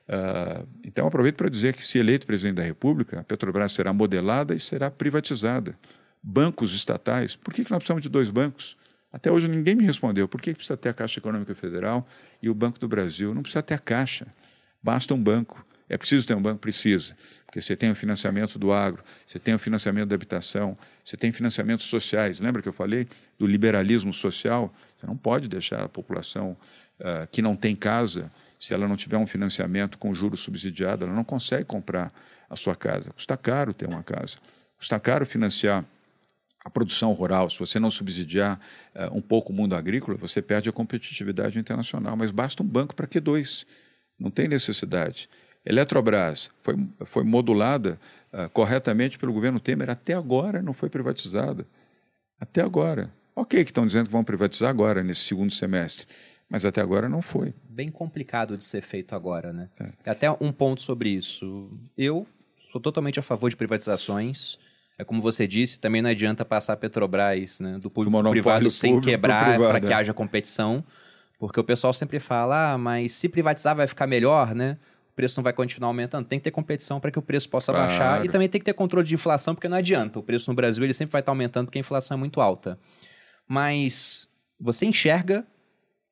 [0.07, 4.53] Uh, então, aproveito para dizer que, se eleito presidente da República, a Petrobras será modelada
[4.55, 5.77] e será privatizada.
[6.21, 8.75] Bancos estatais, por que, que nós precisamos de dois bancos?
[9.15, 10.27] Até hoje ninguém me respondeu.
[10.27, 12.05] Por que precisa ter a Caixa Econômica Federal
[12.41, 13.33] e o Banco do Brasil?
[13.33, 14.27] Não precisa ter a Caixa,
[14.83, 15.65] basta um banco.
[15.87, 16.59] É preciso ter um banco?
[16.59, 17.15] Precisa.
[17.45, 21.31] Porque você tem o financiamento do agro, você tem o financiamento da habitação, você tem
[21.31, 22.41] financiamentos sociais.
[22.41, 23.07] Lembra que eu falei
[23.39, 24.73] do liberalismo social?
[24.97, 26.57] Você não pode deixar a população
[26.99, 31.13] uh, que não tem casa, se ela não tiver um financiamento com juros subsidiado, ela
[31.13, 32.11] não consegue comprar
[32.49, 33.11] a sua casa.
[33.11, 34.39] Custa caro ter uma casa.
[34.77, 35.85] Custa caro financiar
[36.65, 38.59] a produção rural, se você não subsidiar
[38.95, 42.17] uh, um pouco o mundo agrícola, você perde a competitividade internacional.
[42.17, 43.67] Mas basta um banco para que dois?
[44.19, 45.29] Não tem necessidade.
[45.63, 47.99] Eletrobras foi, foi modulada
[48.33, 51.67] uh, corretamente pelo governo Temer, até agora não foi privatizada.
[52.39, 53.13] Até agora.
[53.35, 56.07] Ok, que estão dizendo que vão privatizar agora, nesse segundo semestre,
[56.49, 57.53] mas até agora não foi.
[57.69, 59.69] Bem complicado de ser feito agora, né?
[59.79, 60.09] É.
[60.09, 61.69] Até um ponto sobre isso.
[61.95, 62.25] Eu
[62.71, 64.57] sou totalmente a favor de privatizações.
[64.97, 69.01] É como você disse, também não adianta passar a Petrobras né, do público privado sem
[69.01, 69.93] quebrar para que é.
[69.93, 70.83] haja competição.
[71.37, 74.77] Porque o pessoal sempre fala, ah, mas se privatizar vai ficar melhor, né?
[75.11, 76.25] O preço não vai continuar aumentando.
[76.25, 77.87] Tem que ter competição para que o preço possa claro.
[77.87, 78.25] baixar.
[78.25, 80.19] E também tem que ter controle de inflação, porque não adianta.
[80.19, 82.79] O preço no Brasil ele sempre vai estar aumentando porque a inflação é muito alta.
[83.47, 84.27] Mas
[84.59, 85.45] você enxerga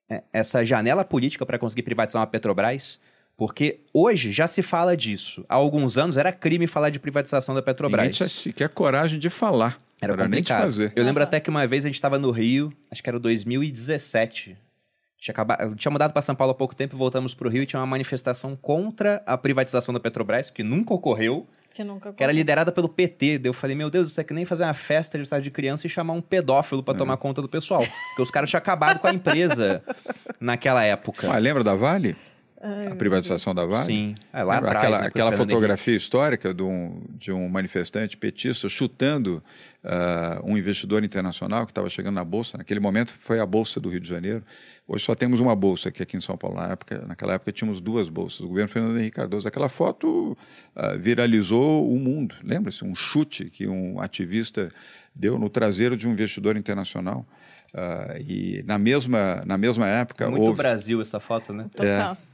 [0.10, 3.00] é, essa janela política para conseguir privatizar uma Petrobras?
[3.36, 5.44] Porque hoje já se fala disso.
[5.50, 8.04] Há alguns anos era crime falar de privatização da Petrobras.
[8.04, 9.78] Ninguém tinha sequer coragem de falar.
[10.02, 10.62] Era, era complicado.
[10.62, 10.94] fazer.
[10.96, 14.58] Eu lembro até que uma vez a gente estava no Rio, acho que era 2017.
[15.18, 17.66] Tinha, acabado, tinha mudado para São Paulo há pouco tempo, voltamos para o Rio e
[17.66, 21.48] tinha uma manifestação contra a privatização da Petrobras, que nunca ocorreu.
[21.74, 23.40] Que nunca Que era liderada pelo PT.
[23.40, 25.88] Daí eu falei, meu Deus, isso é que nem fazer uma festa de de criança
[25.88, 26.98] e chamar um pedófilo para é.
[26.98, 27.82] tomar conta do pessoal.
[28.10, 29.82] Porque os caras tinham acabado com a empresa
[30.40, 31.34] naquela época.
[31.34, 32.16] Ah, lembra da Vale?
[32.92, 33.86] A privatização da Vale?
[33.86, 34.78] Sim, é lá atrás.
[34.78, 36.04] Aquela, né, aquela fotografia Henrique.
[36.04, 39.44] histórica de um, de um manifestante petista chutando
[39.84, 42.58] uh, um investidor internacional que estava chegando na Bolsa.
[42.58, 44.44] Naquele momento foi a Bolsa do Rio de Janeiro.
[44.88, 46.56] Hoje só temos uma bolsa aqui, aqui em São Paulo.
[46.56, 48.40] Na época, naquela época tínhamos duas bolsas.
[48.40, 49.46] O governo Fernando Henrique Cardoso.
[49.46, 50.38] Aquela foto
[50.76, 52.36] uh, viralizou o mundo.
[52.42, 52.86] Lembra-se?
[52.86, 54.72] Um chute que um ativista
[55.14, 57.26] deu no traseiro de um investidor internacional.
[57.74, 60.30] Uh, e na mesma, na mesma época.
[60.30, 60.58] Muito houve...
[60.58, 61.66] Brasil essa foto, né?
[61.76, 62.14] Total.
[62.14, 62.33] É,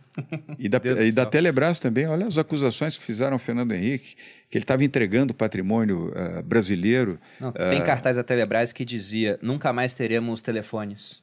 [0.57, 4.15] e da, e da Telebrás também, olha as acusações que fizeram ao Fernando Henrique,
[4.49, 7.19] que ele estava entregando patrimônio uh, brasileiro.
[7.39, 11.21] Não, tem uh, cartaz da Telebrás que dizia: nunca mais teremos telefones.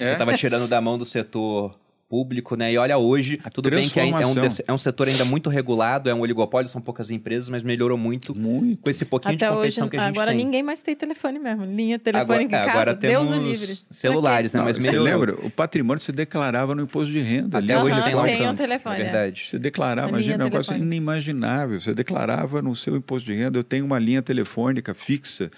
[0.00, 0.12] É?
[0.12, 1.78] estava tirando da mão do setor
[2.08, 2.72] público, né?
[2.72, 4.34] E olha hoje, a tudo bem que é, é, um,
[4.68, 8.36] é um setor ainda muito regulado, é um oligopólio, são poucas empresas, mas melhorou muito,
[8.36, 8.82] muito.
[8.82, 10.44] com esse pouquinho Até de competição hoje, que a gente agora tem.
[10.44, 13.78] ninguém mais tem telefone mesmo, linha telefônica agora, em casa, agora Deus o livre.
[13.90, 14.62] celulares, né?
[14.62, 15.34] Mas você lembra?
[15.34, 17.58] O patrimônio se declarava no imposto de renda.
[17.58, 19.46] Até hoje tem lá tem um telefone, é verdade.
[19.46, 21.80] Você declarava, imagina, um negócio inimaginável.
[21.80, 25.50] Você declarava no seu imposto de renda, eu tenho uma linha telefônica fixa,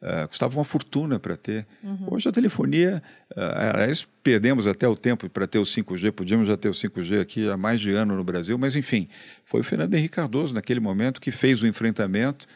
[0.00, 1.66] Uh, custava uma fortuna para ter.
[1.82, 2.08] Uhum.
[2.10, 3.02] Hoje a telefonia,
[3.34, 7.20] uh, aliás, perdemos até o tempo para ter o 5G, podíamos já ter o 5G
[7.20, 9.08] aqui há mais de ano no Brasil, mas enfim,
[9.44, 12.46] foi o Fernando Henrique Cardoso, naquele momento, que fez o enfrentamento.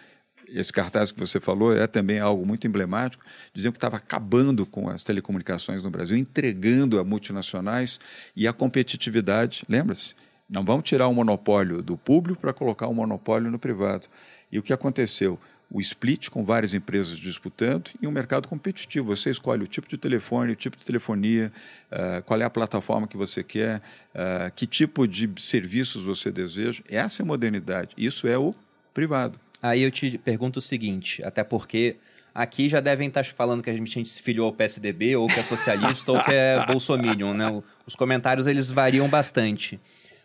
[0.49, 4.91] Esse cartaz que você falou é também algo muito emblemático, diziam que estava acabando com
[4.91, 7.99] as telecomunicações no Brasil, entregando a multinacionais
[8.37, 9.65] e a competitividade.
[9.67, 10.15] Lembra-se?
[10.49, 14.09] Não vamos tirar o monopólio do público para colocar o monopólio no privado.
[14.51, 15.39] E o que aconteceu?
[15.71, 19.15] O split com várias empresas disputando e um mercado competitivo.
[19.15, 21.53] Você escolhe o tipo de telefone, o tipo de telefonia,
[21.93, 26.83] uh, qual é a plataforma que você quer, uh, que tipo de serviços você deseja.
[26.89, 27.95] Essa é a modernidade.
[27.97, 28.53] Isso é o
[28.93, 29.39] privado.
[29.63, 31.97] Aí eu te pergunto o seguinte, até porque
[32.35, 35.43] aqui já devem estar falando que a gente se filiou ao PSDB, ou que é
[35.43, 37.63] socialista, ou que é bolsominion, né?
[37.87, 39.79] Os comentários, eles variam bastante.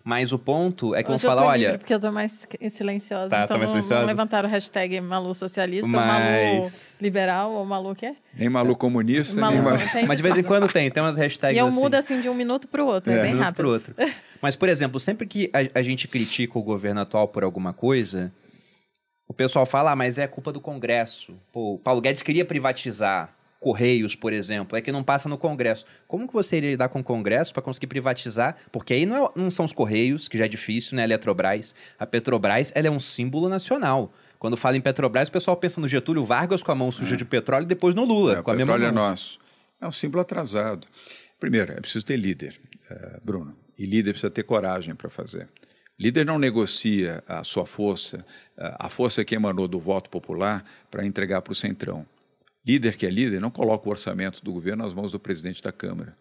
[0.08, 1.66] Mas o ponto é que Hoje vão falar, olha.
[1.66, 3.28] Livre porque eu tô mais silenciosa.
[3.28, 3.96] Tá, então tá mais silenciosa?
[3.96, 6.08] vamos levantar o hashtag Malu Socialista, Mas...
[6.08, 6.72] Malu
[7.02, 8.16] Liberal, ou Malu que é?
[8.36, 9.80] Nem Malu Comunista, Malu, nem Malu.
[10.08, 11.58] Mas de vez em quando tem, tem umas hashtags.
[11.58, 11.80] E eu assim.
[11.80, 13.56] mudo assim de um minuto para o outro, é, é bem um rápido.
[13.56, 13.96] Pro outro.
[14.40, 18.32] Mas, por exemplo, sempre que a, a gente critica o governo atual por alguma coisa,
[19.28, 21.34] o pessoal fala, ah, mas é culpa do Congresso.
[21.52, 23.34] Pô, o Paulo Guedes queria privatizar.
[23.66, 25.88] Correios, por exemplo, é que não passa no Congresso.
[26.08, 28.56] Como que você iria lidar com o Congresso para conseguir privatizar?
[28.72, 31.02] Porque aí não, é, não, são os Correios, que já é difícil, né?
[31.02, 31.74] A Eletrobras.
[31.98, 34.14] A Petrobras, ela é um símbolo nacional.
[34.38, 37.18] Quando fala em Petrobras, o pessoal pensa no Getúlio Vargas com a mão suja é.
[37.18, 38.88] de petróleo e depois no Lula, é, com a mesma mão.
[38.88, 39.40] é nosso.
[39.82, 40.86] É um símbolo atrasado.
[41.40, 42.60] Primeiro, é preciso ter líder,
[42.92, 43.58] uh, Bruno.
[43.80, 45.50] E líder precisa ter coragem para fazer.
[45.98, 48.24] Líder não negocia a sua força,
[48.56, 52.06] a força que emanou do voto popular, para entregar para o centrão.
[52.66, 55.72] Líder que é líder não coloca o orçamento do governo nas mãos do presidente da
[55.72, 56.18] Câmara.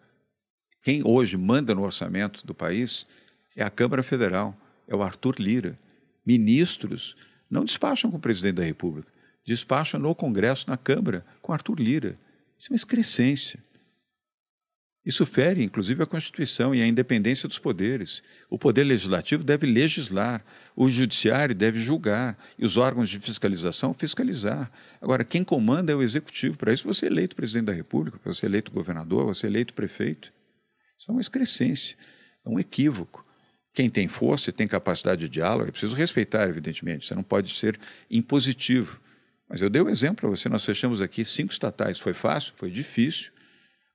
[0.83, 3.07] Quem hoje manda no orçamento do país
[3.55, 4.55] é a Câmara Federal,
[4.87, 5.79] é o Arthur Lira.
[6.23, 7.15] Ministros
[7.49, 9.11] não despacham com o presidente da República,
[9.43, 12.19] despacham no Congresso, na Câmara, com Arthur Lira.
[12.57, 13.59] Isso é uma excrescência.
[15.03, 18.23] Isso fere, inclusive, a Constituição e a independência dos poderes.
[18.49, 20.43] O poder legislativo deve legislar,
[20.75, 24.69] o judiciário deve julgar e os órgãos de fiscalização fiscalizar.
[25.01, 26.57] Agora, quem comanda é o executivo.
[26.57, 29.73] Para isso, você é eleito presidente da República, você é eleito governador, você é eleito
[29.73, 30.33] prefeito.
[30.99, 31.95] Isso é uma excrescência,
[32.45, 33.25] é um equívoco.
[33.73, 37.05] Quem tem força e tem capacidade de diálogo, é preciso respeitar, evidentemente.
[37.05, 37.77] Você não pode ser
[38.09, 38.99] impositivo.
[39.49, 40.47] Mas eu dei um exemplo para você.
[40.47, 41.99] Nós fechamos aqui cinco estatais.
[41.99, 42.53] Foi fácil?
[42.55, 43.34] Foi difícil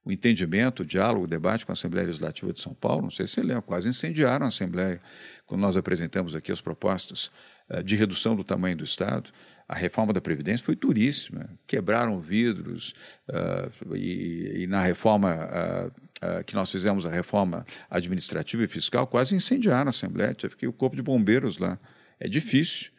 [0.04, 3.26] o entendimento, o diálogo, o debate com a Assembleia Legislativa de São Paulo, não sei
[3.26, 5.00] se você lembra, quase incendiaram a Assembleia
[5.46, 7.30] quando nós apresentamos aqui as propostas
[7.68, 9.30] uh, de redução do tamanho do Estado.
[9.68, 12.94] A reforma da Previdência foi duríssima, quebraram vidros
[13.28, 19.34] uh, e, e, na reforma uh, que nós fizemos, a reforma administrativa e fiscal, quase
[19.34, 21.78] incendiaram a Assembleia, teve que o corpo de bombeiros lá.
[22.18, 22.90] É difícil,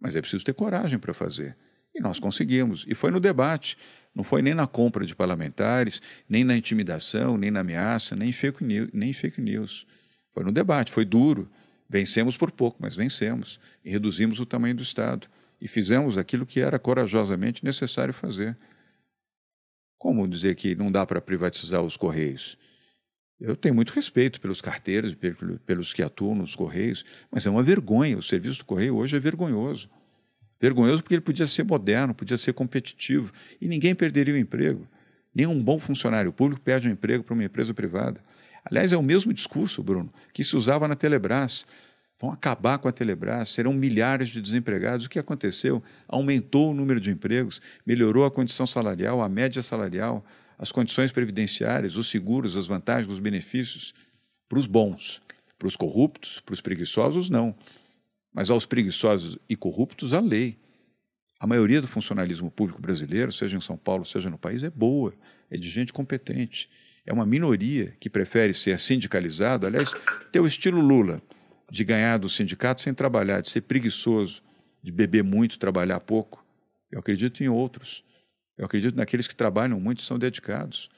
[0.00, 1.56] mas é preciso ter coragem para fazer.
[1.94, 2.84] E nós conseguimos.
[2.88, 3.78] E foi no debate.
[4.14, 8.62] Não foi nem na compra de parlamentares, nem na intimidação, nem na ameaça, nem fake
[8.62, 8.90] news.
[8.92, 9.86] Nem fake news.
[10.32, 11.50] Foi no debate, foi duro.
[11.88, 13.58] Vencemos por pouco, mas vencemos.
[13.84, 15.26] E reduzimos o tamanho do Estado.
[15.60, 18.56] E fizemos aquilo que era corajosamente necessário fazer.
[19.98, 22.56] Como dizer que não dá para privatizar os Correios?
[23.40, 25.14] Eu tenho muito respeito pelos carteiros,
[25.66, 28.16] pelos que atuam nos Correios, mas é uma vergonha.
[28.16, 29.90] O serviço do Correio hoje é vergonhoso.
[30.64, 33.30] Vergonhoso porque ele podia ser moderno, podia ser competitivo
[33.60, 34.88] e ninguém perderia o emprego.
[35.34, 38.18] Nenhum bom funcionário público perde um emprego para uma empresa privada.
[38.64, 41.66] Aliás, é o mesmo discurso, Bruno, que se usava na Telebrás.
[42.18, 45.04] Vão acabar com a Telebrás, serão milhares de desempregados.
[45.04, 45.82] O que aconteceu?
[46.08, 50.24] Aumentou o número de empregos, melhorou a condição salarial, a média salarial,
[50.58, 53.92] as condições previdenciárias, os seguros, as vantagens, os benefícios
[54.48, 55.20] para os bons.
[55.58, 57.54] Para os corruptos, para os preguiçosos, não.
[58.34, 60.58] Mas aos preguiçosos e corruptos, a lei.
[61.38, 65.14] A maioria do funcionalismo público brasileiro, seja em São Paulo, seja no país, é boa,
[65.50, 66.68] é de gente competente.
[67.06, 69.92] É uma minoria que prefere ser sindicalizado, aliás,
[70.32, 71.22] ter o estilo Lula,
[71.70, 74.42] de ganhar do sindicato sem trabalhar, de ser preguiçoso,
[74.82, 76.44] de beber muito, trabalhar pouco.
[76.90, 78.02] Eu acredito em outros.
[78.56, 80.88] Eu acredito naqueles que trabalham muito e são dedicados.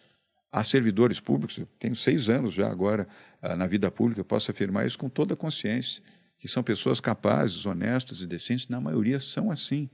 [0.52, 3.06] Há servidores públicos, eu tenho seis anos já agora
[3.42, 6.02] ah, na vida pública, eu posso afirmar isso com toda a consciência,
[6.46, 9.90] que são pessoas capazes, honestas e decentes, na maioria são assim.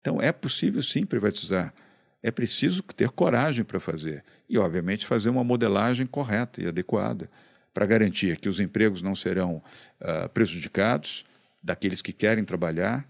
[0.00, 1.74] Então é possível sim privatizar.
[2.22, 4.24] É preciso ter coragem para fazer.
[4.48, 7.28] E, obviamente, fazer uma modelagem correta e adequada
[7.74, 9.56] para garantir que os empregos não serão
[10.00, 11.24] uh, prejudicados
[11.60, 13.04] daqueles que querem trabalhar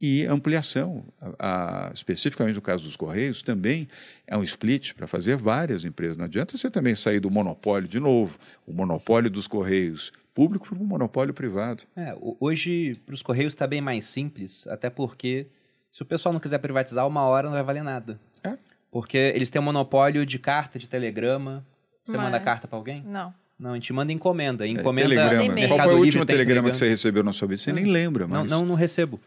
[0.00, 1.04] e ampliação.
[1.38, 3.88] A, a, especificamente no caso dos Correios, também
[4.26, 6.16] é um split para fazer várias empresas.
[6.16, 10.78] Não adianta você também sair do monopólio de novo, o monopólio dos Correios público para
[10.78, 11.82] o monopólio privado.
[11.96, 15.48] É, hoje, para os Correios está bem mais simples, até porque
[15.90, 18.20] se o pessoal não quiser privatizar, uma hora não vai valer nada.
[18.44, 18.56] É.
[18.88, 21.66] Porque eles têm um monopólio de carta, de telegrama.
[22.04, 22.26] Você Mas...
[22.26, 23.02] manda carta para alguém?
[23.04, 23.34] Não.
[23.58, 24.64] Não, a gente manda encomenda.
[24.64, 25.12] É, encomenda.
[25.12, 25.68] É, telegrama.
[25.68, 27.60] Qual foi o último telegrama que você recebeu na sua vida?
[27.60, 28.48] Você nem lembra mais.
[28.48, 29.20] Não, não, não recebo.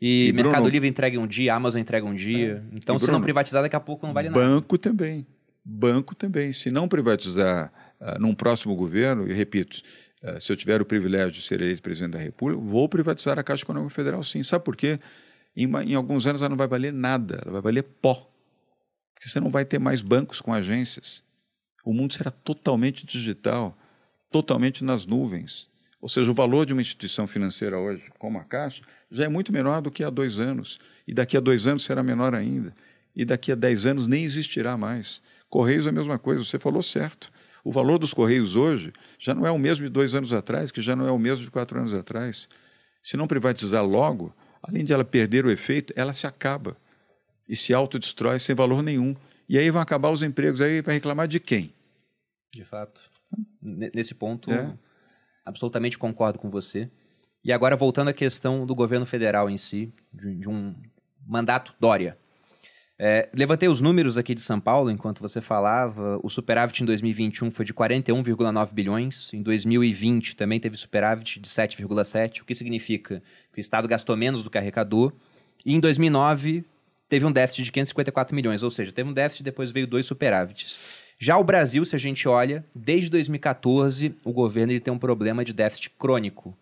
[0.00, 2.62] E, e Mercado Bruno, Livre entrega um dia, Amazon entrega um dia.
[2.72, 2.76] É.
[2.76, 4.50] Então, e se Bruno, não privatizar, daqui a pouco não vale banco nada.
[4.52, 5.26] Banco também.
[5.64, 6.52] Banco também.
[6.52, 9.82] Se não privatizar uh, num próximo governo, e repito,
[10.22, 13.42] uh, se eu tiver o privilégio de ser eleito presidente da República, vou privatizar a
[13.42, 14.42] Caixa Econômica Federal, sim.
[14.42, 14.98] Sabe por quê?
[15.56, 18.30] Em, em alguns anos ela não vai valer nada, ela vai valer pó.
[19.14, 21.24] Porque você não vai ter mais bancos com agências.
[21.82, 23.76] O mundo será totalmente digital,
[24.30, 25.70] totalmente nas nuvens.
[26.00, 29.52] Ou seja, o valor de uma instituição financeira hoje, como a Caixa, já é muito
[29.52, 30.78] menor do que há dois anos.
[31.06, 32.74] E daqui a dois anos será menor ainda.
[33.14, 35.22] E daqui a dez anos nem existirá mais.
[35.48, 37.32] Correios é a mesma coisa, você falou certo.
[37.64, 40.80] O valor dos Correios hoje já não é o mesmo de dois anos atrás, que
[40.80, 42.48] já não é o mesmo de quatro anos atrás.
[43.02, 46.76] Se não privatizar logo, além de ela perder o efeito, ela se acaba
[47.48, 49.16] e se autodestrói sem valor nenhum.
[49.48, 51.72] E aí vão acabar os empregos, aí vai reclamar de quem?
[52.52, 53.10] De fato.
[53.60, 54.76] Nesse ponto, é.
[55.44, 56.90] absolutamente concordo com você.
[57.46, 60.74] E agora, voltando à questão do governo federal em si, de, de um
[61.24, 62.18] mandato Dória.
[62.98, 66.18] É, levantei os números aqui de São Paulo enquanto você falava.
[66.24, 69.32] O superávit em 2021 foi de 41,9 bilhões.
[69.32, 74.42] Em 2020 também teve superávit de 7,7, o que significa que o Estado gastou menos
[74.42, 75.12] do que arrecadou.
[75.64, 76.64] E em 2009
[77.08, 80.04] teve um déficit de 554 milhões, ou seja, teve um déficit e depois veio dois
[80.04, 80.80] superávites.
[81.16, 85.44] Já o Brasil, se a gente olha, desde 2014 o governo ele tem um problema
[85.44, 86.58] de déficit crônico.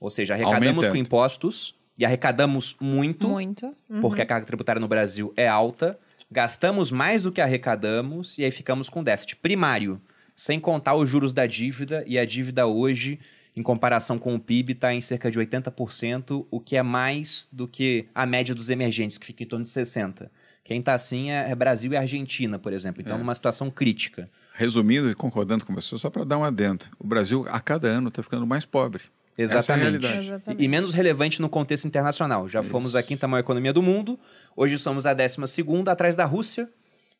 [0.00, 0.90] Ou seja, arrecadamos Aumentando.
[0.90, 3.74] com impostos e arrecadamos muito, muito.
[3.88, 4.00] Uhum.
[4.00, 5.98] porque a carga tributária no Brasil é alta,
[6.30, 10.00] gastamos mais do que arrecadamos e aí ficamos com déficit primário,
[10.34, 13.18] sem contar os juros da dívida, e a dívida hoje,
[13.56, 17.66] em comparação com o PIB, está em cerca de 80%, o que é mais do
[17.66, 20.28] que a média dos emergentes, que fica em torno de 60%.
[20.62, 23.00] Quem está assim é, é Brasil e Argentina, por exemplo.
[23.00, 24.28] Então, é uma situação crítica.
[24.52, 28.08] Resumindo e concordando com você, só para dar um adendo: o Brasil, a cada ano,
[28.08, 29.04] está ficando mais pobre.
[29.36, 30.06] Exatamente.
[30.06, 30.62] É Exatamente.
[30.62, 32.48] E menos relevante no contexto internacional.
[32.48, 32.70] Já Isso.
[32.70, 34.18] fomos a quinta maior economia do mundo,
[34.56, 36.68] hoje somos a décima segunda, atrás da Rússia.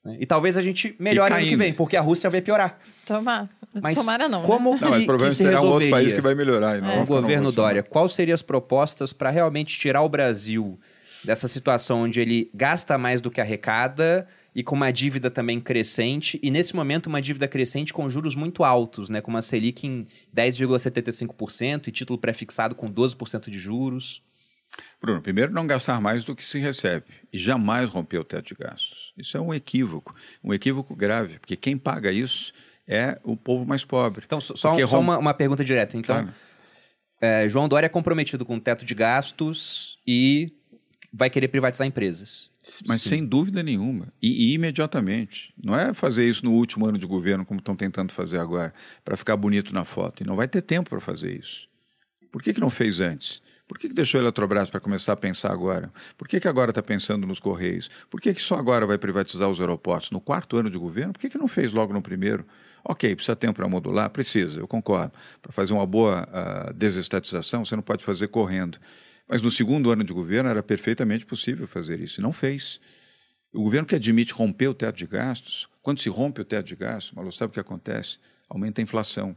[0.05, 0.17] Né?
[0.21, 2.79] E talvez a gente melhore ano que vem, porque a Rússia vai piorar.
[3.05, 3.49] Tomar.
[3.83, 4.43] Mas Tomara não.
[4.43, 4.79] Como né?
[4.79, 6.83] que, não, mas provavelmente será um outro país que vai melhorar.
[6.83, 7.03] é.
[7.03, 10.79] O governo Dória, quais seriam as propostas para realmente tirar o Brasil
[11.25, 14.27] dessa situação onde ele gasta mais do que arrecada
[14.57, 18.65] e com uma dívida também crescente, e nesse momento uma dívida crescente com juros muito
[18.65, 24.23] altos, né, com uma Selic em 10,75% e título pré-fixado com 12% de juros.
[24.99, 28.55] Bruno, primeiro não gastar mais do que se recebe e jamais romper o teto de
[28.55, 29.13] gastos.
[29.15, 32.55] Isso é um equívoco, um equívoco grave, porque quem paga isso
[32.89, 34.25] é o povo mais pobre.
[34.25, 35.99] Então, só, só uma, uma, pergunta direta.
[35.99, 36.35] Então, claro.
[37.21, 40.51] é, João Dória é comprometido com o teto de gastos e
[41.13, 42.51] vai querer privatizar empresas.
[42.87, 43.09] Mas Sim.
[43.09, 44.13] sem dúvida nenhuma.
[44.21, 45.55] E, e, imediatamente.
[45.63, 48.73] Não é fazer isso no último ano de governo, como estão tentando fazer agora,
[49.05, 50.23] para ficar bonito na foto.
[50.23, 51.69] E não vai ter tempo para fazer isso.
[52.31, 53.41] Por que, que não fez antes?
[53.67, 55.93] Por que, que deixou a Eletrobras para começar a pensar agora?
[56.17, 57.91] Por que, que agora está pensando nos Correios?
[58.09, 60.11] Por que, que só agora vai privatizar os aeroportos?
[60.11, 61.13] No quarto ano de governo?
[61.13, 62.47] Por que, que não fez logo no primeiro?
[62.85, 64.09] Ok, precisa tempo para modular?
[64.11, 65.13] Precisa, eu concordo.
[65.43, 68.79] Para fazer uma boa uh, desestatização, você não pode fazer correndo.
[69.29, 72.81] Mas no segundo ano de governo era perfeitamente possível fazer isso, e não fez.
[73.53, 76.77] O governo que admite romper o teto de gastos, quando se rompe o teto de
[76.77, 78.19] gastos, Malu, sabe o que acontece?
[78.49, 79.37] Aumenta a inflação.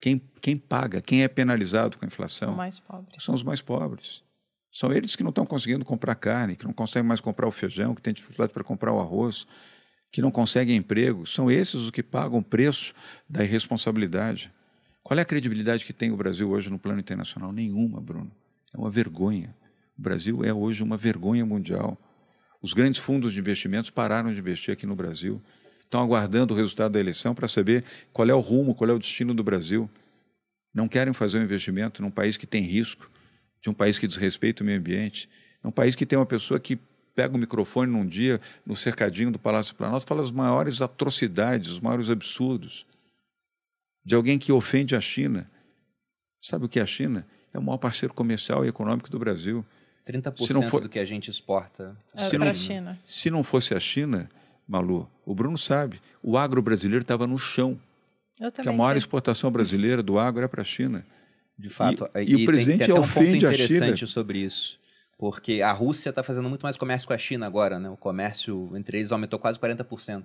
[0.00, 2.54] Quem, quem paga, quem é penalizado com a inflação?
[3.22, 4.22] São os mais pobres.
[4.70, 7.94] São eles que não estão conseguindo comprar carne, que não conseguem mais comprar o feijão,
[7.94, 9.46] que têm dificuldade para comprar o arroz,
[10.10, 11.26] que não conseguem emprego.
[11.26, 12.92] São esses os que pagam o preço
[13.28, 14.52] da irresponsabilidade.
[15.02, 17.52] Qual é a credibilidade que tem o Brasil hoje no plano internacional?
[17.52, 18.32] Nenhuma, Bruno.
[18.74, 19.54] É uma vergonha.
[19.96, 21.96] O Brasil é hoje uma vergonha mundial.
[22.60, 25.40] Os grandes fundos de investimentos pararam de investir aqui no Brasil.
[25.80, 28.98] Estão aguardando o resultado da eleição para saber qual é o rumo, qual é o
[28.98, 29.88] destino do Brasil.
[30.74, 33.08] Não querem fazer um investimento num país que tem risco,
[33.62, 35.28] de um país que desrespeita o meio ambiente,
[35.62, 36.76] num país que tem uma pessoa que
[37.14, 41.80] pega o microfone num dia no cercadinho do Palácio Planalto fala as maiores atrocidades, os
[41.80, 42.84] maiores absurdos
[44.04, 45.50] de alguém que ofende a China.
[46.42, 47.26] Sabe o que é a China?
[47.54, 49.64] É o maior parceiro comercial e econômico do Brasil.
[50.06, 50.82] 30% se não for...
[50.82, 52.98] do que a gente exporta é para a China.
[53.04, 54.28] Se não fosse a China,
[54.66, 57.80] Malu, o Bruno sabe, o agro brasileiro estava no chão.
[58.38, 58.98] Eu que a maior sei.
[58.98, 61.06] exportação brasileira do agro é para a China.
[61.56, 62.10] De fato.
[62.16, 64.06] E, e, e o presidente tem, tem ofende um ponto interessante a China.
[64.08, 64.78] sobre isso.
[65.16, 67.88] Porque a Rússia está fazendo muito mais comércio com a China agora, né?
[67.88, 70.24] O comércio entre eles aumentou quase 40%.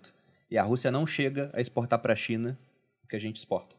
[0.50, 2.58] E a Rússia não chega a exportar para a China
[3.04, 3.76] o que a gente exporta.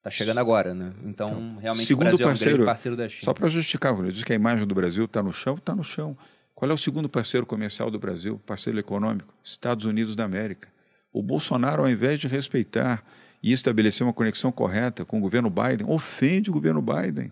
[0.00, 0.94] Está chegando agora, né?
[1.04, 3.24] Então, então realmente segundo o Brasil parceiro, é um parceiro da China.
[3.24, 5.84] Só para justificar, eu disse que a imagem do Brasil está no chão, está no
[5.84, 6.16] chão.
[6.54, 9.34] Qual é o segundo parceiro comercial do Brasil, parceiro econômico?
[9.44, 10.68] Estados Unidos da América.
[11.12, 13.04] O Bolsonaro, ao invés de respeitar
[13.42, 17.30] e estabelecer uma conexão correta com o governo Biden, ofende o governo Biden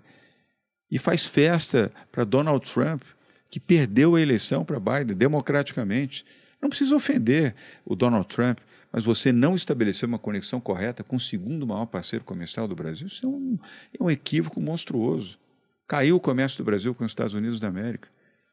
[0.91, 3.03] e faz festa para Donald Trump,
[3.51, 6.25] que perdeu a eleição para Biden democraticamente.
[6.61, 7.55] Não precisa ofender
[7.85, 8.59] o Donald Trump,
[8.93, 13.07] mas você não estabelecer uma conexão correta com o segundo maior parceiro comercial do Brasil,
[13.07, 13.59] isso é um,
[13.99, 15.39] é um equívoco monstruoso.
[15.87, 18.09] Caiu o comércio do Brasil com os Estados Unidos da América.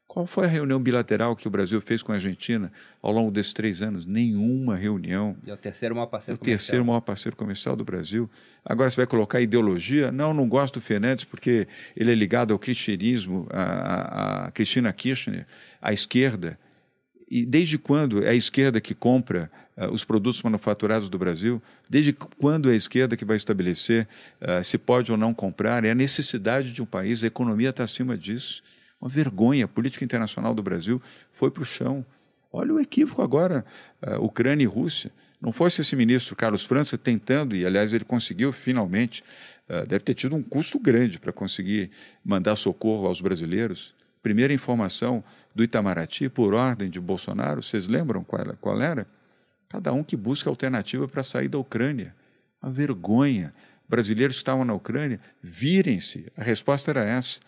[0.07, 2.71] Qual foi a reunião bilateral que o Brasil fez com a Argentina
[3.01, 4.05] ao longo desses três anos?
[4.05, 5.35] Nenhuma reunião.
[5.45, 6.57] E é o terceiro maior parceiro é o comercial.
[6.57, 8.29] terceiro maior parceiro comercial do Brasil.
[8.63, 10.11] Agora você vai colocar ideologia?
[10.11, 11.67] Não, não gosto do Fernandes porque
[11.97, 15.45] ele é ligado ao cristianismo, a, a, a Cristina Kirchner,
[15.81, 16.57] à esquerda.
[17.29, 21.61] E desde quando é a esquerda que compra uh, os produtos manufaturados do Brasil?
[21.89, 24.07] Desde quando é a esquerda que vai estabelecer
[24.41, 25.84] uh, se pode ou não comprar?
[25.84, 28.64] É a necessidade de um país, a economia está acima disso.
[29.02, 29.65] Uma vergonha.
[29.65, 32.06] A política internacional do Brasil foi para o chão.
[32.52, 33.65] Olha o equívoco agora,
[34.02, 35.11] uh, Ucrânia e Rússia.
[35.41, 39.23] Não fosse esse ministro Carlos França tentando, e aliás ele conseguiu finalmente,
[39.88, 41.91] deve ter tido um custo grande para conseguir
[42.23, 43.93] mandar socorro aos brasileiros.
[44.23, 45.23] Primeira informação
[45.53, 49.06] do Itamaraty, por ordem de Bolsonaro, vocês lembram qual, qual era?
[49.69, 52.15] Cada um que busca alternativa para sair da Ucrânia.
[52.61, 53.53] Uma vergonha.
[53.87, 56.31] Brasileiros que estavam na Ucrânia, virem-se.
[56.35, 57.39] A resposta era essa.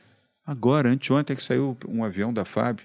[0.46, 2.80] Agora, anteontem é que saiu um avião da FAB,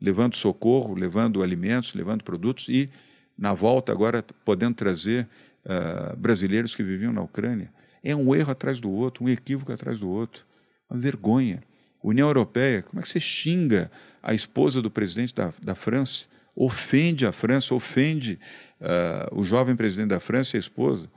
[0.00, 2.88] levando socorro, levando alimentos, levando produtos e,
[3.36, 5.28] na volta, agora podendo trazer
[5.64, 7.72] uh, brasileiros que viviam na Ucrânia.
[8.02, 10.44] É um erro atrás do outro, um equívoco atrás do outro.
[10.88, 11.62] Uma vergonha.
[12.02, 13.90] União Europeia, como é que você xinga
[14.22, 16.26] a esposa do presidente da, da França?
[16.54, 18.38] Ofende a França, ofende
[18.80, 21.10] uh, o jovem presidente da França e a esposa,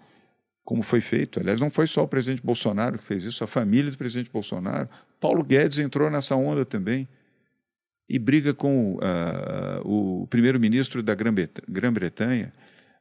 [0.64, 1.40] como foi feito.
[1.40, 4.90] Aliás, não foi só o presidente Bolsonaro que fez isso, a família do presidente Bolsonaro.
[5.20, 7.08] Paulo Guedes entrou nessa onda também
[8.08, 12.54] e briga com uh, o primeiro-ministro da Grã-Bretanha.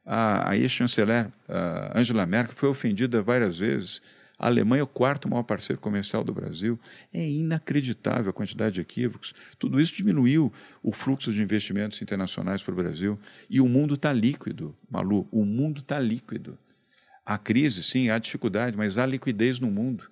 [0.05, 4.01] A, a ex-chanceler uh, Angela Merkel foi ofendida várias vezes
[4.37, 6.79] a Alemanha é o quarto maior parceiro comercial do Brasil.
[7.13, 9.33] É inacreditável a quantidade de equívocos.
[9.57, 10.51] Tudo isso diminuiu
[10.83, 13.17] o fluxo de investimentos internacionais para o Brasil.
[13.49, 15.27] E o mundo está líquido, Malu.
[15.31, 16.57] O mundo está líquido.
[17.25, 20.03] Há crise, sim, há dificuldade, mas há liquidez no mundo.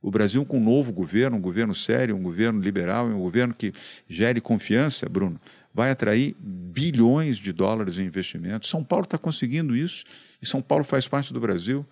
[0.00, 3.72] O Brasil, com um novo governo, um governo sério, um governo liberal, um governo que
[4.06, 5.40] gere confiança, Bruno,
[5.72, 8.68] vai atrair bilhões de dólares em investimentos.
[8.68, 10.04] São Paulo está conseguindo isso
[10.40, 11.86] e São Paulo faz parte do Brasil.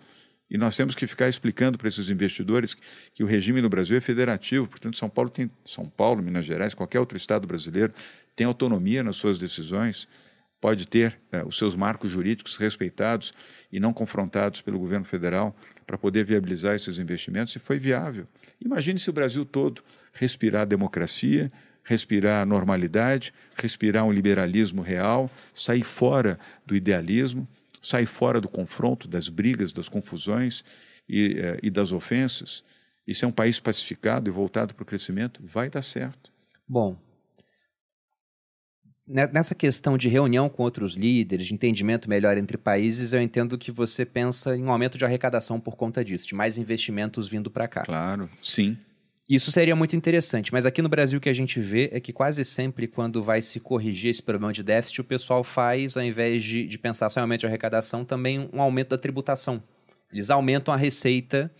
[0.53, 2.77] E nós temos que ficar explicando para esses investidores
[3.15, 6.75] que o regime no Brasil é federativo, portanto, São Paulo tem São Paulo, Minas Gerais,
[6.75, 7.95] qualquer outro estado brasileiro
[8.37, 10.07] tem autonomia nas suas decisões,
[10.61, 13.33] pode ter é, os seus marcos jurídicos respeitados
[13.73, 15.57] e não confrontados pelo governo federal
[15.87, 18.29] para poder viabilizar esses investimentos, e foi viável.
[18.61, 21.51] Imagine se o Brasil todo respirar democracia,
[21.83, 27.49] respirar normalidade, respirar um liberalismo real, sair fora do idealismo
[27.83, 30.65] sai fora do confronto, das brigas, das confusões
[31.09, 32.65] e, eh, e das ofensas,
[33.07, 36.33] e se é um país pacificado e voltado para o crescimento, vai dar certo.
[36.67, 36.97] Bom,
[39.07, 43.73] nessa questão de reunião com outros líderes, de entendimento melhor entre países, eu entendo que
[43.73, 47.67] você pensa em um aumento de arrecadação por conta disso, de mais investimentos vindo para
[47.67, 47.83] cá.
[47.85, 48.79] Claro, sim.
[49.29, 52.13] Isso seria muito interessante, mas aqui no Brasil o que a gente vê é que
[52.13, 56.43] quase sempre quando vai se corrigir esse problema de déficit, o pessoal faz, ao invés
[56.43, 59.63] de, de pensar só em aumento de arrecadação, também um aumento da tributação.
[60.13, 61.51] Eles aumentam a receita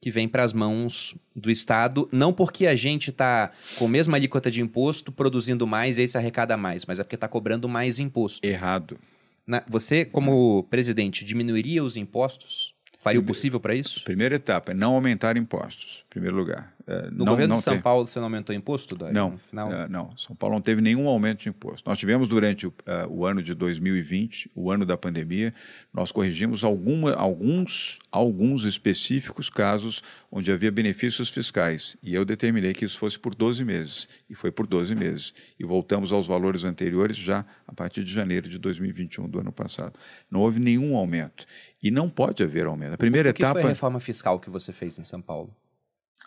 [0.00, 4.16] que vem para as mãos do Estado, não porque a gente está com a mesma
[4.16, 7.68] alíquota de imposto produzindo mais e aí se arrecada mais, mas é porque está cobrando
[7.68, 8.44] mais imposto.
[8.46, 8.98] Errado.
[9.46, 14.04] Na, você, como presidente, diminuiria os impostos Faria o possível para isso?
[14.04, 16.74] Primeira etapa é não aumentar impostos, primeiro lugar.
[16.88, 17.80] É, no não, governo não de São.
[17.80, 18.96] Paulo você não aumentou imposto?
[18.96, 20.16] Daí, não, uh, não.
[20.16, 21.88] São Paulo não teve nenhum aumento de imposto.
[21.88, 25.54] Nós tivemos durante o, uh, o, ano de 2020, o ano da pandemia,
[25.94, 31.96] nós corrigimos alguma, alguns, alguns específicos casos onde havia benefícios fiscais.
[32.02, 34.08] E eu determinei que isso fosse por 12 meses.
[34.28, 35.32] E foi por 12 meses.
[35.60, 39.92] E voltamos aos valores anteriores já a partir de janeiro de 2021 do ano passado.
[40.28, 41.46] Não houve nenhum aumento.
[41.80, 42.94] E não pode haver aumento.
[42.94, 43.60] A primeira o que etapa.
[43.60, 45.54] foi a reforma fiscal que você fez em São Paulo?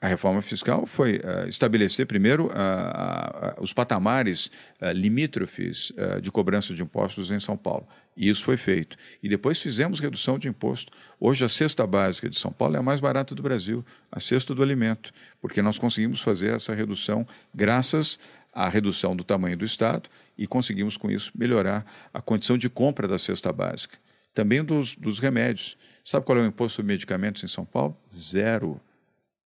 [0.03, 4.51] A reforma fiscal foi uh, estabelecer primeiro uh, uh, os patamares
[4.93, 7.88] limítrofes de cobrança de impostos em São Paulo.
[8.17, 8.97] E isso foi feito.
[9.21, 10.91] E depois fizemos redução de imposto.
[11.17, 14.53] Hoje a cesta básica de São Paulo é a mais barata do Brasil, a cesta
[14.53, 17.25] do alimento, porque nós conseguimos fazer essa redução
[17.55, 18.19] graças
[18.51, 23.07] à redução do tamanho do Estado e conseguimos com isso melhorar a condição de compra
[23.07, 23.97] da cesta básica.
[24.34, 25.77] Também dos, dos remédios.
[26.03, 27.97] Sabe qual é o imposto sobre medicamentos em São Paulo?
[28.13, 28.81] Zero.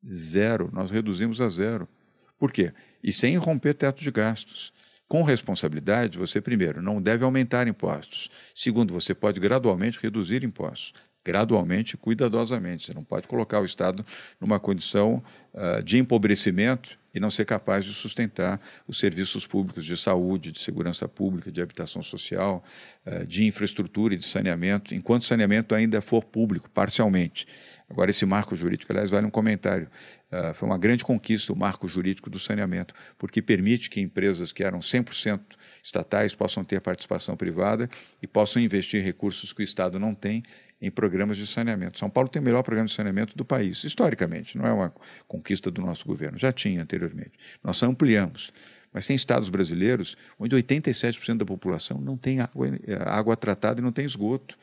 [0.09, 0.71] Zero.
[0.73, 1.89] Nós reduzimos a zero.
[2.39, 2.73] Por quê?
[3.03, 4.73] E sem romper teto de gastos.
[5.09, 8.29] Com responsabilidade, você, primeiro, não deve aumentar impostos.
[8.55, 10.95] Segundo, você pode gradualmente reduzir impostos.
[11.25, 12.87] Gradualmente, cuidadosamente.
[12.87, 14.05] Você não pode colocar o Estado
[14.41, 15.23] numa condição
[15.55, 20.59] uh, de empobrecimento e não ser capaz de sustentar os serviços públicos de saúde, de
[20.59, 22.63] segurança pública, de habitação social,
[23.07, 27.47] uh, de infraestrutura e de saneamento, enquanto o saneamento ainda for público, parcialmente.
[27.89, 29.89] Agora, esse marco jurídico, aliás, vale um comentário.
[30.31, 34.63] Uh, foi uma grande conquista o marco jurídico do saneamento, porque permite que empresas que
[34.63, 35.41] eram 100%
[35.83, 37.89] estatais possam ter participação privada
[38.21, 40.43] e possam investir recursos que o Estado não tem
[40.81, 41.99] em programas de saneamento.
[41.99, 44.95] São Paulo tem o melhor programa de saneamento do país, historicamente, não é uma
[45.27, 47.33] conquista do nosso governo, já tinha anteriormente.
[47.63, 48.53] Nós ampliamos.
[48.93, 53.85] Mas tem estados brasileiros onde 87% da população não tem água, eh, água tratada e
[53.85, 54.57] não tem esgoto.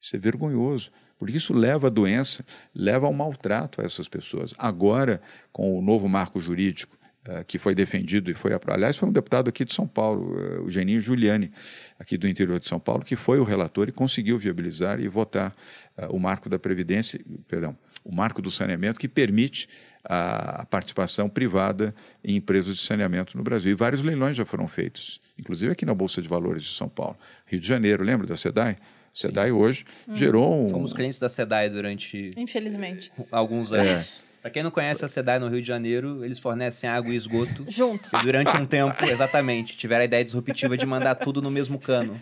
[0.00, 4.54] Isso é vergonhoso, porque isso leva a doença, leva ao maltrato a essas pessoas.
[4.56, 5.20] Agora,
[5.52, 6.96] com o novo marco jurídico,
[7.46, 10.64] que foi defendido e foi aprovado, aliás, foi um deputado aqui de São Paulo, uh,
[10.64, 11.50] o Geninho Giuliani,
[11.98, 15.54] aqui do interior de São Paulo, que foi o relator e conseguiu viabilizar e votar
[15.96, 17.18] uh, o marco da Previdência,
[17.48, 19.66] perdão, o marco do saneamento, que permite
[20.04, 23.72] a participação privada em empresas de saneamento no Brasil.
[23.72, 27.16] E vários leilões já foram feitos, inclusive aqui na Bolsa de Valores de São Paulo.
[27.46, 28.76] Rio de Janeiro, lembra da SEDAI?
[29.14, 30.16] SEDAI hoje hum.
[30.16, 30.68] gerou um...
[30.68, 32.30] Fomos clientes da SEDAI durante...
[32.36, 33.10] Infelizmente.
[33.30, 33.88] Alguns anos.
[33.88, 34.06] É.
[34.44, 37.64] Para quem não conhece a SEDAI no Rio de Janeiro, eles fornecem água e esgoto.
[37.66, 38.12] Juntos.
[38.12, 42.20] E durante um tempo, exatamente, tiveram a ideia disruptiva de mandar tudo no mesmo cano.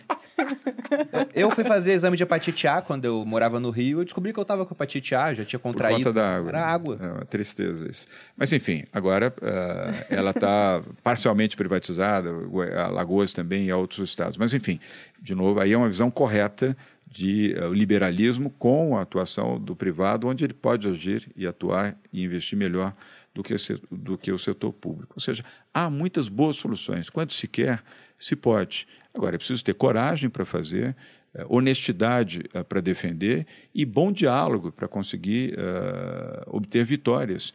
[1.35, 3.99] Eu fui fazer exame de hepatite A quando eu morava no Rio.
[3.99, 5.99] Eu descobri que eu estava com hepatite A, já tinha contraído.
[5.99, 6.49] Por conta da água.
[6.49, 6.97] Era água.
[7.01, 8.07] É uma tristeza isso.
[8.37, 12.29] Mas, enfim, agora uh, ela está parcialmente privatizada,
[12.77, 14.37] a Lagoas também e outros estados.
[14.37, 14.79] Mas, enfim,
[15.21, 16.77] de novo, aí é uma visão correta
[17.13, 22.23] de uh, liberalismo com a atuação do privado, onde ele pode agir e atuar e
[22.23, 22.91] investir melhor
[23.35, 23.55] do que,
[23.91, 25.13] do que o setor público.
[25.15, 27.11] Ou seja, há muitas boas soluções.
[27.11, 27.83] Quando se quer,
[28.17, 28.87] se pode.
[29.13, 30.95] Agora, é preciso ter coragem para fazer,
[31.49, 35.55] honestidade uh, para defender e bom diálogo para conseguir
[36.47, 37.53] obter vitórias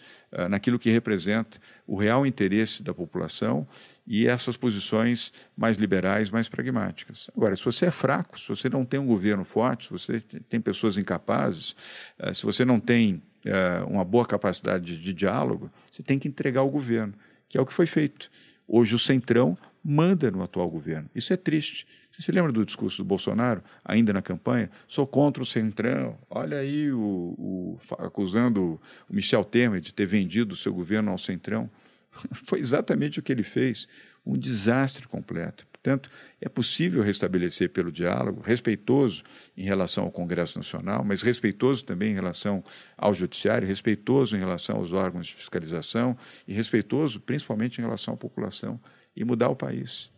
[0.50, 3.66] naquilo que representa o real interesse da população
[4.08, 7.30] e essas posições mais liberais, mais pragmáticas.
[7.36, 10.58] Agora, se você é fraco, se você não tem um governo forte, se você tem
[10.58, 11.76] pessoas incapazes,
[12.18, 16.26] eh, se você não tem eh, uma boa capacidade de, de diálogo, você tem que
[16.26, 17.12] entregar o governo,
[17.50, 18.30] que é o que foi feito.
[18.66, 21.10] Hoje o Centrão manda no atual governo.
[21.14, 21.86] Isso é triste.
[22.18, 24.68] Você se lembra do discurso do Bolsonaro, ainda na campanha?
[24.88, 26.18] Sou contra o Centrão.
[26.28, 31.18] Olha aí o, o acusando o Michel Temer de ter vendido o seu governo ao
[31.18, 31.70] Centrão.
[32.44, 33.86] Foi exatamente o que ele fez,
[34.26, 35.64] um desastre completo.
[35.72, 39.22] Portanto, é possível restabelecer pelo diálogo, respeitoso
[39.56, 42.64] em relação ao Congresso Nacional, mas respeitoso também em relação
[42.96, 46.16] ao Judiciário, respeitoso em relação aos órgãos de fiscalização
[46.48, 48.80] e respeitoso principalmente em relação à população
[49.14, 50.10] e mudar o país.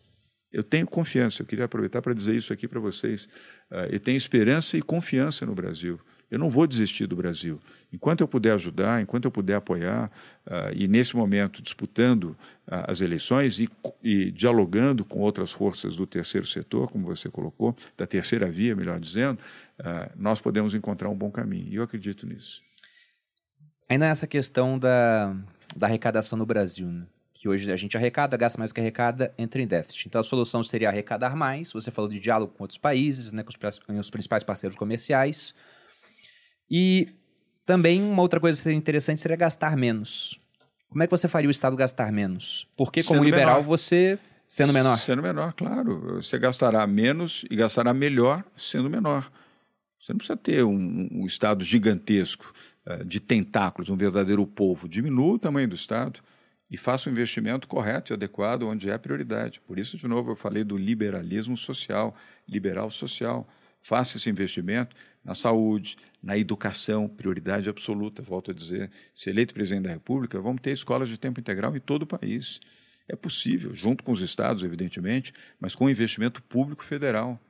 [0.53, 3.27] Eu tenho confiança, eu queria aproveitar para dizer isso aqui para vocês.
[3.71, 6.01] Uh, eu tenho esperança e confiança no Brasil.
[6.31, 7.61] Eu não vou desistir do Brasil.
[7.93, 10.11] Enquanto eu puder ajudar, enquanto eu puder apoiar,
[10.47, 12.37] uh, e nesse momento disputando
[12.69, 13.69] uh, as eleições e,
[14.03, 19.01] e, dialogando com outras forças do terceiro setor, como você colocou, da terceira via, melhor
[19.01, 19.41] dizendo,
[19.81, 21.67] uh, nós podemos encontrar um bom caminho.
[21.69, 22.63] E eu acredito nisso.
[23.89, 25.35] Ainda nessa questão da,
[25.77, 27.07] da arrecadação no Brasil, né?
[27.41, 30.09] Que hoje a gente arrecada, gasta mais do que arrecada, entra em déficit.
[30.09, 31.73] Então a solução seria arrecadar mais.
[31.73, 35.55] Você falou de diálogo com outros países, né, com os, principais parceiros comerciais.
[36.71, 37.09] E
[37.65, 40.39] também uma outra coisa que seria interessante seria gastar menos.
[40.91, 42.69] Como é que você faria o Estado gastar menos?
[42.77, 43.67] Porque, como sendo liberal, menor.
[43.67, 44.19] você.
[44.47, 44.99] Sendo menor?
[44.99, 46.17] Sendo menor, claro.
[46.17, 49.33] Você gastará menos e gastará melhor sendo menor.
[49.99, 52.53] Você não precisa ter um, um Estado gigantesco
[52.87, 54.87] uh, de tentáculos, um verdadeiro povo.
[54.87, 56.21] Diminua o tamanho do Estado
[56.71, 59.61] e faça o investimento correto e adequado onde é prioridade.
[59.67, 62.15] Por isso, de novo, eu falei do liberalismo social,
[62.49, 63.49] liberal social.
[63.83, 64.95] Faça esse investimento
[65.25, 68.91] na saúde, na educação, prioridade absoluta, volto a dizer.
[69.13, 72.61] Se eleito presidente da República, vamos ter escolas de tempo integral em todo o país.
[73.09, 77.41] É possível, junto com os estados, evidentemente, mas com investimento público federal.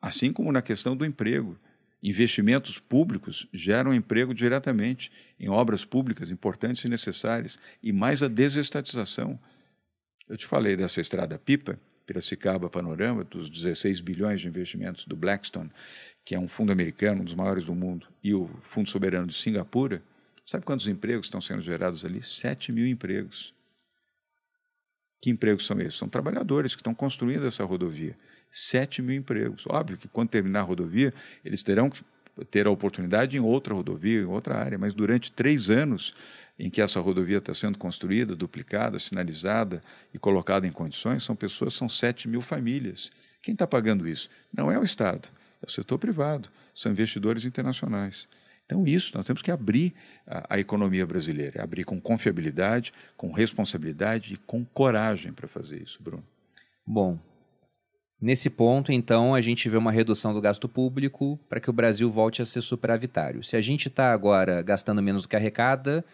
[0.00, 1.58] Assim como na questão do emprego.
[2.02, 9.38] Investimentos públicos geram emprego diretamente em obras públicas importantes e necessárias, e mais a desestatização.
[10.28, 15.70] Eu te falei dessa estrada pipa, Piracicaba Panorama, dos 16 bilhões de investimentos do Blackstone,
[16.24, 19.34] que é um fundo americano, um dos maiores do mundo, e o Fundo Soberano de
[19.34, 20.02] Singapura.
[20.46, 22.22] Sabe quantos empregos estão sendo gerados ali?
[22.22, 23.52] 7 mil empregos.
[25.20, 25.96] Que empregos são esses?
[25.96, 28.16] São trabalhadores que estão construindo essa rodovia.
[28.50, 29.64] 7 mil empregos.
[29.68, 31.12] Óbvio que quando terminar a rodovia,
[31.44, 32.02] eles terão que
[32.50, 36.14] ter a oportunidade em outra rodovia, em outra área, mas durante três anos
[36.58, 41.74] em que essa rodovia está sendo construída, duplicada, sinalizada e colocada em condições, são pessoas,
[41.74, 43.12] são 7 mil famílias.
[43.40, 44.28] Quem está pagando isso?
[44.52, 45.28] Não é o Estado,
[45.62, 48.28] é o setor privado, são investidores internacionais.
[48.66, 49.94] Então, isso, nós temos que abrir
[50.26, 56.02] a, a economia brasileira, abrir com confiabilidade, com responsabilidade e com coragem para fazer isso,
[56.02, 56.24] Bruno.
[56.86, 57.18] Bom,
[58.20, 62.10] Nesse ponto, então, a gente vê uma redução do gasto público para que o Brasil
[62.10, 63.44] volte a ser superavitário.
[63.44, 66.04] Se a gente está agora gastando menos do que arrecada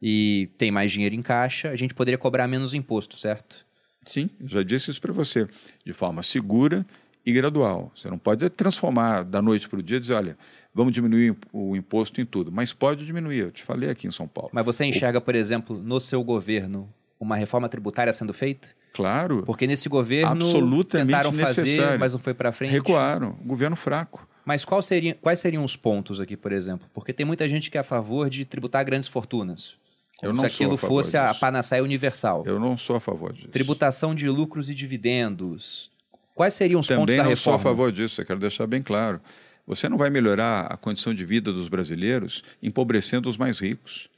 [0.00, 3.64] e tem mais dinheiro em caixa, a gente poderia cobrar menos imposto, certo?
[4.04, 5.46] Sim, já disse isso para você,
[5.84, 6.84] de forma segura
[7.24, 7.92] e gradual.
[7.94, 10.36] Você não pode transformar da noite para o dia e dizer, olha,
[10.74, 14.26] vamos diminuir o imposto em tudo, mas pode diminuir, eu te falei aqui em São
[14.26, 14.50] Paulo.
[14.52, 18.66] Mas você enxerga, por exemplo, no seu governo, uma reforma tributária sendo feita?
[18.92, 19.42] Claro.
[19.44, 21.76] Porque nesse governo absolutamente tentaram necessário.
[21.82, 22.72] fazer, mas não foi para frente.
[22.72, 23.32] Recuaram.
[23.44, 24.28] Governo fraco.
[24.44, 26.88] Mas seria, quais seriam os pontos aqui, por exemplo?
[26.92, 29.76] Porque tem muita gente que é a favor de tributar grandes fortunas.
[30.18, 31.40] Como Eu não se aquilo sou a favor fosse a disso.
[31.40, 32.42] panaceia universal.
[32.46, 33.48] Eu não sou a favor disso.
[33.48, 35.90] Tributação de lucros e dividendos.
[36.34, 37.76] Quais seriam os pontos Também da não sou a reforma?
[37.76, 39.20] favor disso, eu quero deixar bem claro.
[39.66, 44.08] Você não vai melhorar a condição de vida dos brasileiros empobrecendo os mais ricos.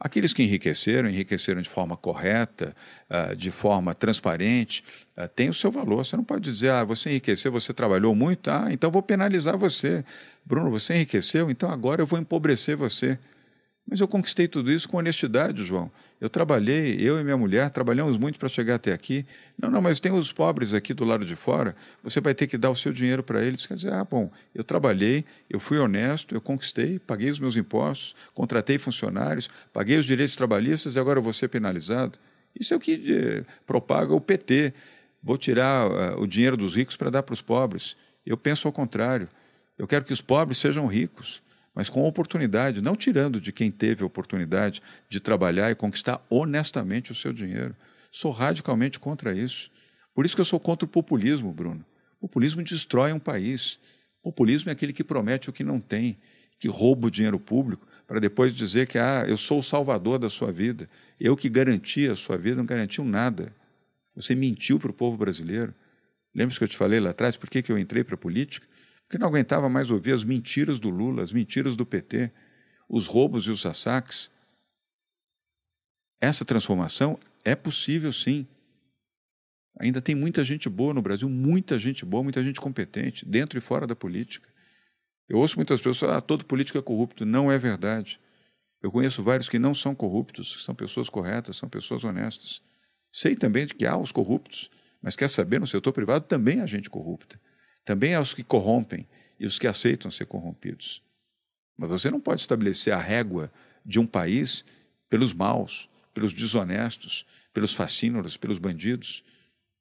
[0.00, 2.74] Aqueles que enriqueceram, enriqueceram de forma correta,
[3.08, 4.82] ah, de forma transparente,
[5.14, 6.06] ah, tem o seu valor.
[6.06, 10.02] Você não pode dizer, ah, você enriqueceu, você trabalhou muito, ah, então vou penalizar você.
[10.42, 13.18] Bruno, você enriqueceu, então agora eu vou empobrecer você.
[13.86, 15.90] Mas eu conquistei tudo isso com honestidade, João.
[16.20, 19.26] Eu trabalhei, eu e minha mulher trabalhamos muito para chegar até aqui.
[19.58, 22.58] Não, não, mas tem os pobres aqui do lado de fora, você vai ter que
[22.58, 23.66] dar o seu dinheiro para eles.
[23.66, 28.14] Quer dizer, ah, bom, eu trabalhei, eu fui honesto, eu conquistei, paguei os meus impostos,
[28.34, 32.18] contratei funcionários, paguei os direitos trabalhistas e agora eu vou ser penalizado.
[32.58, 34.74] Isso é o que eh, propaga o PT.
[35.22, 37.96] Vou tirar ah, o dinheiro dos ricos para dar para os pobres.
[38.26, 39.28] Eu penso ao contrário.
[39.78, 41.42] Eu quero que os pobres sejam ricos
[41.74, 47.12] mas com oportunidade, não tirando de quem teve a oportunidade de trabalhar e conquistar honestamente
[47.12, 47.74] o seu dinheiro.
[48.10, 49.70] Sou radicalmente contra isso.
[50.14, 51.84] Por isso que eu sou contra o populismo, Bruno.
[52.20, 53.78] O populismo destrói um país.
[54.22, 56.18] O populismo é aquele que promete o que não tem,
[56.58, 60.28] que rouba o dinheiro público para depois dizer que ah, eu sou o salvador da
[60.28, 60.90] sua vida.
[61.18, 63.54] Eu que garanti a sua vida, não garantiu nada.
[64.16, 65.72] Você mentiu para o povo brasileiro.
[66.34, 68.66] Lembra que eu te falei lá atrás por que, que eu entrei para a política?
[69.10, 72.30] Porque não aguentava mais ouvir as mentiras do Lula, as mentiras do PT,
[72.88, 74.30] os roubos e os assaques.
[76.20, 78.46] Essa transformação é possível, sim.
[79.80, 83.60] Ainda tem muita gente boa no Brasil, muita gente boa, muita gente competente, dentro e
[83.60, 84.48] fora da política.
[85.28, 87.26] Eu ouço muitas pessoas ah, todo político é corrupto.
[87.26, 88.20] Não é verdade.
[88.80, 92.62] Eu conheço vários que não são corruptos, que são pessoas corretas, são pessoas honestas.
[93.10, 94.70] Sei também que há os corruptos,
[95.02, 97.40] mas quer saber, no setor privado também há gente corrupta.
[97.84, 99.06] Também há os que corrompem
[99.38, 101.02] e os que aceitam ser corrompidos.
[101.76, 103.50] Mas você não pode estabelecer a régua
[103.84, 104.64] de um país
[105.08, 109.24] pelos maus, pelos desonestos, pelos fascínoras, pelos bandidos.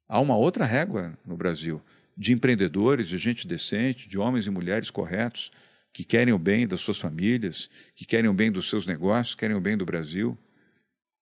[0.07, 1.81] Há uma outra régua no Brasil
[2.17, 5.51] de empreendedores, de gente decente, de homens e mulheres corretos,
[5.93, 9.55] que querem o bem das suas famílias, que querem o bem dos seus negócios, querem
[9.55, 10.37] o bem do Brasil.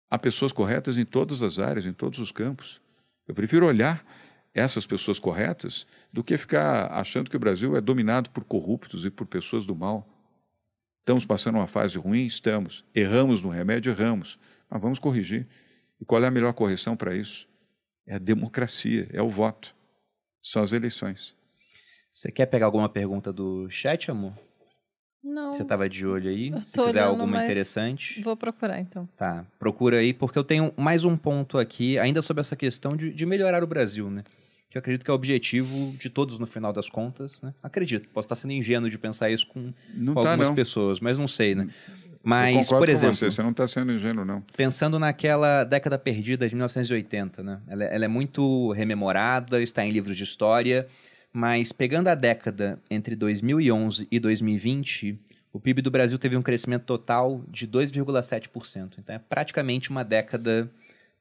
[0.09, 2.79] Há pessoas corretas em todas as áreas, em todos os campos.
[3.27, 4.05] Eu prefiro olhar
[4.53, 9.09] essas pessoas corretas do que ficar achando que o Brasil é dominado por corruptos e
[9.09, 10.07] por pessoas do mal.
[10.99, 12.25] Estamos passando uma fase ruim?
[12.25, 12.85] Estamos.
[12.93, 13.91] Erramos no remédio?
[13.91, 14.39] Erramos.
[14.69, 15.47] Mas vamos corrigir.
[15.99, 17.47] E qual é a melhor correção para isso?
[18.05, 19.75] É a democracia, é o voto.
[20.41, 21.35] São as eleições.
[22.11, 24.33] Você quer pegar alguma pergunta do chat, amor?
[25.23, 25.53] Não.
[25.53, 26.49] Você estava de olho aí?
[26.49, 28.21] Eu Se quiser olhando, alguma interessante.
[28.21, 29.07] Vou procurar então.
[29.15, 33.13] Tá, procura aí, porque eu tenho mais um ponto aqui, ainda sobre essa questão de,
[33.13, 34.23] de melhorar o Brasil, né?
[34.73, 37.53] Que eu acredito que é o objetivo de todos no final das contas, né?
[37.61, 40.55] Acredito, posso estar sendo ingênuo de pensar isso com, com tá, algumas não.
[40.55, 41.69] pessoas, mas não sei, né?
[42.23, 44.41] Mas, por exemplo, você, você não está sendo ingênuo, não.
[44.57, 47.61] pensando naquela década perdida de 1980, né?
[47.67, 50.87] Ela, ela é muito rememorada, está em livros de história,
[51.31, 55.19] mas pegando a década entre 2011 e 2020,
[55.51, 58.95] o PIB do Brasil teve um crescimento total de 2,7%.
[58.97, 60.67] Então é praticamente uma década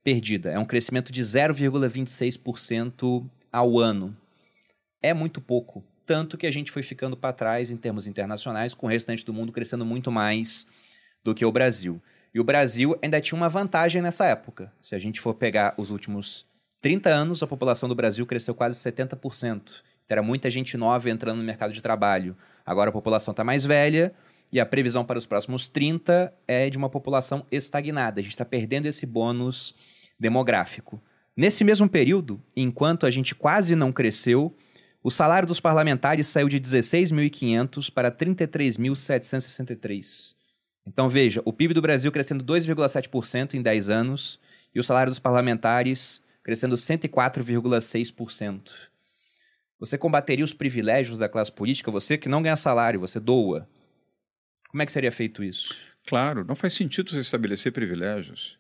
[0.02, 0.50] perdida.
[0.50, 4.16] É um crescimento de 0,26% ao ano.
[5.02, 5.84] É muito pouco.
[6.06, 9.32] Tanto que a gente foi ficando para trás em termos internacionais, com o restante do
[9.32, 10.66] mundo crescendo muito mais
[11.22, 12.02] do que o Brasil.
[12.34, 14.72] E o Brasil ainda tinha uma vantagem nessa época.
[14.80, 16.46] Se a gente for pegar os últimos
[16.80, 19.12] 30 anos, a população do Brasil cresceu quase 70%.
[19.44, 19.74] Então,
[20.08, 22.36] era muita gente nova entrando no mercado de trabalho.
[22.64, 24.12] Agora a população está mais velha
[24.50, 28.20] e a previsão para os próximos 30 é de uma população estagnada.
[28.20, 29.74] A gente está perdendo esse bônus
[30.18, 31.00] demográfico.
[31.36, 34.54] Nesse mesmo período, enquanto a gente quase não cresceu,
[35.02, 40.34] o salário dos parlamentares saiu de 16.500 para 33.763.
[40.86, 44.38] Então veja, o PIB do Brasil crescendo 2,7% em 10 anos
[44.74, 48.72] e o salário dos parlamentares crescendo 104,6%.
[49.78, 53.66] Você combateria os privilégios da classe política, você que não ganha salário, você doa.
[54.68, 55.74] Como é que seria feito isso?
[56.06, 58.58] Claro, não faz sentido você estabelecer privilégios.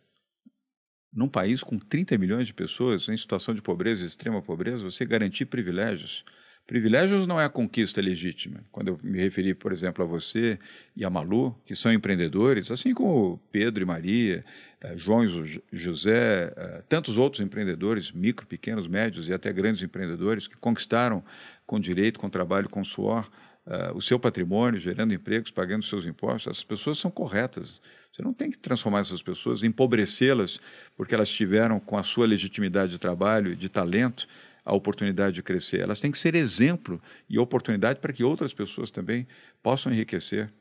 [1.12, 5.44] Num país com 30 milhões de pessoas em situação de pobreza, extrema pobreza, você garantir
[5.46, 6.24] privilégios.
[6.66, 8.64] Privilégios não é a conquista legítima.
[8.70, 10.58] Quando eu me referi, por exemplo, a você
[10.96, 14.44] e a Malu, que são empreendedores, assim como Pedro e Maria,
[14.80, 20.46] eh, João e José, eh, tantos outros empreendedores, micro, pequenos, médios e até grandes empreendedores,
[20.46, 21.22] que conquistaram
[21.66, 23.28] com direito, com trabalho, com suor,
[23.66, 27.80] uh, o seu patrimônio, gerando empregos, pagando seus impostos, essas pessoas são corretas.
[28.12, 30.60] Você não tem que transformar essas pessoas, empobrecê-las,
[30.94, 34.26] porque elas tiveram, com a sua legitimidade de trabalho de talento,
[34.64, 35.80] a oportunidade de crescer.
[35.80, 39.26] Elas têm que ser exemplo e oportunidade para que outras pessoas também
[39.62, 40.52] possam enriquecer.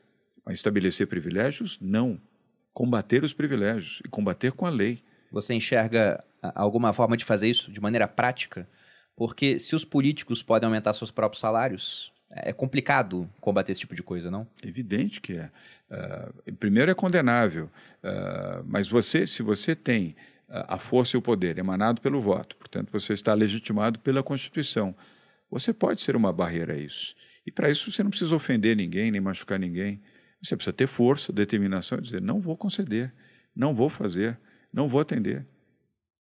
[0.44, 1.78] Mas estabelecer privilégios?
[1.80, 2.18] Não.
[2.72, 5.02] Combater os privilégios e combater com a lei.
[5.30, 6.24] Você enxerga
[6.54, 8.68] alguma forma de fazer isso de maneira prática?
[9.14, 14.02] Porque se os políticos podem aumentar seus próprios salários, é complicado combater esse tipo de
[14.02, 14.46] coisa, não?
[14.64, 15.50] Evidente que é.
[15.90, 17.64] Uh, primeiro é condenável,
[18.02, 20.16] uh, mas você, se você tem
[20.48, 24.94] a força e o poder emanado pelo voto, portanto você está legitimado pela Constituição,
[25.50, 27.14] você pode ser uma barreira a isso.
[27.46, 30.00] E para isso você não precisa ofender ninguém, nem machucar ninguém.
[30.42, 33.12] Você precisa ter força, determinação e dizer: não vou conceder,
[33.54, 34.38] não vou fazer,
[34.72, 35.46] não vou atender.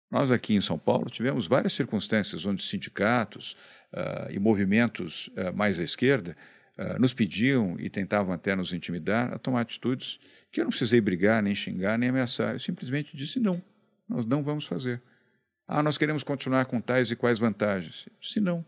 [0.09, 3.55] Nós aqui em São Paulo tivemos várias circunstâncias onde sindicatos
[3.93, 6.37] uh, e movimentos uh, mais à esquerda
[6.77, 10.19] uh, nos pediam e tentavam até nos intimidar a tomar atitudes
[10.51, 12.53] que eu não precisei brigar, nem xingar, nem ameaçar.
[12.53, 13.61] Eu simplesmente disse não,
[14.07, 15.01] nós não vamos fazer.
[15.67, 18.05] Ah, nós queremos continuar com tais e quais vantagens.
[18.07, 18.65] Eu disse não,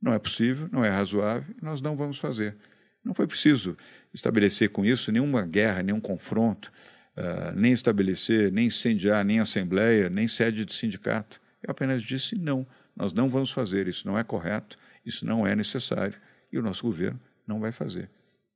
[0.00, 2.56] não é possível, não é razoável, nós não vamos fazer.
[3.02, 3.76] Não foi preciso
[4.12, 6.72] estabelecer com isso nenhuma guerra, nenhum confronto,
[7.16, 11.40] uh, nem estabelecer, nem incendiar, nem assembleia, nem sede de sindicato.
[11.62, 15.54] Eu apenas disse não, nós não vamos fazer, isso não é correto, isso não é
[15.54, 16.18] necessário
[16.52, 18.10] e o nosso governo não vai fazer.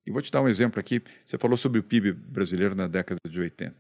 [0.07, 1.03] E vou te dar um exemplo aqui.
[1.25, 3.73] Você falou sobre o PIB brasileiro na década de 80.
[3.73, 3.77] Uh,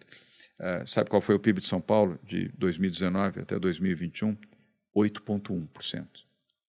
[0.58, 4.36] ah, sabe qual foi o PIB de São Paulo de 2019 até 2021?
[4.94, 6.06] 8,1%.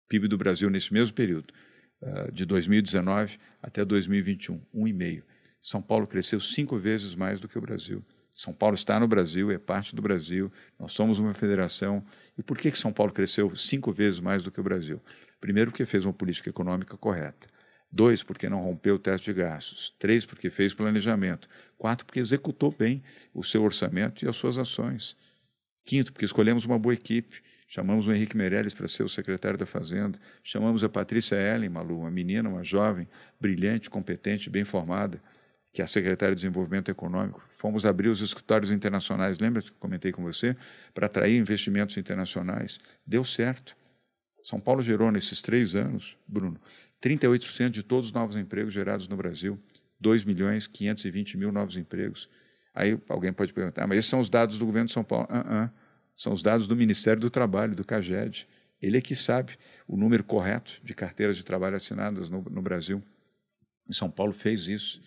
[0.08, 1.54] PIB do Brasil nesse mesmo período,
[2.02, 5.24] uh, de 2019 até 2021, 1,5%.
[5.62, 8.04] São Paulo cresceu cinco vezes mais do que o Brasil.
[8.34, 12.04] São Paulo está no Brasil, é parte do Brasil, nós somos uma federação.
[12.36, 15.00] E por que, que São Paulo cresceu cinco vezes mais do que o Brasil?
[15.40, 17.48] Primeiro, porque fez uma política econômica correta.
[17.92, 19.94] Dois, porque não rompeu o teto de gastos.
[20.00, 21.48] Três, porque fez planejamento.
[21.78, 25.16] Quatro, porque executou bem o seu orçamento e as suas ações.
[25.86, 27.44] Quinto, porque escolhemos uma boa equipe.
[27.68, 30.18] Chamamos o Henrique Meirelles para ser o secretário da Fazenda.
[30.44, 33.08] Chamamos a Patrícia Ellen Malu, uma menina, uma jovem,
[33.40, 35.22] brilhante, competente, bem formada
[35.74, 40.12] que é a secretária de Desenvolvimento Econômico, fomos abrir os escritórios internacionais, lembra que comentei
[40.12, 40.56] com você?
[40.94, 42.80] Para atrair investimentos internacionais.
[43.06, 43.76] Deu certo.
[44.44, 46.60] São Paulo gerou, nesses três anos, Bruno,
[47.02, 49.60] 38% de todos os novos empregos gerados no Brasil.
[50.00, 52.28] 2 milhões 520 mil novos empregos.
[52.74, 55.28] Aí alguém pode perguntar, ah, mas esses são os dados do governo de São Paulo.
[55.30, 55.72] Uh -uh.
[56.16, 58.48] São os dados do Ministério do Trabalho, do CAGED.
[58.82, 59.58] Ele é que sabe
[59.88, 63.02] o número correto de carteiras de trabalho assinadas no, no Brasil.
[63.88, 65.02] E São Paulo fez isso.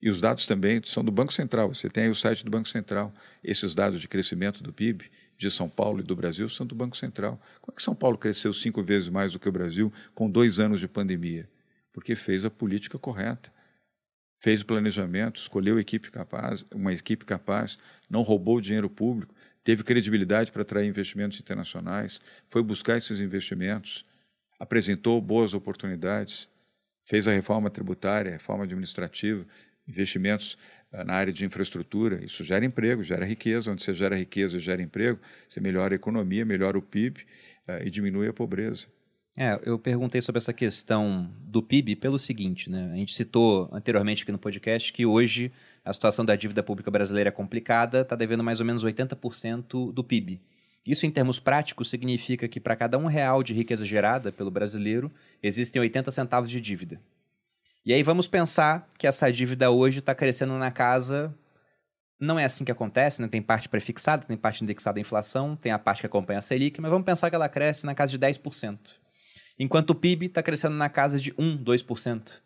[0.00, 1.74] E os dados também são do Banco Central.
[1.74, 3.12] Você tem aí o site do Banco Central.
[3.42, 6.96] Esses dados de crescimento do PIB de São Paulo e do Brasil são do Banco
[6.96, 7.40] Central.
[7.60, 10.60] Como é que São Paulo cresceu cinco vezes mais do que o Brasil com dois
[10.60, 11.48] anos de pandemia?
[11.92, 13.52] Porque fez a política correta,
[14.38, 17.76] fez o planejamento, escolheu equipe capaz, uma equipe capaz,
[18.08, 19.34] não roubou dinheiro público,
[19.64, 24.04] teve credibilidade para atrair investimentos internacionais, foi buscar esses investimentos,
[24.60, 26.48] apresentou boas oportunidades,
[27.04, 29.46] fez a reforma tributária, reforma administrativa,
[29.88, 30.58] investimentos
[30.92, 32.24] uh, na área de infraestrutura.
[32.24, 33.70] Isso gera emprego, gera riqueza.
[33.70, 37.20] Onde você gera riqueza, gera emprego, você melhora a economia, melhora o PIB
[37.66, 38.86] uh, e diminui a pobreza.
[39.36, 42.90] É, eu perguntei sobre essa questão do PIB pelo seguinte, né?
[42.92, 45.52] A gente citou anteriormente aqui no podcast que hoje
[45.84, 50.02] a situação da dívida pública brasileira é complicada, está devendo mais ou menos 80% do
[50.02, 50.40] PIB.
[50.84, 55.12] Isso, em termos práticos, significa que para cada um real de riqueza gerada pelo brasileiro,
[55.40, 57.00] existem 80 centavos de dívida.
[57.84, 61.34] E aí vamos pensar que essa dívida hoje está crescendo na casa.
[62.20, 63.28] Não é assim que acontece, né?
[63.28, 66.80] Tem parte prefixada, tem parte indexada à inflação, tem a parte que acompanha a Selic,
[66.80, 68.78] mas vamos pensar que ela cresce na casa de 10%
[69.58, 72.40] enquanto o PIB está crescendo na casa de 1, 2%.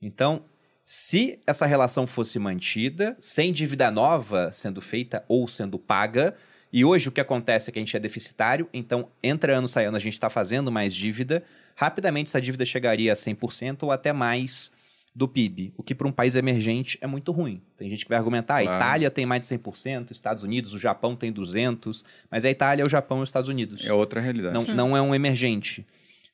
[0.00, 0.44] Então,
[0.84, 6.34] se essa relação fosse mantida, sem dívida nova sendo feita ou sendo paga,
[6.72, 9.84] e hoje o que acontece é que a gente é deficitário, então entra ano, sai
[9.84, 11.44] ano, a gente está fazendo mais dívida,
[11.74, 14.72] rapidamente essa dívida chegaria a 100% ou até mais
[15.14, 17.62] do PIB, o que para um país emergente é muito ruim.
[17.76, 21.14] Tem gente que vai argumentar, a Itália tem mais de 100%, Estados Unidos, o Japão
[21.14, 23.86] tem 200%, mas a Itália, o Japão e os Estados Unidos.
[23.86, 24.52] É outra realidade.
[24.52, 25.86] Não, não é um emergente.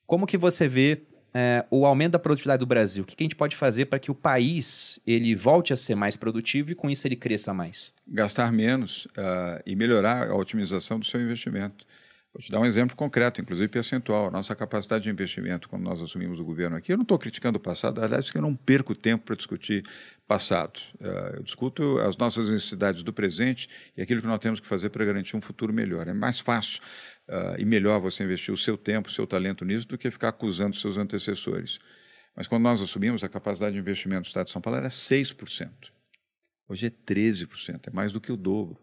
[0.06, 1.02] Como que você vê
[1.34, 3.04] é, o aumento da produtividade do Brasil?
[3.04, 5.94] O que, que a gente pode fazer para que o país ele volte a ser
[5.94, 7.92] mais produtivo e com isso ele cresça mais?
[8.08, 11.84] Gastar menos uh, e melhorar a otimização do seu investimento.
[12.32, 14.30] Vou te dar um exemplo concreto, inclusive percentual.
[14.30, 17.60] Nossa capacidade de investimento, quando nós assumimos o governo aqui, eu não estou criticando o
[17.60, 19.84] passado, aliás, que eu não perco tempo para discutir
[20.28, 20.78] passado.
[21.00, 24.90] Uh, eu discuto as nossas necessidades do presente e aquilo que nós temos que fazer
[24.90, 26.06] para garantir um futuro melhor.
[26.06, 26.80] É mais fácil
[27.28, 30.28] uh, e melhor você investir o seu tempo, o seu talento nisso, do que ficar
[30.28, 31.80] acusando seus antecessores.
[32.36, 35.68] Mas quando nós assumimos, a capacidade de investimento do Estado de São Paulo era 6%.
[36.68, 38.78] Hoje é 13%, é mais do que o dobro.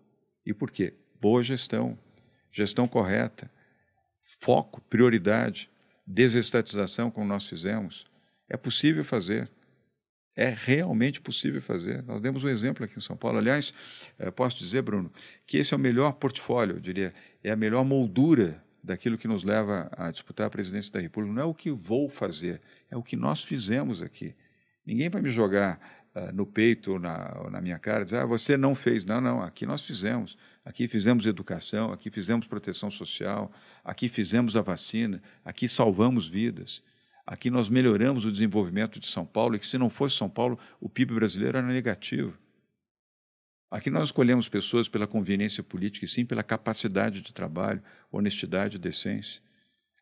[0.46, 0.94] E por quê?
[1.22, 1.98] Boa gestão
[2.58, 3.52] gestão correta,
[4.40, 5.70] foco, prioridade,
[6.06, 8.06] desestatização, como nós fizemos.
[8.50, 9.50] É possível fazer.
[10.36, 12.04] É realmente possível fazer.
[12.04, 13.38] Nós demos um exemplo aqui em São Paulo.
[13.38, 13.74] Aliás,
[14.18, 15.12] eh, posso dizer, Bruno,
[15.46, 17.14] que esse é o melhor portfólio, eu diria,
[17.44, 21.34] é a melhor moldura daquilo que nos leva a disputar a presidência da República.
[21.34, 24.36] Não é o que vou fazer, é o que nós fizemos aqui.
[24.88, 25.78] Ninguém vai me jogar
[26.16, 29.04] uh, no peito ou na, ou na minha cara e dizer, ah, você não fez.
[29.04, 30.38] Não, não, aqui nós fizemos.
[30.64, 33.52] Aqui fizemos educação, aqui fizemos proteção social,
[33.84, 36.82] aqui fizemos a vacina, aqui salvamos vidas.
[37.26, 40.58] Aqui nós melhoramos o desenvolvimento de São Paulo, e que se não fosse São Paulo,
[40.80, 42.38] o PIB brasileiro era negativo.
[43.70, 48.80] Aqui nós escolhemos pessoas pela conveniência política e sim pela capacidade de trabalho, honestidade e
[48.80, 49.42] decência.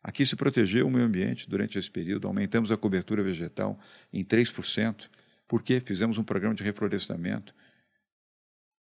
[0.06, 3.76] Aqui se protegeu o meio ambiente durante esse período, aumentamos a cobertura vegetal
[4.12, 5.10] em 3%,
[5.48, 7.52] porque fizemos um programa de reflorestamento,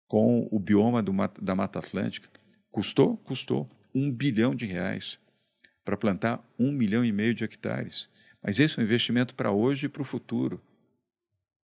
[0.08, 1.04] com o bioma
[1.38, 2.26] da Mata Atlântica.
[2.70, 3.18] Custou?
[3.18, 5.18] Custou um bilhão de reais
[5.84, 8.08] para plantar um milhão e meio de hectares.
[8.42, 10.58] Mas esse é um investimento para hoje e para o futuro.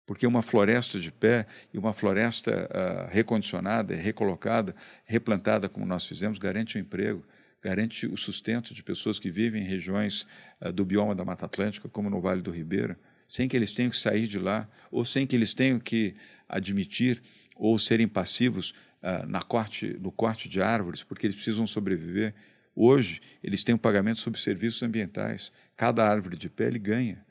[0.06, 4.74] Porque uma floresta de pé e uma floresta uh, recondicionada, recolocada,
[5.04, 7.26] replantada, como nós fizemos, garante o um emprego,
[7.62, 10.26] garante o sustento de pessoas que vivem em regiões
[10.60, 13.92] uh, do bioma da Mata Atlântica, como no Vale do Ribeira, sem que eles tenham
[13.92, 16.16] que sair de lá, ou sem que eles tenham que
[16.50, 17.22] admitir
[17.56, 22.34] ou serem passivos uh, na corte, no corte de árvores, porque eles precisam sobreviver.
[22.76, 25.52] Hoje, eles têm um pagamento sobre serviços ambientais.
[25.78, 27.24] Cada árvore de pé ele ganha.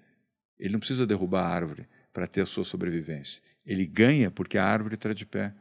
[0.59, 3.43] Ele não precisa derrubar a árvore para ter a sua sobrevivência.
[3.65, 5.55] Ele ganha porque a árvore está de pé.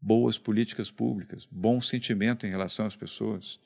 [0.00, 3.58] Boas políticas públicas, bom sentimento em relação às pessoas.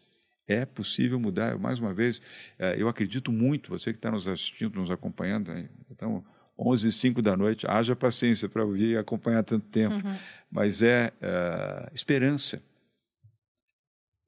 [0.53, 1.57] É possível mudar.
[1.59, 2.21] Mais uma vez,
[2.59, 5.53] eh, eu acredito muito, você que está nos assistindo, nos acompanhando,
[5.89, 6.25] então,
[6.59, 7.67] 11 e 5 da noite.
[7.69, 9.95] Haja paciência para ouvir e acompanhar tanto tempo.
[9.95, 10.17] Uhum.
[10.51, 12.61] Mas é uh, esperança.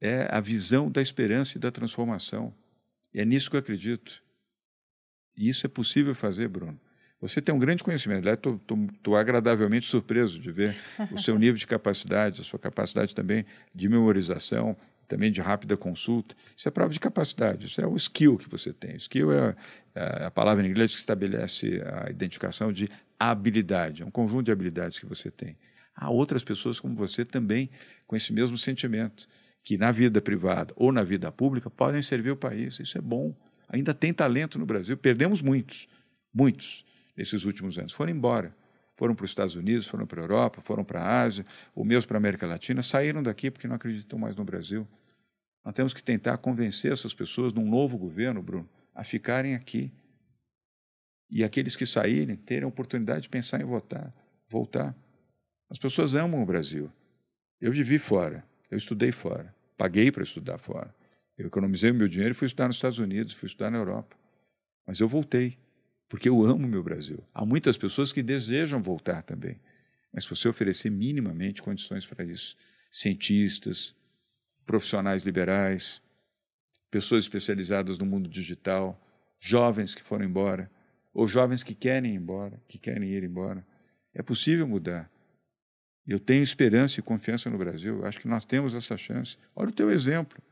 [0.00, 2.54] É a visão da esperança e da transformação.
[3.12, 4.22] E é nisso que eu acredito.
[5.36, 6.78] E isso é possível fazer, Bruno.
[7.20, 8.28] Você tem um grande conhecimento.
[8.28, 10.74] Estou agradavelmente surpreso de ver
[11.10, 13.44] o seu nível de capacidade, a sua capacidade também
[13.74, 14.76] de memorização,
[15.12, 16.34] também de rápida consulta.
[16.56, 18.96] Isso é prova de capacidade, isso é o skill que você tem.
[18.96, 19.54] Skill é,
[19.94, 24.50] é a palavra em inglês que estabelece a identificação de habilidade, é um conjunto de
[24.50, 25.54] habilidades que você tem.
[25.94, 27.68] Há outras pessoas como você também
[28.06, 29.28] com esse mesmo sentimento,
[29.62, 32.80] que na vida privada ou na vida pública podem servir o país.
[32.80, 33.36] Isso é bom.
[33.68, 34.96] Ainda tem talento no Brasil.
[34.96, 35.88] Perdemos muitos,
[36.32, 37.92] muitos nesses últimos anos.
[37.92, 38.56] Foram embora
[39.02, 41.44] foram para os Estados Unidos, foram para a Europa, foram para a Ásia,
[41.74, 44.86] ou mesmo para a América Latina, saíram daqui porque não acreditam mais no Brasil.
[45.64, 49.92] Nós temos que tentar convencer essas pessoas, num novo governo, Bruno, a ficarem aqui.
[51.30, 54.12] E aqueles que saírem terem a oportunidade de pensar em votar,
[54.48, 54.96] voltar.
[55.70, 56.90] As pessoas amam o Brasil.
[57.60, 58.44] Eu vivi fora.
[58.72, 60.94] Eu estudei fora, paguei para estudar fora.
[61.36, 64.16] Eu economizei o meu dinheiro e fui estudar nos Estados Unidos, fui estudar na Europa.
[64.86, 65.58] Mas eu voltei,
[66.08, 67.22] porque eu amo meu Brasil.
[67.34, 69.60] Há muitas pessoas que desejam voltar também.
[70.10, 72.56] Mas se você oferecer minimamente condições para isso,
[72.90, 73.94] cientistas,
[74.66, 76.02] profissionais liberais,
[76.90, 79.00] pessoas especializadas no mundo digital,
[79.40, 80.70] jovens que foram embora,
[81.12, 83.66] ou jovens que querem ir embora, que querem ir embora,
[84.14, 85.10] é possível mudar.
[86.06, 88.04] Eu tenho esperança e confiança no Brasil.
[88.04, 89.36] Acho que nós temos essa chance.
[89.54, 90.42] Olha o teu exemplo.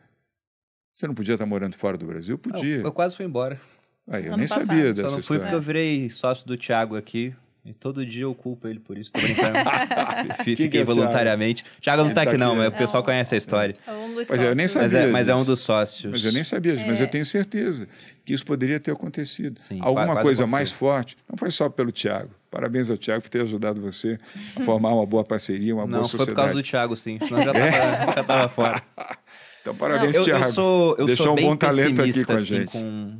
[0.94, 2.38] Você não podia estar morando fora do Brasil?
[2.38, 2.76] Podia.
[2.76, 3.60] Eu, eu quase fui embora.
[4.06, 4.66] Aí, eu ano nem passado.
[4.66, 5.42] sabia dessa Só não fui história.
[5.42, 7.34] porque eu virei sócio do Thiago aqui.
[7.62, 9.58] E todo dia eu culpo ele por isso, tô brincando.
[10.44, 11.62] Fiquei é voluntariamente.
[11.62, 13.76] Thiago, Thiago não tá, aqui, não, mas o pessoal conhece a história.
[13.86, 14.88] É um dos mas eu nem sabia.
[14.88, 16.10] Mas é, mas é, um dos sócios.
[16.10, 16.88] Mas eu nem sabia disso, é.
[16.88, 17.86] mas eu tenho certeza
[18.24, 19.60] que isso poderia ter acontecido.
[19.60, 22.30] Sim, Alguma coisa mais forte, não foi só pelo Thiago.
[22.50, 24.18] Parabéns ao Thiago por ter ajudado você
[24.56, 26.18] a formar uma boa parceria, uma não, boa sociedade.
[26.18, 27.18] Não, foi por causa do Thiago, sim.
[27.20, 28.82] Senão já estava fora.
[29.62, 30.44] Então, parabéns, não, eu, Thiago.
[30.46, 32.72] Eu sou, eu Deixou sou um bom talento aqui com a assim, gente.
[32.72, 33.18] Com,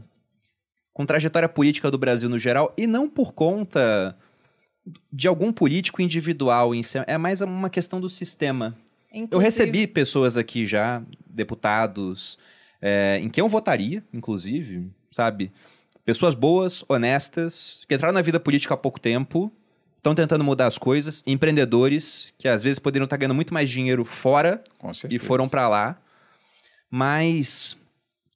[0.95, 4.17] com trajetória política do Brasil no geral, e não por conta
[5.13, 6.73] de algum político individual.
[7.07, 8.77] É mais uma questão do sistema.
[9.13, 9.35] Inclusive...
[9.35, 12.39] Eu recebi pessoas aqui já, deputados,
[12.81, 15.51] é, em quem eu votaria, inclusive, sabe?
[16.05, 19.53] Pessoas boas, honestas, que entraram na vida política há pouco tempo,
[19.97, 24.05] estão tentando mudar as coisas, empreendedores que às vezes poderiam estar ganhando muito mais dinheiro
[24.05, 24.63] fora
[25.11, 26.01] e foram para lá.
[26.91, 27.77] Mas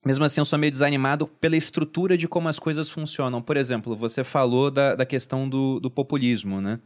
[0.05, 3.41] mesmo assim eu sou meio desanimado pela estrutura de como as coisas funcionam.
[3.41, 6.79] Por exemplo, você falou da, da questão do, do populismo, né?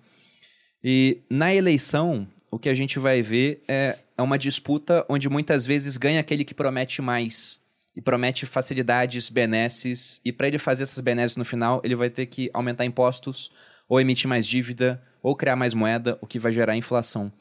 [0.82, 5.66] E na eleição, o que a gente vai ver é, é uma disputa onde muitas
[5.66, 7.60] vezes ganha aquele que promete mais
[7.96, 12.26] e promete facilidades, benesses, e para ele fazer essas benesses no final, ele vai ter
[12.26, 13.50] que aumentar impostos,
[13.88, 17.32] ou emitir mais dívida, ou criar mais moeda, o que vai gerar inflação.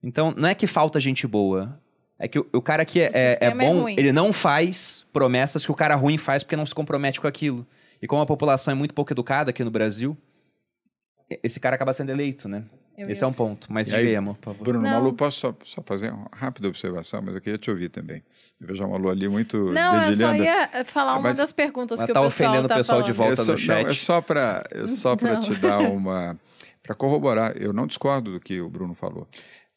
[0.00, 1.76] Então, não é que falta gente boa,
[2.20, 5.64] é que o, o cara que é, é, é bom, é ele não faz promessas
[5.64, 7.66] que o cara ruim faz porque não se compromete com aquilo.
[8.00, 10.16] E como a população é muito pouco educada aqui no Brasil,
[11.42, 12.64] esse cara acaba sendo eleito, né?
[12.96, 13.26] Eu esse ia...
[13.26, 13.72] é um ponto.
[13.72, 14.64] Mas diga aí, amor, por favor.
[14.64, 14.90] Bruno, não.
[14.90, 18.22] Malu, posso só, só, fazer uma rápida observação, mas eu queria te ouvir também.
[18.60, 22.04] Eu vejo a Malu ali muito Não, eu só ia falar uma mas, das perguntas
[22.04, 23.06] que tá o pessoal ofendendo tá o pessoal falando.
[23.06, 23.84] de volta só, no chat.
[23.84, 26.38] Não, é só para é só te dar uma...
[26.82, 29.28] Para corroborar, eu não discordo do que o Bruno falou.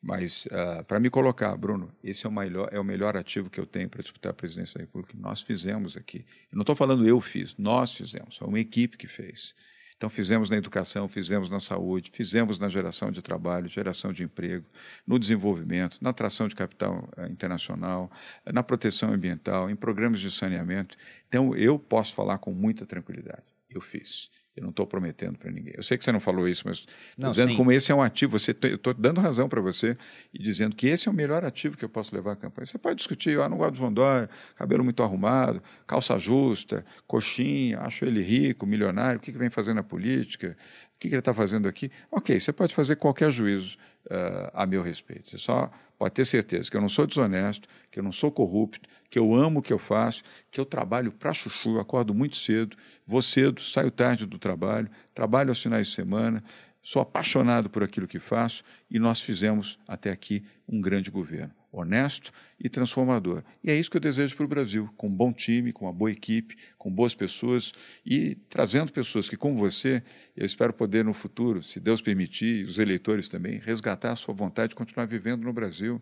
[0.05, 3.57] Mas, uh, para me colocar, Bruno, esse é o, melhor, é o melhor ativo que
[3.57, 5.17] eu tenho para disputar a presidência da República.
[5.17, 6.25] Nós fizemos aqui.
[6.51, 8.35] Eu não estou falando eu fiz, nós fizemos.
[8.35, 9.55] Foi uma equipe que fez.
[9.95, 14.65] Então, fizemos na educação, fizemos na saúde, fizemos na geração de trabalho, geração de emprego,
[15.07, 18.11] no desenvolvimento, na atração de capital uh, internacional,
[18.45, 20.97] na proteção ambiental, em programas de saneamento.
[21.29, 23.45] Então, eu posso falar com muita tranquilidade.
[23.69, 24.29] Eu fiz.
[24.55, 25.73] Eu não estou prometendo para ninguém.
[25.75, 27.57] Eu sei que você não falou isso, mas estou dizendo sim.
[27.57, 28.37] como esse é um ativo.
[28.37, 29.97] Você, eu estou dando razão para você
[30.31, 32.67] e dizendo que esse é o melhor ativo que eu posso levar à campanha.
[32.67, 37.79] Você pode discutir, ah, não gosto de João Dória, cabelo muito arrumado, calça justa, coxinha,
[37.79, 40.55] acho ele rico, milionário, o que, que vem fazendo na política,
[40.95, 41.91] o que, que ele está fazendo aqui.
[42.11, 43.75] Ok, você pode fazer qualquer juízo
[44.05, 45.31] uh, a meu respeito.
[45.31, 48.89] Você só pode ter certeza que eu não sou desonesto, que eu não sou corrupto,
[49.09, 52.75] que eu amo o que eu faço, que eu trabalho para chuchu, acordo muito cedo,
[53.05, 56.43] vou cedo, saio tarde do trabalho, trabalho aos finais de semana,
[56.81, 62.31] sou apaixonado por aquilo que faço e nós fizemos até aqui um grande governo, honesto
[62.59, 63.43] e transformador.
[63.63, 65.93] E é isso que eu desejo para o Brasil, com um bom time, com uma
[65.93, 67.73] boa equipe, com boas pessoas
[68.05, 70.03] e trazendo pessoas que, como você,
[70.37, 74.69] eu espero poder no futuro, se Deus permitir, os eleitores também, resgatar a sua vontade
[74.69, 75.99] de continuar vivendo no Brasil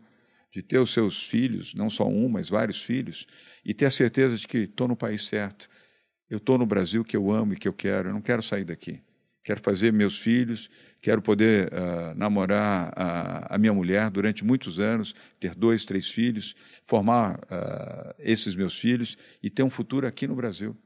[0.52, 3.26] de ter os seus filhos, não só um, mas vários filhos,
[3.64, 5.69] e ter a certeza de que estou no país certo.
[6.30, 8.65] Eu estou no Brasil que eu amo e que eu quero, eu não quero sair
[8.65, 9.02] daqui.
[9.43, 10.69] Quero fazer meus filhos,
[11.01, 16.55] quero poder uh, namorar a, a, minha mulher durante muitos anos, ter dois, três filhos,
[16.85, 20.77] formar uh, esses meus filhos e ter um futuro aqui no Brasil.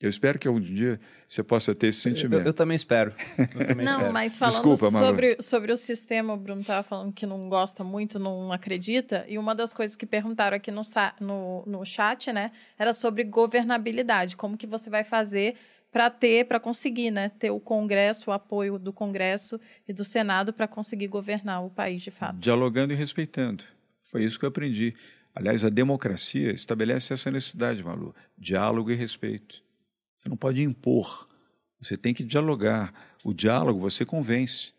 [0.00, 2.42] Eu espero que algum dia você possa ter esse sentimento.
[2.42, 3.12] Eu, eu também espero.
[3.36, 4.12] Eu também não, espero.
[4.12, 8.16] mas falando Desculpa, sobre, sobre o sistema, o Bruno estava falando que não gosta muito,
[8.16, 10.82] não acredita, e uma das coisas que perguntaram aqui no,
[11.20, 14.36] no, no chat, né, era sobre governabilidade.
[14.36, 15.56] Como que você vai fazer
[15.90, 20.52] para ter, para conseguir, né, ter o Congresso, o apoio do Congresso e do Senado
[20.52, 22.38] para conseguir governar o país de fato?
[22.38, 23.64] Dialogando e respeitando.
[24.10, 24.94] Foi isso que eu aprendi.
[25.34, 29.62] Aliás, a democracia estabelece essa necessidade, Malu: diálogo e respeito.
[30.16, 31.28] Você não pode impor.
[31.80, 32.92] Você tem que dialogar.
[33.24, 34.72] O diálogo você convence.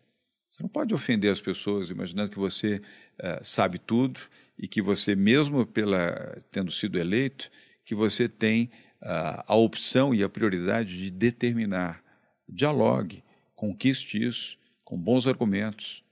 [0.48, 2.76] Você não pode ofender as pessoas imaginando que você
[3.18, 4.20] uh, sabe tudo
[4.58, 7.50] e que você, mesmo pela tendo sido eleito,
[7.84, 8.70] que você tem
[9.02, 12.02] uh, a opção e a prioridade de determinar.
[12.48, 13.22] Dialogue,
[13.54, 16.02] conquiste isso com bons argumentos.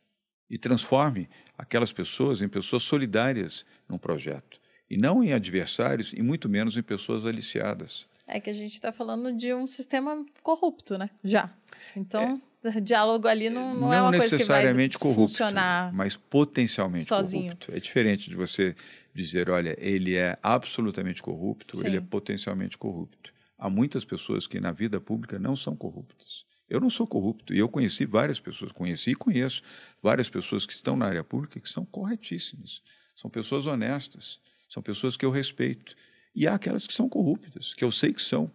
[0.51, 1.29] e transforme
[1.59, 4.59] aquelas pessoas em pessoas solidárias num projeto
[4.89, 8.09] e não em adversários e muito menos em pessoas aliciadas.
[8.27, 11.11] É que a gente está falando de um sistema corrupto, né?
[11.25, 11.51] Já.
[11.97, 12.41] Então, é,
[12.83, 17.45] diálogo ali não, não, não é uma coisa que vai corrupto, funcionar mas potencialmente sozinho.
[17.45, 17.73] corrupto.
[17.73, 18.75] É diferente de você
[19.15, 21.87] dizer, olha, ele é absolutamente corrupto, Sim.
[21.87, 23.33] ele é potencialmente corrupto.
[23.59, 26.45] Há muitas pessoas que na vida pública não são corruptas.
[26.69, 29.63] Eu não sou corrupto e eu conheci várias pessoas, conheci e conheço
[30.03, 32.83] várias pessoas que estão na área pública que são corretíssimas.
[33.17, 35.97] São pessoas honestas, são pessoas que eu respeito.
[36.35, 38.51] E há aquelas que são corruptas, que eu sei que são,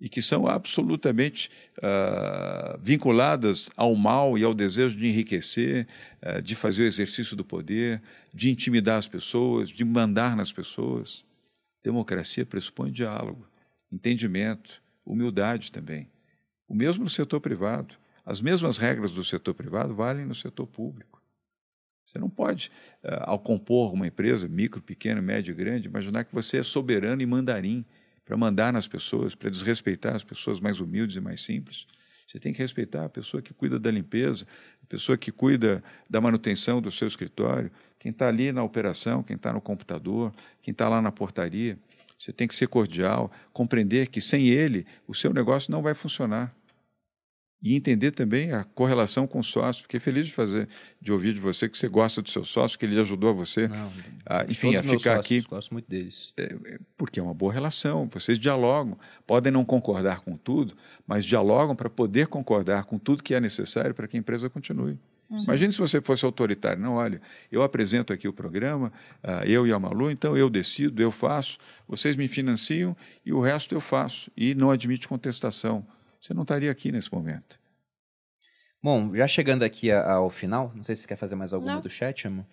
[0.00, 5.86] e que são absolutamente uh, vinculadas ao mal e ao desejo de enriquecer,
[6.22, 8.02] uh, de fazer o exercício do poder,
[8.32, 11.24] de intimidar as pessoas, de mandar nas pessoas.
[11.82, 13.48] Democracia pressupõe diálogo,
[13.90, 16.10] entendimento, humildade também.
[16.68, 17.96] O mesmo no setor privado.
[18.24, 21.22] As mesmas regras do setor privado valem no setor público.
[22.04, 22.70] Você não pode,
[23.02, 27.26] uh, ao compor uma empresa, micro, pequena, média, grande, imaginar que você é soberano e
[27.26, 27.84] mandarim
[28.26, 31.86] para mandar nas pessoas, para desrespeitar as pessoas mais humildes e mais simples.
[32.26, 34.44] Você tem que respeitar a pessoa que cuida da limpeza,
[34.82, 37.70] a pessoa que cuida da manutenção do seu escritório,
[38.00, 41.78] quem está ali na operação, quem está no computador, quem está lá na portaria.
[42.18, 46.52] Você tem que ser cordial, compreender que sem ele o seu negócio não vai funcionar
[47.66, 49.82] e entender também a correlação com o sócio.
[49.82, 50.68] Fiquei feliz de fazer,
[51.00, 53.92] de ouvir de você que você gosta do seu sócio, que ele ajudou você, Não,
[54.24, 55.40] a, enfim, a ficar sócios, aqui.
[55.40, 56.32] Gosto muito deles.
[56.36, 58.08] É, é, porque é uma boa relação.
[58.08, 60.76] Vocês dialogam, podem não concordar com tudo,
[61.08, 64.96] mas dialogam para poder concordar com tudo que é necessário para que a empresa continue.
[65.28, 65.42] Uhum.
[65.42, 66.80] Imagine se você fosse autoritário.
[66.80, 67.20] Não, olha,
[67.50, 68.92] eu apresento aqui o programa,
[69.24, 73.40] uh, eu e a Malu, então eu decido, eu faço, vocês me financiam e o
[73.40, 74.30] resto eu faço.
[74.36, 75.84] E não admite contestação
[76.26, 77.60] você não estaria aqui nesse momento.
[78.82, 81.80] Bom, já chegando aqui ao final, não sei se você quer fazer mais alguma não.
[81.80, 82.44] do chat, amor.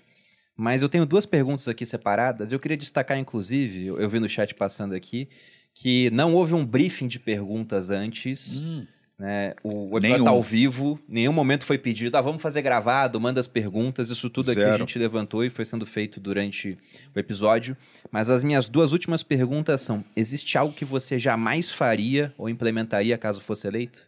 [0.55, 2.51] Mas eu tenho duas perguntas aqui separadas.
[2.51, 5.27] Eu queria destacar, inclusive, eu, vi no chat passando aqui,
[5.73, 8.61] que não houve um briefing de perguntas antes.
[8.61, 8.85] Hum.
[9.23, 9.53] Né?
[9.63, 13.47] O, episódio está ao vivo, nenhum momento foi pedido, ah, vamos fazer gravado, manda as
[13.47, 14.59] perguntas, isso tudo Zero.
[14.59, 16.75] aqui a gente levantou e foi sendo feito durante
[17.15, 17.77] o episódio.
[18.11, 23.17] Mas as minhas duas últimas perguntas são: existe algo que você jamais faria ou implementaria
[23.17, 24.05] caso fosse eleito?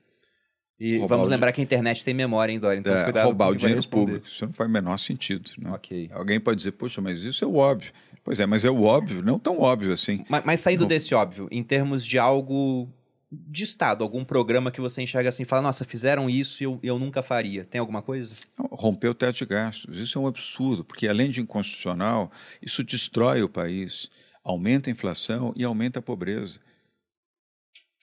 [0.78, 2.80] E roubar vamos lembrar que a internet tem memória, hein, Dória?
[2.80, 4.28] Então, é, cuidado roubar o dinheiro público.
[4.28, 5.50] Isso não faz o menor sentido.
[5.58, 5.72] Né?
[5.76, 6.10] Okay.
[6.12, 7.94] Alguém pode dizer, poxa, mas isso é o óbvio.
[8.22, 10.26] Pois é, mas é o óbvio, não tão óbvio assim.
[10.28, 10.88] Mas, mas saindo não...
[10.90, 12.90] desse óbvio, em termos de algo
[13.32, 16.80] de Estado, algum programa que você enxerga assim e fala, nossa, fizeram isso e eu,
[16.84, 17.66] eu nunca faria.
[17.66, 18.34] Tem alguma coisa?
[18.58, 20.00] Não, romper o teto de gastos.
[20.00, 22.32] Isso é um absurdo, porque além de inconstitucional,
[22.62, 24.10] isso destrói o país,
[24.44, 26.60] aumenta a inflação e aumenta a pobreza.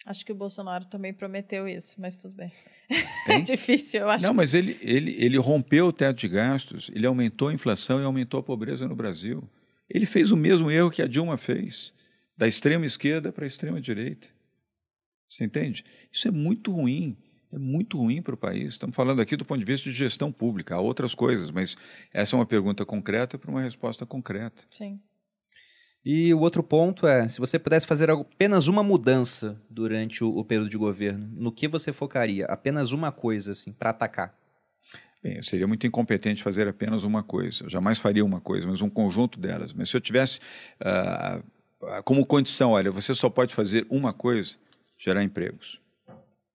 [0.05, 2.53] Acho que o Bolsonaro também prometeu isso, mas tudo bem.
[3.28, 4.27] É difícil, eu acho.
[4.27, 8.05] Não, mas ele, ele, ele rompeu o teto de gastos, ele aumentou a inflação e
[8.05, 9.49] aumentou a pobreza no Brasil.
[9.89, 11.94] Ele fez o mesmo erro que a Dilma fez,
[12.36, 14.27] da extrema esquerda para a extrema direita.
[15.33, 15.83] Você entende?
[16.13, 17.17] Isso é muito ruim.
[17.51, 18.75] É muito ruim para o país.
[18.75, 20.75] Estamos falando aqui do ponto de vista de gestão pública.
[20.75, 21.75] Há outras coisas, mas
[22.13, 24.63] essa é uma pergunta concreta para uma resposta concreta.
[24.71, 25.01] Sim.
[26.05, 30.45] E o outro ponto é, se você pudesse fazer apenas uma mudança durante o, o
[30.45, 32.45] período de governo, no que você focaria?
[32.47, 34.37] Apenas uma coisa, assim, para atacar?
[35.23, 37.65] Bem, eu seria muito incompetente fazer apenas uma coisa.
[37.65, 39.73] Eu jamais faria uma coisa, mas um conjunto delas.
[39.73, 40.41] Mas se eu tivesse
[40.81, 44.57] uh, como condição, olha, você só pode fazer uma coisa,
[45.03, 45.81] gerar empregos.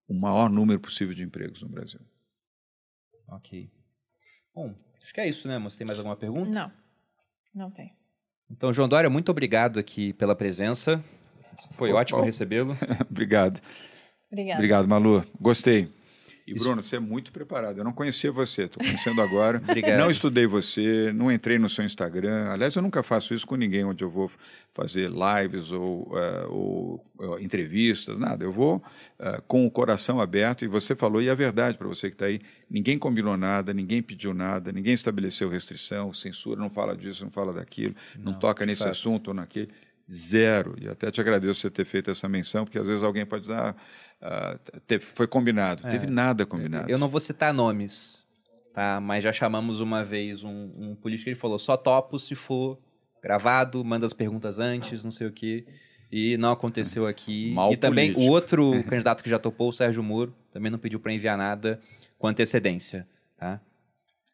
[0.07, 1.99] O maior número possível de empregos no Brasil.
[3.27, 3.69] Ok.
[4.55, 5.59] Bom, acho que é isso, né?
[5.59, 6.49] Você tem mais alguma pergunta?
[6.49, 6.71] Não,
[7.53, 7.93] não tem.
[8.49, 11.03] Então, João Dória, muito obrigado aqui pela presença.
[11.73, 12.23] Foi oh, ótimo oh.
[12.23, 12.77] recebê-lo.
[13.11, 13.61] obrigado.
[14.31, 14.57] Obrigado.
[14.57, 15.25] Obrigado, Malu.
[15.41, 15.91] Gostei.
[16.47, 17.77] E Bruno, você é muito preparado.
[17.77, 19.61] Eu não conhecia você, estou conhecendo agora.
[19.67, 19.99] Obrigado.
[19.99, 22.49] Não estudei você, não entrei no seu Instagram.
[22.49, 24.31] Aliás, eu nunca faço isso com ninguém, onde eu vou
[24.73, 28.45] fazer lives ou, uh, ou uh, entrevistas, nada.
[28.45, 28.77] Eu vou
[29.19, 30.63] uh, com o coração aberto.
[30.63, 34.01] E você falou, e é verdade para você que está aí: ninguém combinou nada, ninguém
[34.01, 38.65] pediu nada, ninguém estabeleceu restrição, censura, não fala disso, não fala daquilo, não, não toca
[38.65, 39.69] nesse assunto ou naquele.
[40.11, 40.75] Zero.
[40.79, 43.75] E até te agradeço você ter feito essa menção, porque às vezes alguém pode dar.
[44.21, 45.85] Uh, teve, foi combinado.
[45.85, 46.89] É, teve nada combinado.
[46.89, 48.25] Eu não vou citar nomes,
[48.73, 48.99] tá?
[49.01, 52.79] Mas já chamamos uma vez um, um político ele falou: só topo se for
[53.21, 55.65] gravado, manda as perguntas antes, não sei o quê.
[56.09, 57.53] E não aconteceu aqui.
[57.53, 58.31] Mal e também político.
[58.31, 61.81] o outro candidato que já topou, o Sérgio Moro, também não pediu para enviar nada
[62.17, 63.05] com antecedência,
[63.37, 63.59] tá?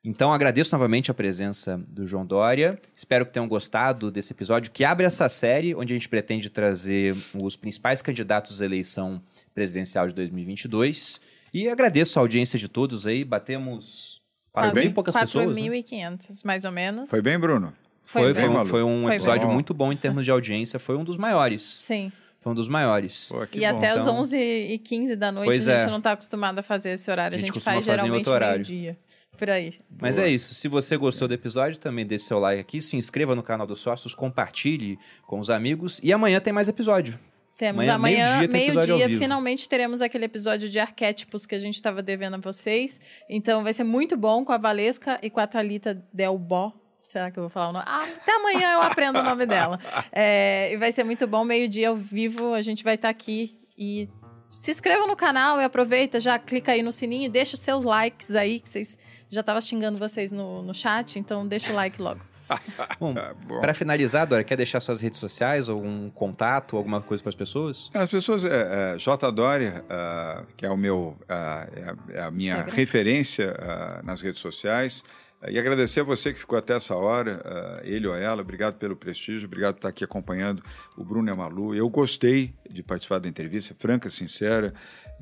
[0.06, 2.78] Então agradeço novamente a presença do João Dória.
[2.94, 7.16] Espero que tenham gostado desse episódio que abre essa série onde a gente pretende trazer
[7.34, 9.22] os principais candidatos à eleição
[9.56, 11.22] presidencial de 2022.
[11.54, 13.24] E agradeço a audiência de todos aí.
[13.24, 14.22] Batemos
[14.52, 14.92] Foi bem?
[14.92, 15.56] poucas pessoas.
[15.56, 15.62] né?
[15.62, 17.10] 4.500, mais ou menos.
[17.10, 17.74] Foi bem, Bruno?
[18.04, 19.54] Foi, Foi foi, bem, um, foi um Foi episódio bem.
[19.54, 20.80] muito bom em termos de audiência.
[20.80, 21.82] Foi um dos maiores.
[21.82, 22.12] Sim.
[22.42, 23.30] Foi um dos maiores.
[23.30, 23.78] Pô, que e bom.
[23.78, 24.22] até às então.
[24.22, 25.92] 11h15 da noite Pois a gente é.
[25.92, 27.36] não tá acostumado a fazer esse horário.
[27.36, 28.98] A A gente gente, costuma faz geralmente meio-dia.
[29.38, 29.74] Por aí.
[30.00, 30.28] Mas Boa.
[30.28, 30.54] é isso.
[30.54, 33.80] Se você gostou do episódio, também deixe seu like aqui, se inscreva no canal dos
[33.80, 36.00] sócios, compartilhe com os amigos.
[36.04, 37.20] E amanhã tem mais episódio.
[37.58, 39.20] Temos Amanhã, amanhã, meio-dia, vivo.
[39.20, 43.00] finalmente teremos aquele episódio de arquétipos que a gente estava devendo a vocês.
[43.30, 46.74] Então vai ser muito bom com a Valesca e com a Thalita Delbó.
[47.04, 47.86] Será que eu vou falar o nome?
[47.88, 49.80] Ah, até amanhã eu aprendo o nome dela.
[50.12, 54.08] É, e vai ser muito bom, meio-dia ao vivo, a gente vai estar aqui e
[54.50, 57.84] se inscreva no canal e aproveita, já clica aí no sininho e deixa os seus
[57.84, 58.98] likes aí, que vocês
[59.34, 62.22] já tava xingando vocês no, no chat, então deixa o like logo.
[63.00, 63.62] Bom, Ah, bom.
[63.62, 67.90] para finalizar, Dora, quer deixar suas redes sociais, algum contato, alguma coisa para as pessoas?
[67.94, 69.32] As pessoas, é, é, J.
[69.32, 72.76] Dória, ah, que é o meu, ah, é a- é a minha Instagram.
[72.76, 75.04] referência ah, nas redes sociais.
[75.50, 79.46] E agradecer a você que ficou até essa hora, ele ou ela, obrigado pelo prestígio,
[79.46, 80.64] obrigado por estar aqui acompanhando
[80.98, 81.76] o Bruno e a Malu.
[81.76, 84.74] Eu gostei de participar da entrevista, franca, sincera,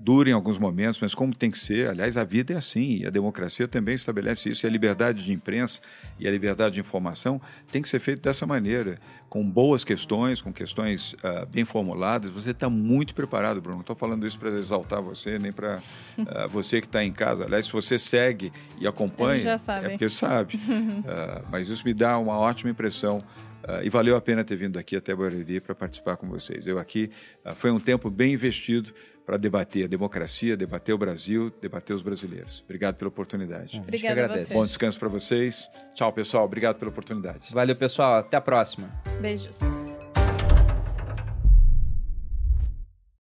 [0.04, 1.90] dura em alguns momentos, mas como tem que ser.
[1.90, 4.66] Aliás, a vida é assim e a democracia também estabelece isso.
[4.66, 5.80] E a liberdade de imprensa
[6.20, 7.40] e a liberdade de informação
[7.72, 8.98] tem que ser feito dessa maneira,
[9.30, 12.32] com boas questões, com questões ah, bem formuladas.
[12.32, 13.78] Você está muito preparado, Bruno.
[13.78, 15.80] Não estou falando isso para exaltar você, nem para
[16.28, 17.46] ah, você que está em casa.
[17.46, 20.60] Aliás, se você segue e acompanha, é porque sabe.
[21.08, 23.24] Ah, mas isso me dá uma ótima impressão.
[23.68, 26.66] ah, e valeu a pena ter vindo aqui até Barueri para participar com vocês.
[26.66, 27.12] Eu aqui
[27.44, 28.94] ah, foi um tempo bem investido
[29.26, 32.62] para debater a democracia, debater o Brasil, debater os brasileiros.
[32.66, 33.74] Obrigado pela oportunidade.
[33.74, 34.54] gente Obrigada a vocês.
[34.54, 35.70] Bom descanso para vocês.
[35.94, 36.46] Tchau, pessoal.
[36.46, 37.52] Obrigado pela oportunidade.
[37.52, 38.20] Valeu, pessoal.
[38.20, 38.90] Até a próxima.
[39.22, 39.60] Beijos.